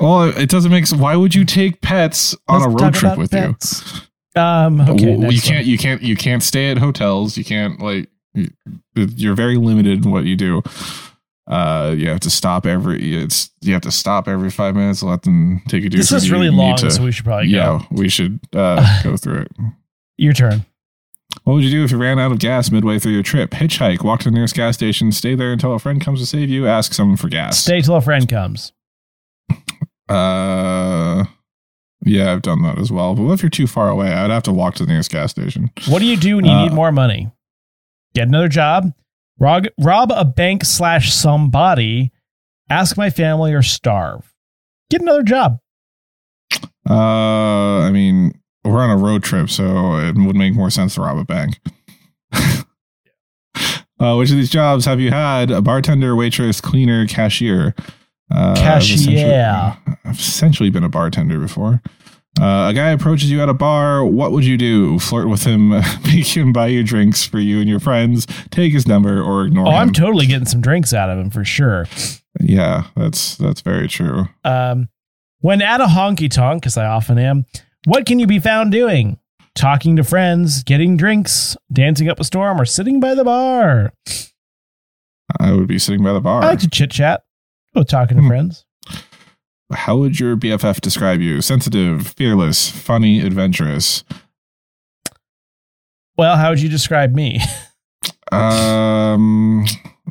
Well, 0.00 0.24
it 0.36 0.48
doesn't 0.50 0.70
make. 0.72 0.82
s- 0.82 0.92
Why 0.92 1.14
would 1.16 1.34
you 1.34 1.44
take 1.44 1.80
pets 1.80 2.34
on 2.48 2.60
Let's 2.60 2.66
a 2.66 2.84
road 2.84 2.94
trip 2.94 3.16
with 3.18 3.30
pets. 3.30 4.02
you? 4.34 4.40
Um, 4.42 4.80
okay, 4.80 4.92
you 4.92 5.06
can't 5.06 5.20
one. 5.22 5.66
you 5.66 5.78
can't 5.78 6.02
you 6.02 6.16
can't 6.16 6.42
stay 6.42 6.70
at 6.70 6.78
hotels. 6.78 7.36
You 7.38 7.44
can't 7.44 7.80
like 7.80 8.08
you- 8.34 8.50
you're 8.94 9.36
very 9.36 9.56
limited 9.56 10.04
in 10.04 10.10
what 10.10 10.24
you 10.24 10.34
do. 10.36 10.62
Uh, 11.46 11.94
you 11.96 12.08
have 12.08 12.20
to 12.20 12.30
stop 12.30 12.66
every 12.66 13.14
it's 13.22 13.50
you 13.60 13.72
have 13.74 13.82
to 13.82 13.92
stop 13.92 14.26
every 14.28 14.50
five 14.50 14.74
minutes. 14.74 15.02
Let 15.02 15.22
them 15.22 15.60
take 15.68 15.82
to. 15.84 15.90
This 15.90 16.10
is 16.10 16.30
really 16.30 16.50
long, 16.50 16.76
so 16.78 17.04
we 17.04 17.12
should 17.12 17.24
probably 17.24 17.52
go. 17.52 17.56
yeah, 17.56 17.82
we 17.90 18.08
should 18.08 18.40
uh, 18.54 19.02
go 19.04 19.16
through 19.16 19.42
it. 19.42 19.52
Your 20.16 20.32
turn. 20.32 20.64
What 21.44 21.54
would 21.54 21.64
you 21.64 21.70
do 21.70 21.84
if 21.84 21.90
you 21.90 21.98
ran 21.98 22.18
out 22.18 22.32
of 22.32 22.38
gas 22.38 22.70
midway 22.70 22.98
through 22.98 23.12
your 23.12 23.22
trip? 23.22 23.50
Hitchhike, 23.50 24.02
walk 24.02 24.20
to 24.20 24.30
the 24.30 24.34
nearest 24.34 24.54
gas 24.54 24.74
station, 24.76 25.12
stay 25.12 25.34
there 25.34 25.52
until 25.52 25.74
a 25.74 25.78
friend 25.78 26.00
comes 26.00 26.20
to 26.20 26.26
save 26.26 26.48
you, 26.48 26.66
ask 26.66 26.94
someone 26.94 27.16
for 27.16 27.28
gas. 27.28 27.58
Stay 27.58 27.80
till 27.82 27.96
a 27.96 28.00
friend 28.00 28.28
comes. 28.28 28.72
Uh, 30.08 31.24
yeah, 32.04 32.32
I've 32.32 32.42
done 32.42 32.62
that 32.62 32.78
as 32.78 32.90
well. 32.92 33.14
But 33.14 33.22
what 33.24 33.32
if 33.32 33.42
you're 33.42 33.50
too 33.50 33.66
far 33.66 33.88
away? 33.88 34.12
I'd 34.12 34.30
have 34.30 34.42
to 34.44 34.52
walk 34.52 34.74
to 34.76 34.84
the 34.84 34.90
nearest 34.92 35.10
gas 35.10 35.30
station. 35.32 35.70
What 35.88 35.98
do 36.00 36.06
you 36.06 36.16
do 36.16 36.36
when 36.36 36.44
you 36.44 36.50
Uh, 36.50 36.64
need 36.64 36.72
more 36.72 36.92
money? 36.92 37.30
Get 38.14 38.28
another 38.28 38.48
job, 38.48 38.92
rob, 39.38 39.66
rob 39.78 40.12
a 40.12 40.24
bank 40.24 40.64
slash 40.64 41.12
somebody, 41.12 42.12
ask 42.70 42.96
my 42.96 43.10
family, 43.10 43.52
or 43.52 43.62
starve. 43.62 44.32
Get 44.90 45.00
another 45.02 45.22
job. 45.22 45.58
Uh, 46.88 47.80
I 47.80 47.90
mean, 47.90 48.38
we're 48.64 48.82
on 48.82 48.90
a 48.90 48.96
road 48.96 49.22
trip, 49.22 49.50
so 49.50 49.96
it 49.96 50.16
would 50.16 50.36
make 50.36 50.54
more 50.54 50.70
sense 50.70 50.94
to 50.94 51.02
rob 51.02 51.18
a 51.18 51.24
bank. 51.24 51.60
uh, 54.00 54.14
which 54.16 54.30
of 54.30 54.36
these 54.36 54.50
jobs 54.50 54.84
have 54.84 55.00
you 55.00 55.10
had? 55.10 55.50
A 55.50 55.60
bartender, 55.62 56.16
waitress, 56.16 56.60
cleaner, 56.60 57.06
cashier. 57.06 57.74
Uh, 58.34 58.54
I've 58.56 58.82
essentially- 58.82 59.16
Cashier. 59.16 59.76
I've 60.04 60.18
essentially 60.18 60.70
been 60.70 60.84
a 60.84 60.88
bartender 60.88 61.38
before. 61.38 61.82
Uh, 62.40 62.66
a 62.68 62.72
guy 62.74 62.90
approaches 62.90 63.30
you 63.30 63.40
at 63.40 63.48
a 63.48 63.54
bar. 63.54 64.04
What 64.04 64.32
would 64.32 64.44
you 64.44 64.56
do? 64.56 64.98
Flirt 64.98 65.28
with 65.28 65.44
him, 65.44 65.68
make 66.04 66.26
him 66.36 66.52
buy 66.52 66.66
you 66.66 66.82
drinks 66.82 67.24
for 67.24 67.38
you 67.38 67.60
and 67.60 67.68
your 67.68 67.78
friends, 67.78 68.26
take 68.50 68.72
his 68.72 68.88
number, 68.88 69.22
or 69.22 69.44
ignore 69.44 69.66
him. 69.66 69.68
Oh, 69.68 69.76
him? 69.76 69.76
I'm 69.88 69.92
totally 69.92 70.26
getting 70.26 70.46
some 70.46 70.60
drinks 70.60 70.92
out 70.92 71.10
of 71.10 71.18
him 71.18 71.30
for 71.30 71.44
sure. 71.44 71.86
yeah, 72.40 72.88
that's 72.96 73.36
that's 73.36 73.60
very 73.60 73.86
true. 73.86 74.28
Um, 74.42 74.88
when 75.40 75.62
at 75.62 75.80
a 75.80 75.84
honky 75.84 76.28
tonk, 76.28 76.62
because 76.62 76.76
I 76.76 76.86
often 76.86 77.18
am, 77.18 77.46
what 77.84 78.06
can 78.06 78.18
you 78.18 78.26
be 78.26 78.38
found 78.38 78.72
doing? 78.72 79.18
Talking 79.54 79.96
to 79.96 80.04
friends, 80.04 80.62
getting 80.64 80.96
drinks, 80.96 81.56
dancing 81.72 82.08
up 82.08 82.18
a 82.18 82.24
storm, 82.24 82.60
or 82.60 82.64
sitting 82.64 82.98
by 83.00 83.14
the 83.14 83.24
bar. 83.24 83.92
I 85.40 85.52
would 85.52 85.68
be 85.68 85.78
sitting 85.78 86.02
by 86.02 86.12
the 86.12 86.20
bar. 86.20 86.42
I 86.42 86.46
like 86.48 86.58
to 86.60 86.68
chit 86.70 86.90
chat. 86.90 87.22
Go 87.74 87.82
talking 87.82 88.16
to 88.16 88.22
Hmm. 88.22 88.28
friends. 88.28 88.64
How 89.72 89.96
would 89.96 90.20
your 90.20 90.36
BFF 90.36 90.80
describe 90.80 91.20
you? 91.20 91.40
Sensitive, 91.40 92.08
fearless, 92.16 92.68
funny, 92.70 93.20
adventurous. 93.20 94.04
Well, 96.16 96.36
how 96.36 96.50
would 96.50 96.60
you 96.60 96.68
describe 96.68 97.14
me? 97.14 97.40
Um, 98.30 99.64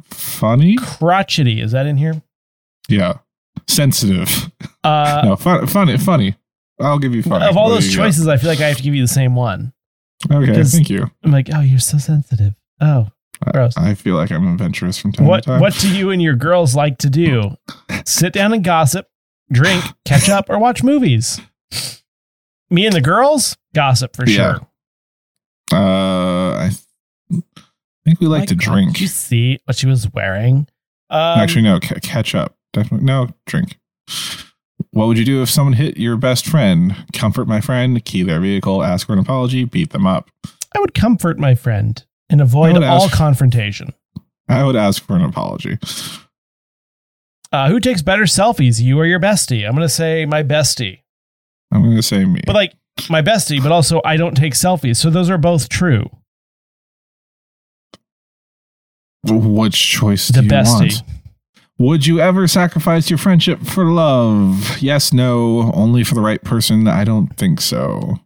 funny. 0.10 0.76
Crotchety. 0.78 1.62
Is 1.62 1.72
that 1.72 1.86
in 1.86 1.98
here? 1.98 2.22
Yeah, 2.90 3.20
sensitive. 3.68 4.52
Uh, 4.84 5.22
no, 5.26 5.36
fun, 5.36 5.68
funny, 5.68 5.98
funny. 5.98 6.36
I'll 6.80 7.00
give 7.00 7.14
you 7.16 7.24
funny. 7.24 7.46
of 7.46 7.56
all 7.58 7.70
What 7.70 7.76
those 7.76 7.96
got? 7.96 8.04
choices, 8.06 8.28
I 8.28 8.38
feel 8.38 8.50
like 8.50 8.60
I 8.62 8.68
have 8.68 8.78
to 8.78 8.84
give 8.84 8.96
you 8.96 9.02
the 9.04 9.08
same 9.08 9.36
one. 9.36 9.74
Okay, 10.32 10.64
thank 10.64 10.90
you. 10.90 11.10
I'm 11.24 11.32
like, 11.32 11.50
oh, 11.54 11.60
you're 11.62 11.80
so 11.80 11.98
sensitive. 11.98 12.54
Oh, 12.82 13.08
Gross. 13.52 13.76
I 13.78 13.94
feel 13.94 14.16
like 14.16 14.32
I'm 14.32 14.48
adventurous 14.54 14.98
from 14.98 15.12
time 15.12 15.28
what 15.28 15.44
to 15.44 15.50
time. 15.50 15.60
what 15.62 15.74
do 15.80 15.94
you 15.94 16.12
and 16.12 16.22
your 16.22 16.36
girls 16.36 16.76
like 16.76 16.98
to 17.00 17.10
do? 17.10 17.58
Sit 18.06 18.32
down 18.34 18.54
and 18.54 18.64
gossip, 18.64 19.08
drink, 19.52 19.84
catch 20.06 20.30
up, 20.30 20.50
or 20.50 20.58
watch 20.60 20.82
movies. 20.84 21.42
Me 22.70 22.86
and 22.86 22.96
the 22.96 23.02
girls 23.02 23.58
gossip 23.76 24.16
for 24.16 24.26
Yeah. 24.28 24.60
sure. 24.60 24.68
Uh, 25.74 26.54
I 26.56 26.70
th- 27.30 27.44
think 28.06 28.20
we 28.22 28.28
like 28.28 28.42
My 28.42 28.46
to 28.48 28.56
God, 28.56 28.64
drink. 28.74 28.92
Did 28.94 29.02
you 29.02 29.08
see 29.08 29.60
what 29.66 29.76
she 29.78 29.88
was 29.88 30.12
wearing? 30.14 30.68
Um, 31.10 31.40
Actually, 31.40 31.64
no. 31.64 31.80
Ca- 31.80 32.00
catch 32.02 32.34
up. 32.36 32.56
Definitely 32.72 33.06
no. 33.06 33.30
Drink. 33.46 33.78
What 34.94 35.08
would 35.08 35.18
you 35.18 35.26
do 35.26 35.42
if 35.42 35.50
someone 35.50 35.74
hit 35.74 35.98
your 35.98 36.18
best 36.18 36.46
friend? 36.46 36.96
Comfort 37.14 37.48
my 37.48 37.62
friend, 37.62 38.04
key 38.06 38.22
their 38.22 38.40
vehicle, 38.40 38.84
ask 38.84 39.08
for 39.08 39.14
an 39.14 39.20
apology, 39.20 39.66
beat 39.66 39.90
them 39.90 40.06
up. 40.06 40.30
I 40.76 40.80
would 40.80 40.94
comfort 40.94 41.40
my 41.40 41.56
friend 41.56 42.04
and 42.30 42.40
avoid 42.40 42.78
all 42.78 43.06
ask- 43.06 43.12
confrontation. 43.14 43.94
I 44.48 44.64
would 44.64 44.76
ask 44.76 45.04
for 45.04 45.16
an 45.16 45.24
apology. 45.24 45.80
Uh, 47.52 47.70
who 47.70 47.80
takes 47.80 48.02
better 48.04 48.24
selfies, 48.24 48.80
you 48.82 49.00
or 49.00 49.06
your 49.06 49.20
bestie? 49.20 49.66
I'm 49.66 49.74
going 49.76 49.86
to 49.88 49.90
say 49.90 50.26
my 50.26 50.44
bestie. 50.44 51.00
I'm 51.72 51.82
going 51.84 51.96
to 51.96 52.04
say 52.04 52.26
me. 52.26 52.42
But 52.46 52.54
like 52.56 52.74
my 53.10 53.22
bestie, 53.24 53.62
but 53.64 53.72
also 53.72 54.00
I 54.06 54.16
don't 54.18 54.36
take 54.36 54.54
selfies. 54.54 54.98
So 54.98 55.10
those 55.10 55.30
are 55.30 55.38
both 55.40 55.70
true. 55.70 56.08
Which 59.26 59.90
choice 59.90 60.28
The 60.28 60.42
do 60.42 60.46
you 60.46 60.52
bestie. 60.52 61.02
want? 61.02 61.23
Would 61.80 62.06
you 62.06 62.20
ever 62.20 62.48
sacrifice 62.48 63.10
your 63.10 63.18
friendship 63.18 63.62
for 63.64 63.86
love? 63.86 64.78
Yes, 64.82 65.12
no, 65.12 65.72
only 65.74 66.04
for 66.04 66.14
the 66.16 66.22
right 66.22 66.42
person. 66.44 66.88
I 66.88 67.04
don't 67.04 67.36
think 67.38 67.60
so. 67.62 68.20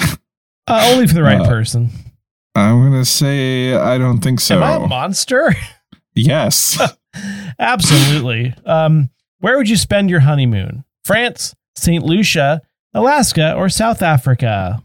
Uh, 0.00 0.90
only 0.92 1.06
for 1.06 1.14
the 1.14 1.22
right 1.22 1.40
Uh, 1.40 1.48
person. 1.48 1.90
I'm 2.54 2.80
going 2.80 2.92
to 3.00 3.04
say 3.04 3.74
I 3.74 3.96
don't 3.98 4.20
think 4.20 4.38
so. 4.40 4.56
Am 4.56 4.62
I 4.62 4.84
a 4.84 4.86
monster? 4.86 5.54
yes. 6.14 6.80
Absolutely. 7.58 8.54
Um, 8.66 9.10
where 9.40 9.56
would 9.56 9.68
you 9.68 9.76
spend 9.76 10.10
your 10.10 10.20
honeymoon? 10.20 10.84
France, 11.04 11.54
St. 11.76 12.04
Lucia, 12.04 12.60
Alaska, 12.94 13.54
or 13.54 13.68
South 13.68 14.02
Africa? 14.02 14.82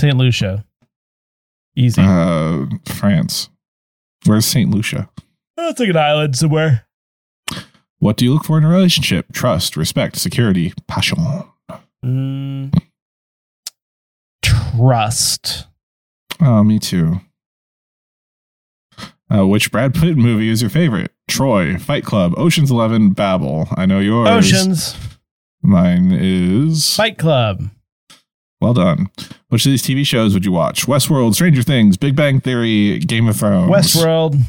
St. 0.00 0.16
Lucia. 0.16 0.64
Easy. 1.76 2.00
uh, 2.04 2.66
France. 2.86 3.50
Where's 4.24 4.46
St. 4.46 4.70
Lucia? 4.70 5.08
That's 5.58 5.80
like 5.80 5.88
an 5.88 5.96
island 5.96 6.36
somewhere. 6.36 6.86
What 7.98 8.16
do 8.16 8.24
you 8.24 8.32
look 8.32 8.44
for 8.44 8.56
in 8.58 8.64
a 8.64 8.68
relationship? 8.68 9.26
Trust, 9.32 9.76
respect, 9.76 10.16
security, 10.16 10.72
passion. 10.86 11.18
Mm, 12.04 12.80
trust. 14.40 15.66
Oh, 16.40 16.62
me 16.62 16.78
too. 16.78 17.20
Uh, 19.30 19.46
which 19.48 19.72
Brad 19.72 19.94
Pitt 19.94 20.16
movie 20.16 20.48
is 20.48 20.62
your 20.62 20.70
favorite? 20.70 21.10
Troy, 21.28 21.76
Fight 21.76 22.04
Club, 22.04 22.34
Ocean's 22.38 22.70
Eleven, 22.70 23.10
Babel. 23.10 23.68
I 23.76 23.84
know 23.84 23.98
yours. 23.98 24.28
Oceans. 24.28 24.96
Mine 25.60 26.12
is. 26.12 26.94
Fight 26.94 27.18
Club. 27.18 27.68
Well 28.60 28.74
done. 28.74 29.10
Which 29.48 29.66
of 29.66 29.70
these 29.70 29.82
TV 29.82 30.06
shows 30.06 30.34
would 30.34 30.44
you 30.44 30.52
watch? 30.52 30.86
Westworld, 30.86 31.34
Stranger 31.34 31.62
Things, 31.64 31.96
Big 31.96 32.14
Bang 32.14 32.40
Theory, 32.40 33.00
Game 33.00 33.28
of 33.28 33.36
Thrones. 33.36 33.70
Westworld. 33.70 34.40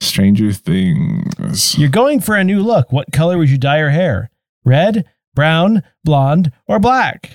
Stranger 0.00 0.52
Things. 0.52 1.78
You're 1.78 1.88
going 1.90 2.20
for 2.20 2.34
a 2.36 2.44
new 2.44 2.62
look. 2.62 2.90
What 2.92 3.12
color 3.12 3.38
would 3.38 3.50
you 3.50 3.58
dye 3.58 3.78
your 3.78 3.90
hair? 3.90 4.30
Red, 4.64 5.04
brown, 5.34 5.82
blonde, 6.04 6.52
or 6.66 6.78
black? 6.78 7.30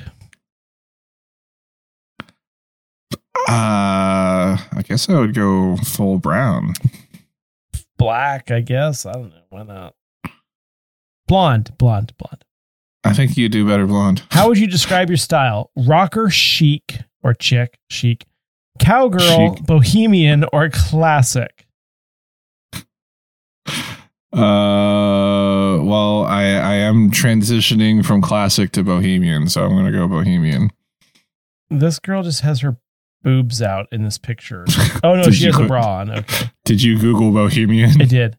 Uh, 3.47 4.57
I 4.57 4.82
guess 4.84 5.07
I 5.09 5.20
would 5.20 5.36
go 5.36 5.78
full 5.78 6.18
brown. 6.18 6.74
Black, 7.97 8.49
I 8.51 8.61
guess. 8.61 9.05
I 9.05 9.13
don't 9.13 9.30
know. 9.30 9.41
Why 9.49 9.63
not? 9.63 9.93
Blonde, 11.28 11.78
blonde, 11.78 12.13
blonde. 12.18 12.43
I 13.03 13.13
think 13.13 13.38
you 13.38 13.49
do 13.49 13.68
better 13.68 13.86
blonde. 13.86 14.24
How 14.32 14.47
would 14.47 14.57
you 14.57 14.68
describe 14.68 15.09
your 15.09 15.18
style? 15.18 15.70
Rocker, 15.76 16.30
chic, 16.30 16.97
or 17.22 17.34
chick, 17.36 17.78
chic, 17.89 18.26
cowgirl, 18.80 19.55
Chic. 19.55 19.66
bohemian, 19.66 20.45
or 20.51 20.70
classic? 20.70 21.64
Uh, 24.34 25.80
well, 25.82 26.26
I 26.26 26.43
I 26.43 26.74
am 26.76 27.09
transitioning 27.11 28.05
from 28.05 28.22
classic 28.22 28.72
to 28.74 28.84
bohemian, 28.84 29.47
so 29.49 29.63
I'm 29.63 29.72
gonna 29.76 29.91
go 29.91 30.07
bohemian. 30.07 30.72
This 31.70 31.99
girl 31.99 32.22
just 32.22 32.41
has 32.41 32.59
her 32.59 32.78
boobs 33.24 33.61
out 33.61 33.88
in 33.91 34.03
this 34.03 34.18
picture. 34.18 34.66
Oh 35.03 35.16
no, 35.16 35.30
she 35.30 35.45
has 35.45 35.57
a 35.59 35.66
bra 35.66 35.99
on. 35.99 36.09
Okay, 36.11 36.45
Did 36.66 36.82
you 36.84 36.97
Google 36.99 37.32
bohemian? 37.32 38.01
I 38.01 38.05
did. 38.05 38.38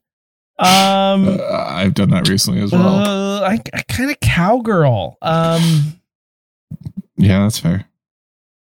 Um, 0.58 1.28
Uh, 1.40 1.66
I've 1.68 1.94
done 1.94 2.10
that 2.10 2.28
recently 2.28 2.60
as 2.62 2.72
well. 2.72 2.86
uh, 2.86 3.40
I, 3.48 3.60
I 3.74 3.82
kind 3.88 4.10
of 4.10 4.18
cowgirl. 4.20 5.16
Um, 5.22 6.00
yeah, 7.16 7.40
that's 7.44 7.58
fair. 7.58 7.86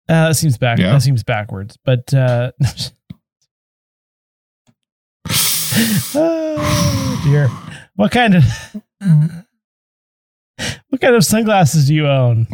uh, 0.08 0.30
that 0.30 0.36
seems 0.36 0.58
back. 0.58 0.80
Yeah. 0.80 0.94
That 0.94 1.02
seems 1.02 1.24
backwards. 1.24 1.78
But 1.84 2.14
uh, 2.14 2.52
oh 6.16 7.22
dear, 7.24 7.48
what 7.96 8.12
kind 8.12 8.36
of 8.36 8.44
what 10.90 11.02
kind 11.02 11.16
of 11.16 11.24
sunglasses 11.24 11.88
do 11.88 11.96
you 11.96 12.08
own? 12.08 12.48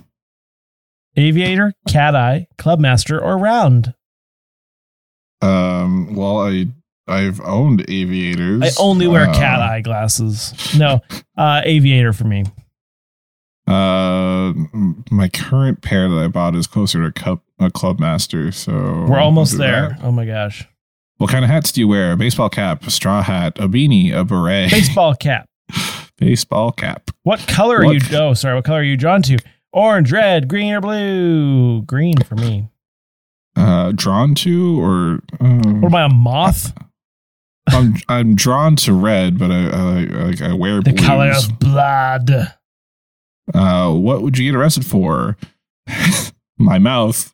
Aviator, 1.17 1.73
cat 1.87 2.15
eye, 2.15 2.47
clubmaster, 2.57 3.21
or 3.21 3.37
round? 3.37 3.93
Um, 5.41 6.15
well, 6.15 6.39
I 6.39 6.67
I've 7.07 7.39
owned 7.41 7.85
aviators. 7.89 8.61
I 8.63 8.81
only 8.81 9.07
wear 9.07 9.29
Uh, 9.29 9.33
cat 9.33 9.61
eye 9.61 9.81
glasses. 9.81 10.53
No, 10.77 11.01
uh, 11.37 11.61
aviator 11.63 12.13
for 12.13 12.25
me. 12.25 12.43
Uh, 13.67 14.53
my 15.09 15.27
current 15.29 15.81
pair 15.81 16.07
that 16.09 16.17
I 16.17 16.27
bought 16.27 16.55
is 16.55 16.67
closer 16.67 17.03
to 17.03 17.11
cup 17.11 17.43
a 17.59 17.71
club 17.71 17.99
master. 17.99 18.51
So 18.51 18.71
We're 19.09 19.19
almost 19.19 19.57
there. 19.57 19.89
that. 19.89 20.03
Oh 20.03 20.11
my 20.11 20.25
gosh. 20.25 20.67
What 21.17 21.29
kind 21.29 21.45
of 21.45 21.49
hats 21.51 21.71
do 21.71 21.79
you 21.81 21.87
wear? 21.87 22.11
A 22.11 22.17
baseball 22.17 22.49
cap, 22.49 22.85
a 22.85 22.91
straw 22.91 23.21
hat, 23.21 23.57
a 23.57 23.67
beanie, 23.69 24.13
a 24.13 24.25
beret, 24.25 24.69
Baseball 24.71 25.15
cap. 25.19 25.47
baseball 26.17 26.71
cap. 26.71 27.09
What 27.23 27.39
color 27.47 27.77
are 27.85 27.93
you? 27.93 27.99
Oh, 28.13 28.33
sorry. 28.33 28.55
What 28.55 28.65
color 28.65 28.79
are 28.79 28.83
you 28.83 28.97
drawn 28.97 29.21
to? 29.23 29.37
Orange, 29.71 30.11
red, 30.11 30.47
green, 30.47 30.73
or 30.73 30.81
blue? 30.81 31.81
Green 31.83 32.17
for 32.23 32.35
me. 32.35 32.69
Uh, 33.55 33.93
drawn 33.93 34.35
to 34.35 34.81
or 34.81 35.19
um, 35.39 35.81
What 35.81 35.89
am 35.89 35.95
I, 35.95 36.03
a 36.05 36.09
moth? 36.09 36.73
I'm 37.67 37.95
I'm 38.09 38.35
drawn 38.35 38.75
to 38.77 38.93
red, 38.93 39.39
but 39.39 39.49
I 39.51 39.67
I, 39.69 40.03
like 40.27 40.41
I 40.41 40.53
wear 40.53 40.81
The 40.81 40.91
blues. 40.91 41.05
color 41.05 41.31
of 41.31 41.59
blood. 41.59 42.53
Uh, 43.53 43.91
what 43.93 44.21
would 44.21 44.37
you 44.37 44.51
get 44.51 44.57
arrested 44.57 44.85
for? 44.85 45.37
my 46.57 46.77
mouth, 46.77 47.33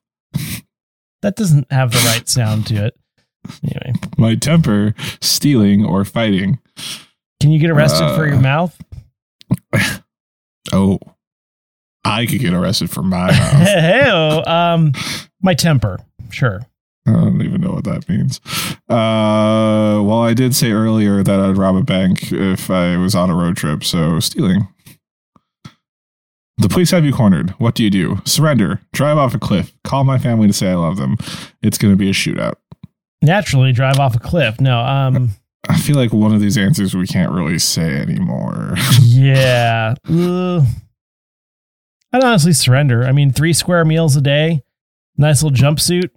That 1.21 1.36
doesn't 1.36 1.71
have 1.71 1.91
the 1.91 1.99
right 2.07 2.27
sound 2.29 2.67
to 2.67 2.86
it. 2.86 2.95
Anyway, 3.63 3.93
my 4.17 4.35
temper, 4.35 4.93
stealing 5.21 5.83
or 5.85 6.05
fighting. 6.05 6.59
can 7.39 7.51
you 7.51 7.59
get 7.59 7.69
arrested 7.69 8.15
for 8.15 8.25
your 8.25 8.35
Uh, 8.37 8.41
mouth? 8.41 8.81
Oh, 10.71 10.99
I 12.05 12.25
could 12.27 12.39
get 12.39 12.53
arrested 12.53 12.89
for 12.89 13.01
my 13.03 13.27
mouth. 13.31 13.67
hey, 13.67 14.09
um, 14.09 14.93
my 15.41 15.53
temper. 15.53 15.99
Sure. 16.29 16.61
I 17.07 17.11
don't 17.13 17.41
even 17.41 17.61
know 17.61 17.71
what 17.71 17.83
that 17.85 18.07
means. 18.07 18.39
Uh, 18.87 19.99
well, 20.03 20.21
I 20.21 20.33
did 20.35 20.55
say 20.55 20.71
earlier 20.71 21.23
that 21.23 21.39
I'd 21.39 21.57
rob 21.57 21.75
a 21.75 21.83
bank 21.83 22.31
if 22.31 22.69
I 22.69 22.95
was 22.95 23.15
on 23.15 23.29
a 23.31 23.35
road 23.35 23.57
trip, 23.57 23.83
so 23.83 24.19
stealing. 24.19 24.67
The 26.57 26.69
police 26.69 26.91
have 26.91 27.03
you 27.03 27.11
cornered. 27.11 27.51
What 27.57 27.73
do 27.73 27.83
you 27.83 27.89
do? 27.89 28.21
Surrender. 28.23 28.81
Drive 28.93 29.17
off 29.17 29.33
a 29.33 29.39
cliff. 29.39 29.73
Call 29.83 30.03
my 30.03 30.19
family 30.19 30.45
to 30.45 30.53
say 30.53 30.69
I 30.69 30.75
love 30.75 30.97
them. 30.97 31.17
It's 31.63 31.79
going 31.79 31.91
to 31.91 31.97
be 31.97 32.09
a 32.09 32.13
shootout. 32.13 32.53
Naturally, 33.22 33.72
drive 33.72 33.99
off 33.99 34.15
a 34.15 34.19
cliff. 34.19 34.59
No, 34.59 34.80
um, 34.80 35.32
I 35.69 35.78
feel 35.78 35.95
like 35.95 36.11
one 36.11 36.34
of 36.34 36.41
these 36.41 36.57
answers 36.57 36.95
we 36.95 37.05
can't 37.07 37.32
really 37.32 37.59
say 37.59 37.97
anymore. 37.97 38.74
yeah. 39.01 39.93
Ugh. 40.09 40.63
I'd 42.13 42.24
honestly 42.24 42.53
surrender. 42.53 43.03
I 43.05 43.11
mean, 43.11 43.32
three 43.32 43.53
square 43.53 43.86
meals 43.86 44.15
a 44.15 44.22
day, 44.22 44.63
nice 45.17 45.43
little 45.43 45.55
jumpsuit. 45.57 46.09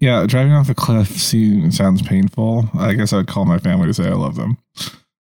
yeah, 0.00 0.24
driving 0.26 0.52
off 0.52 0.68
a 0.68 0.74
cliff 0.74 1.08
seems 1.08 1.76
sounds 1.76 2.02
painful. 2.02 2.68
I 2.74 2.94
guess 2.94 3.12
I'd 3.12 3.28
call 3.28 3.44
my 3.44 3.58
family 3.58 3.86
to 3.86 3.94
say 3.94 4.08
I 4.08 4.14
love 4.14 4.34
them. 4.36 4.58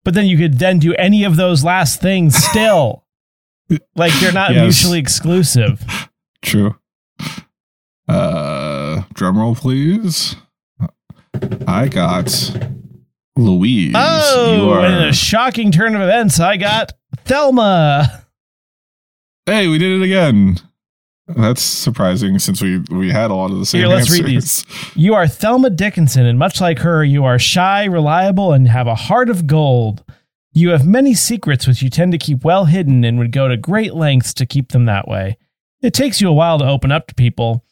But 0.04 0.14
then 0.14 0.28
you 0.28 0.38
could 0.38 0.60
then 0.60 0.80
do 0.80 0.94
any 0.96 1.24
of 1.24 1.36
those 1.36 1.64
last 1.64 2.00
things 2.02 2.36
still. 2.36 3.06
like 3.96 4.14
they're 4.20 4.32
not 4.32 4.54
Yes. 4.54 4.62
mutually 4.64 5.00
exclusive. 5.00 5.84
True. 6.42 6.76
Uh, 8.08 8.51
drum 9.14 9.38
roll, 9.38 9.56
please. 9.56 10.36
I 11.68 11.88
got 11.88 12.30
Louise. 13.36 13.94
Oh, 13.96 14.56
you 14.56 14.70
are, 14.70 14.86
in 14.86 15.08
a 15.10 15.14
shocking 15.14 15.72
turn 15.72 15.96
of 15.96 16.02
events, 16.02 16.40
I 16.40 16.58
got 16.58 16.94
Thelma. 17.26 18.26
hey, 19.46 19.68
we 19.68 19.78
did 19.78 20.02
it 20.02 20.04
again. 20.04 20.58
That's 21.28 21.62
surprising 21.62 22.40
since 22.40 22.62
we 22.62 22.80
we 22.90 23.10
had 23.10 23.32
a 23.32 23.36
lot 23.36 23.52
of 23.52 23.60
the 23.60 23.66
same 23.66 23.80
Here, 23.80 23.88
let's 23.88 24.10
read 24.10 24.26
answers. 24.26 24.66
You 24.96 25.14
are 25.14 25.28
Thelma 25.28 25.70
Dickinson, 25.70 26.26
and 26.26 26.38
much 26.38 26.60
like 26.60 26.80
her, 26.80 27.04
you 27.06 27.24
are 27.24 27.40
shy, 27.40 27.86
reliable, 27.86 28.52
and 28.52 28.68
have 28.68 28.88
a 28.88 28.96
heart 28.96 29.30
of 29.30 29.48
gold. 29.48 30.04
You 30.52 30.72
have 30.72 30.86
many 30.86 31.14
secrets 31.14 31.66
which 31.66 31.82
you 31.82 31.90
tend 31.90 32.12
to 32.12 32.18
keep 32.18 32.44
well 32.44 32.66
hidden 32.66 33.06
and 33.06 33.18
would 33.18 33.32
go 33.32 33.48
to 33.48 33.56
great 33.56 33.94
lengths 33.94 34.34
to 34.36 34.46
keep 34.46 34.74
them 34.74 34.86
that 34.86 35.08
way. 35.08 35.38
It 35.82 35.94
takes 35.94 36.20
you 36.20 36.28
a 36.28 36.34
while 36.34 36.60
to 36.60 36.68
open 36.68 36.92
up 36.92 37.08
to 37.08 37.16
people, 37.16 37.64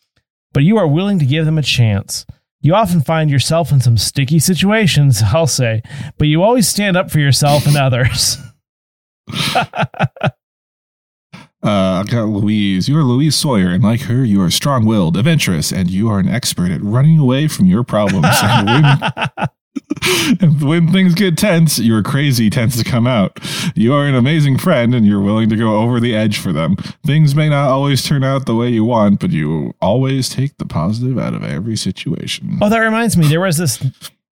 but 0.53 0.63
you 0.63 0.77
are 0.77 0.87
willing 0.87 1.19
to 1.19 1.25
give 1.25 1.45
them 1.45 1.57
a 1.57 1.63
chance. 1.63 2.25
You 2.61 2.75
often 2.75 3.01
find 3.01 3.29
yourself 3.29 3.71
in 3.71 3.79
some 3.79 3.97
sticky 3.97 4.39
situations, 4.39 5.21
I'll 5.33 5.47
say, 5.47 5.81
but 6.17 6.27
you 6.27 6.43
always 6.43 6.67
stand 6.67 6.97
up 6.97 7.11
for 7.11 7.19
yourself 7.19 7.65
and 7.67 7.77
others. 7.77 8.37
Uh, 11.61 12.03
I 12.05 12.09
got 12.09 12.29
Louise. 12.29 12.87
You 12.87 12.97
are 12.97 13.03
Louise 13.03 13.35
Sawyer, 13.35 13.67
and 13.67 13.83
like 13.83 14.03
her, 14.03 14.23
you 14.23 14.41
are 14.41 14.49
strong-willed, 14.49 15.17
adventurous, 15.17 15.73
and 15.73 15.89
you 15.89 16.07
are 16.07 16.17
an 16.17 16.29
expert 16.29 16.71
at 16.71 16.81
running 16.81 17.19
away 17.19 17.49
from 17.49 17.65
your 17.65 17.83
problems. 17.83 18.27
and, 18.41 18.69
and 19.37 19.49
when 20.61 20.91
things 20.91 21.13
get 21.13 21.37
tense, 21.37 21.79
your 21.79 22.03
crazy 22.03 22.49
tends 22.49 22.77
to 22.77 22.83
come 22.83 23.07
out. 23.07 23.39
You 23.75 23.93
are 23.93 24.05
an 24.05 24.15
amazing 24.15 24.57
friend, 24.57 24.93
and 24.95 25.05
you're 25.05 25.21
willing 25.21 25.49
to 25.49 25.55
go 25.55 25.79
over 25.79 25.99
the 25.99 26.15
edge 26.15 26.39
for 26.39 26.51
them. 26.51 26.75
Things 27.05 27.35
may 27.35 27.49
not 27.49 27.69
always 27.69 28.03
turn 28.03 28.23
out 28.23 28.45
the 28.45 28.55
way 28.55 28.69
you 28.69 28.83
want, 28.85 29.19
but 29.19 29.31
you 29.31 29.73
always 29.81 30.29
take 30.29 30.57
the 30.57 30.65
positive 30.65 31.17
out 31.17 31.33
of 31.33 31.43
every 31.43 31.75
situation. 31.75 32.59
Oh, 32.61 32.69
that 32.69 32.79
reminds 32.79 33.17
me. 33.17 33.27
There 33.27 33.41
was 33.41 33.57
this 33.57 33.83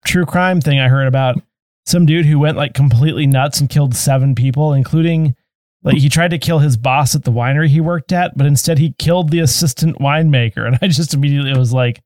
true 0.06 0.26
crime 0.26 0.62
thing 0.62 0.80
I 0.80 0.88
heard 0.88 1.08
about 1.08 1.42
some 1.86 2.06
dude 2.06 2.26
who 2.26 2.40
went 2.40 2.58
like 2.58 2.74
completely 2.74 3.28
nuts 3.28 3.60
and 3.60 3.70
killed 3.70 3.96
seven 3.96 4.36
people, 4.36 4.74
including 4.74 5.36
like 5.84 5.98
he 5.98 6.10
tried 6.10 6.32
to 6.32 6.38
kill 6.38 6.60
his 6.60 6.76
boss 6.76 7.16
at 7.16 7.24
the 7.24 7.32
winery 7.32 7.68
he 7.68 7.80
worked 7.80 8.12
at, 8.12 8.38
but 8.38 8.46
instead 8.46 8.78
he 8.78 8.94
killed 9.00 9.32
the 9.32 9.40
assistant 9.40 9.98
winemaker. 10.00 10.66
And 10.68 10.78
I 10.82 10.88
just 10.88 11.14
immediately 11.14 11.58
was 11.58 11.74
like, 11.74 12.02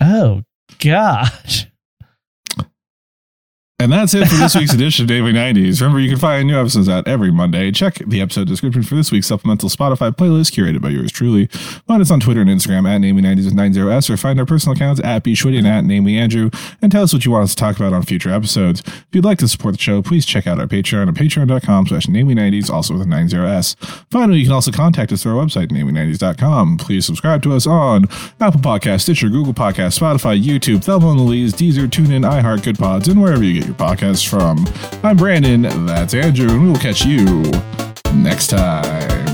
oh 0.00 0.42
gosh. 0.78 1.66
And 3.84 3.92
that's 3.92 4.14
it 4.14 4.26
for 4.28 4.36
this 4.36 4.56
week's 4.56 4.72
edition 4.72 5.02
of 5.04 5.08
Daily 5.08 5.30
90s. 5.30 5.82
Remember, 5.82 6.00
you 6.00 6.08
can 6.08 6.18
find 6.18 6.48
new 6.48 6.58
episodes 6.58 6.88
out 6.88 7.06
every 7.06 7.30
Monday. 7.30 7.70
Check 7.70 7.96
the 7.96 8.22
episode 8.22 8.48
description 8.48 8.82
for 8.82 8.94
this 8.94 9.12
week's 9.12 9.26
supplemental 9.26 9.68
Spotify 9.68 10.10
playlist 10.10 10.52
curated 10.52 10.80
by 10.80 10.88
yours 10.88 11.12
truly. 11.12 11.48
Find 11.86 12.00
us 12.00 12.10
on 12.10 12.18
Twitter 12.18 12.40
and 12.40 12.48
Instagram 12.48 12.88
at 12.88 13.02
Namely90s 13.02 13.44
with 13.44 13.54
90s 13.54 14.08
or 14.08 14.16
find 14.16 14.40
our 14.40 14.46
personal 14.46 14.74
accounts 14.74 15.02
at 15.04 15.22
bshwitty 15.22 15.58
and 15.58 15.66
at 15.66 15.84
Namely 15.84 16.16
Andrew 16.16 16.48
and 16.80 16.90
tell 16.90 17.02
us 17.02 17.12
what 17.12 17.26
you 17.26 17.32
want 17.32 17.44
us 17.44 17.50
to 17.50 17.56
talk 17.56 17.76
about 17.76 17.92
on 17.92 18.02
future 18.04 18.30
episodes. 18.30 18.80
If 18.86 19.08
you'd 19.12 19.26
like 19.26 19.36
to 19.40 19.48
support 19.48 19.74
the 19.74 19.82
show, 19.82 20.00
please 20.00 20.24
check 20.24 20.46
out 20.46 20.58
our 20.58 20.66
Patreon 20.66 21.08
at 21.08 21.14
patreon.com 21.14 21.88
slash 21.88 22.06
Namely90s, 22.06 22.70
also 22.70 22.94
with 22.94 23.02
a 23.02 23.04
90s. 23.04 23.76
Finally, 24.10 24.38
you 24.38 24.44
can 24.46 24.54
also 24.54 24.72
contact 24.72 25.12
us 25.12 25.22
through 25.22 25.38
our 25.38 25.44
website, 25.44 25.66
Namely90s.com. 25.66 26.78
Please 26.78 27.04
subscribe 27.04 27.42
to 27.42 27.52
us 27.52 27.66
on 27.66 28.06
Apple 28.40 28.60
Podcasts, 28.60 29.02
Stitcher, 29.02 29.28
Google 29.28 29.52
Podcasts, 29.52 30.00
Spotify, 30.00 30.42
YouTube, 30.42 30.82
Thelma 30.82 31.10
and 31.10 31.20
Louise, 31.20 31.52
Deezer, 31.52 31.86
TuneIn, 31.86 32.26
iHeart, 32.26 32.60
Goodpods, 32.60 33.10
and 33.10 33.20
wherever 33.20 33.44
you 33.44 33.60
get 33.60 33.66
your 33.66 33.73
podcasts 33.76 34.26
from. 34.28 34.66
I'm 35.02 35.16
Brandon, 35.16 35.62
that's 35.86 36.14
Andrew, 36.14 36.48
and 36.50 36.62
we 36.62 36.68
will 36.68 36.78
catch 36.78 37.04
you 37.04 37.24
next 38.14 38.48
time. 38.48 39.24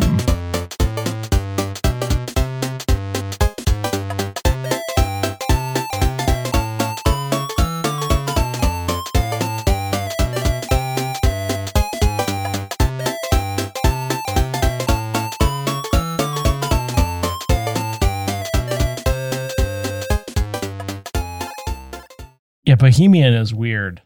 Bohemian 22.80 23.34
is 23.34 23.54
weird. 23.54 24.02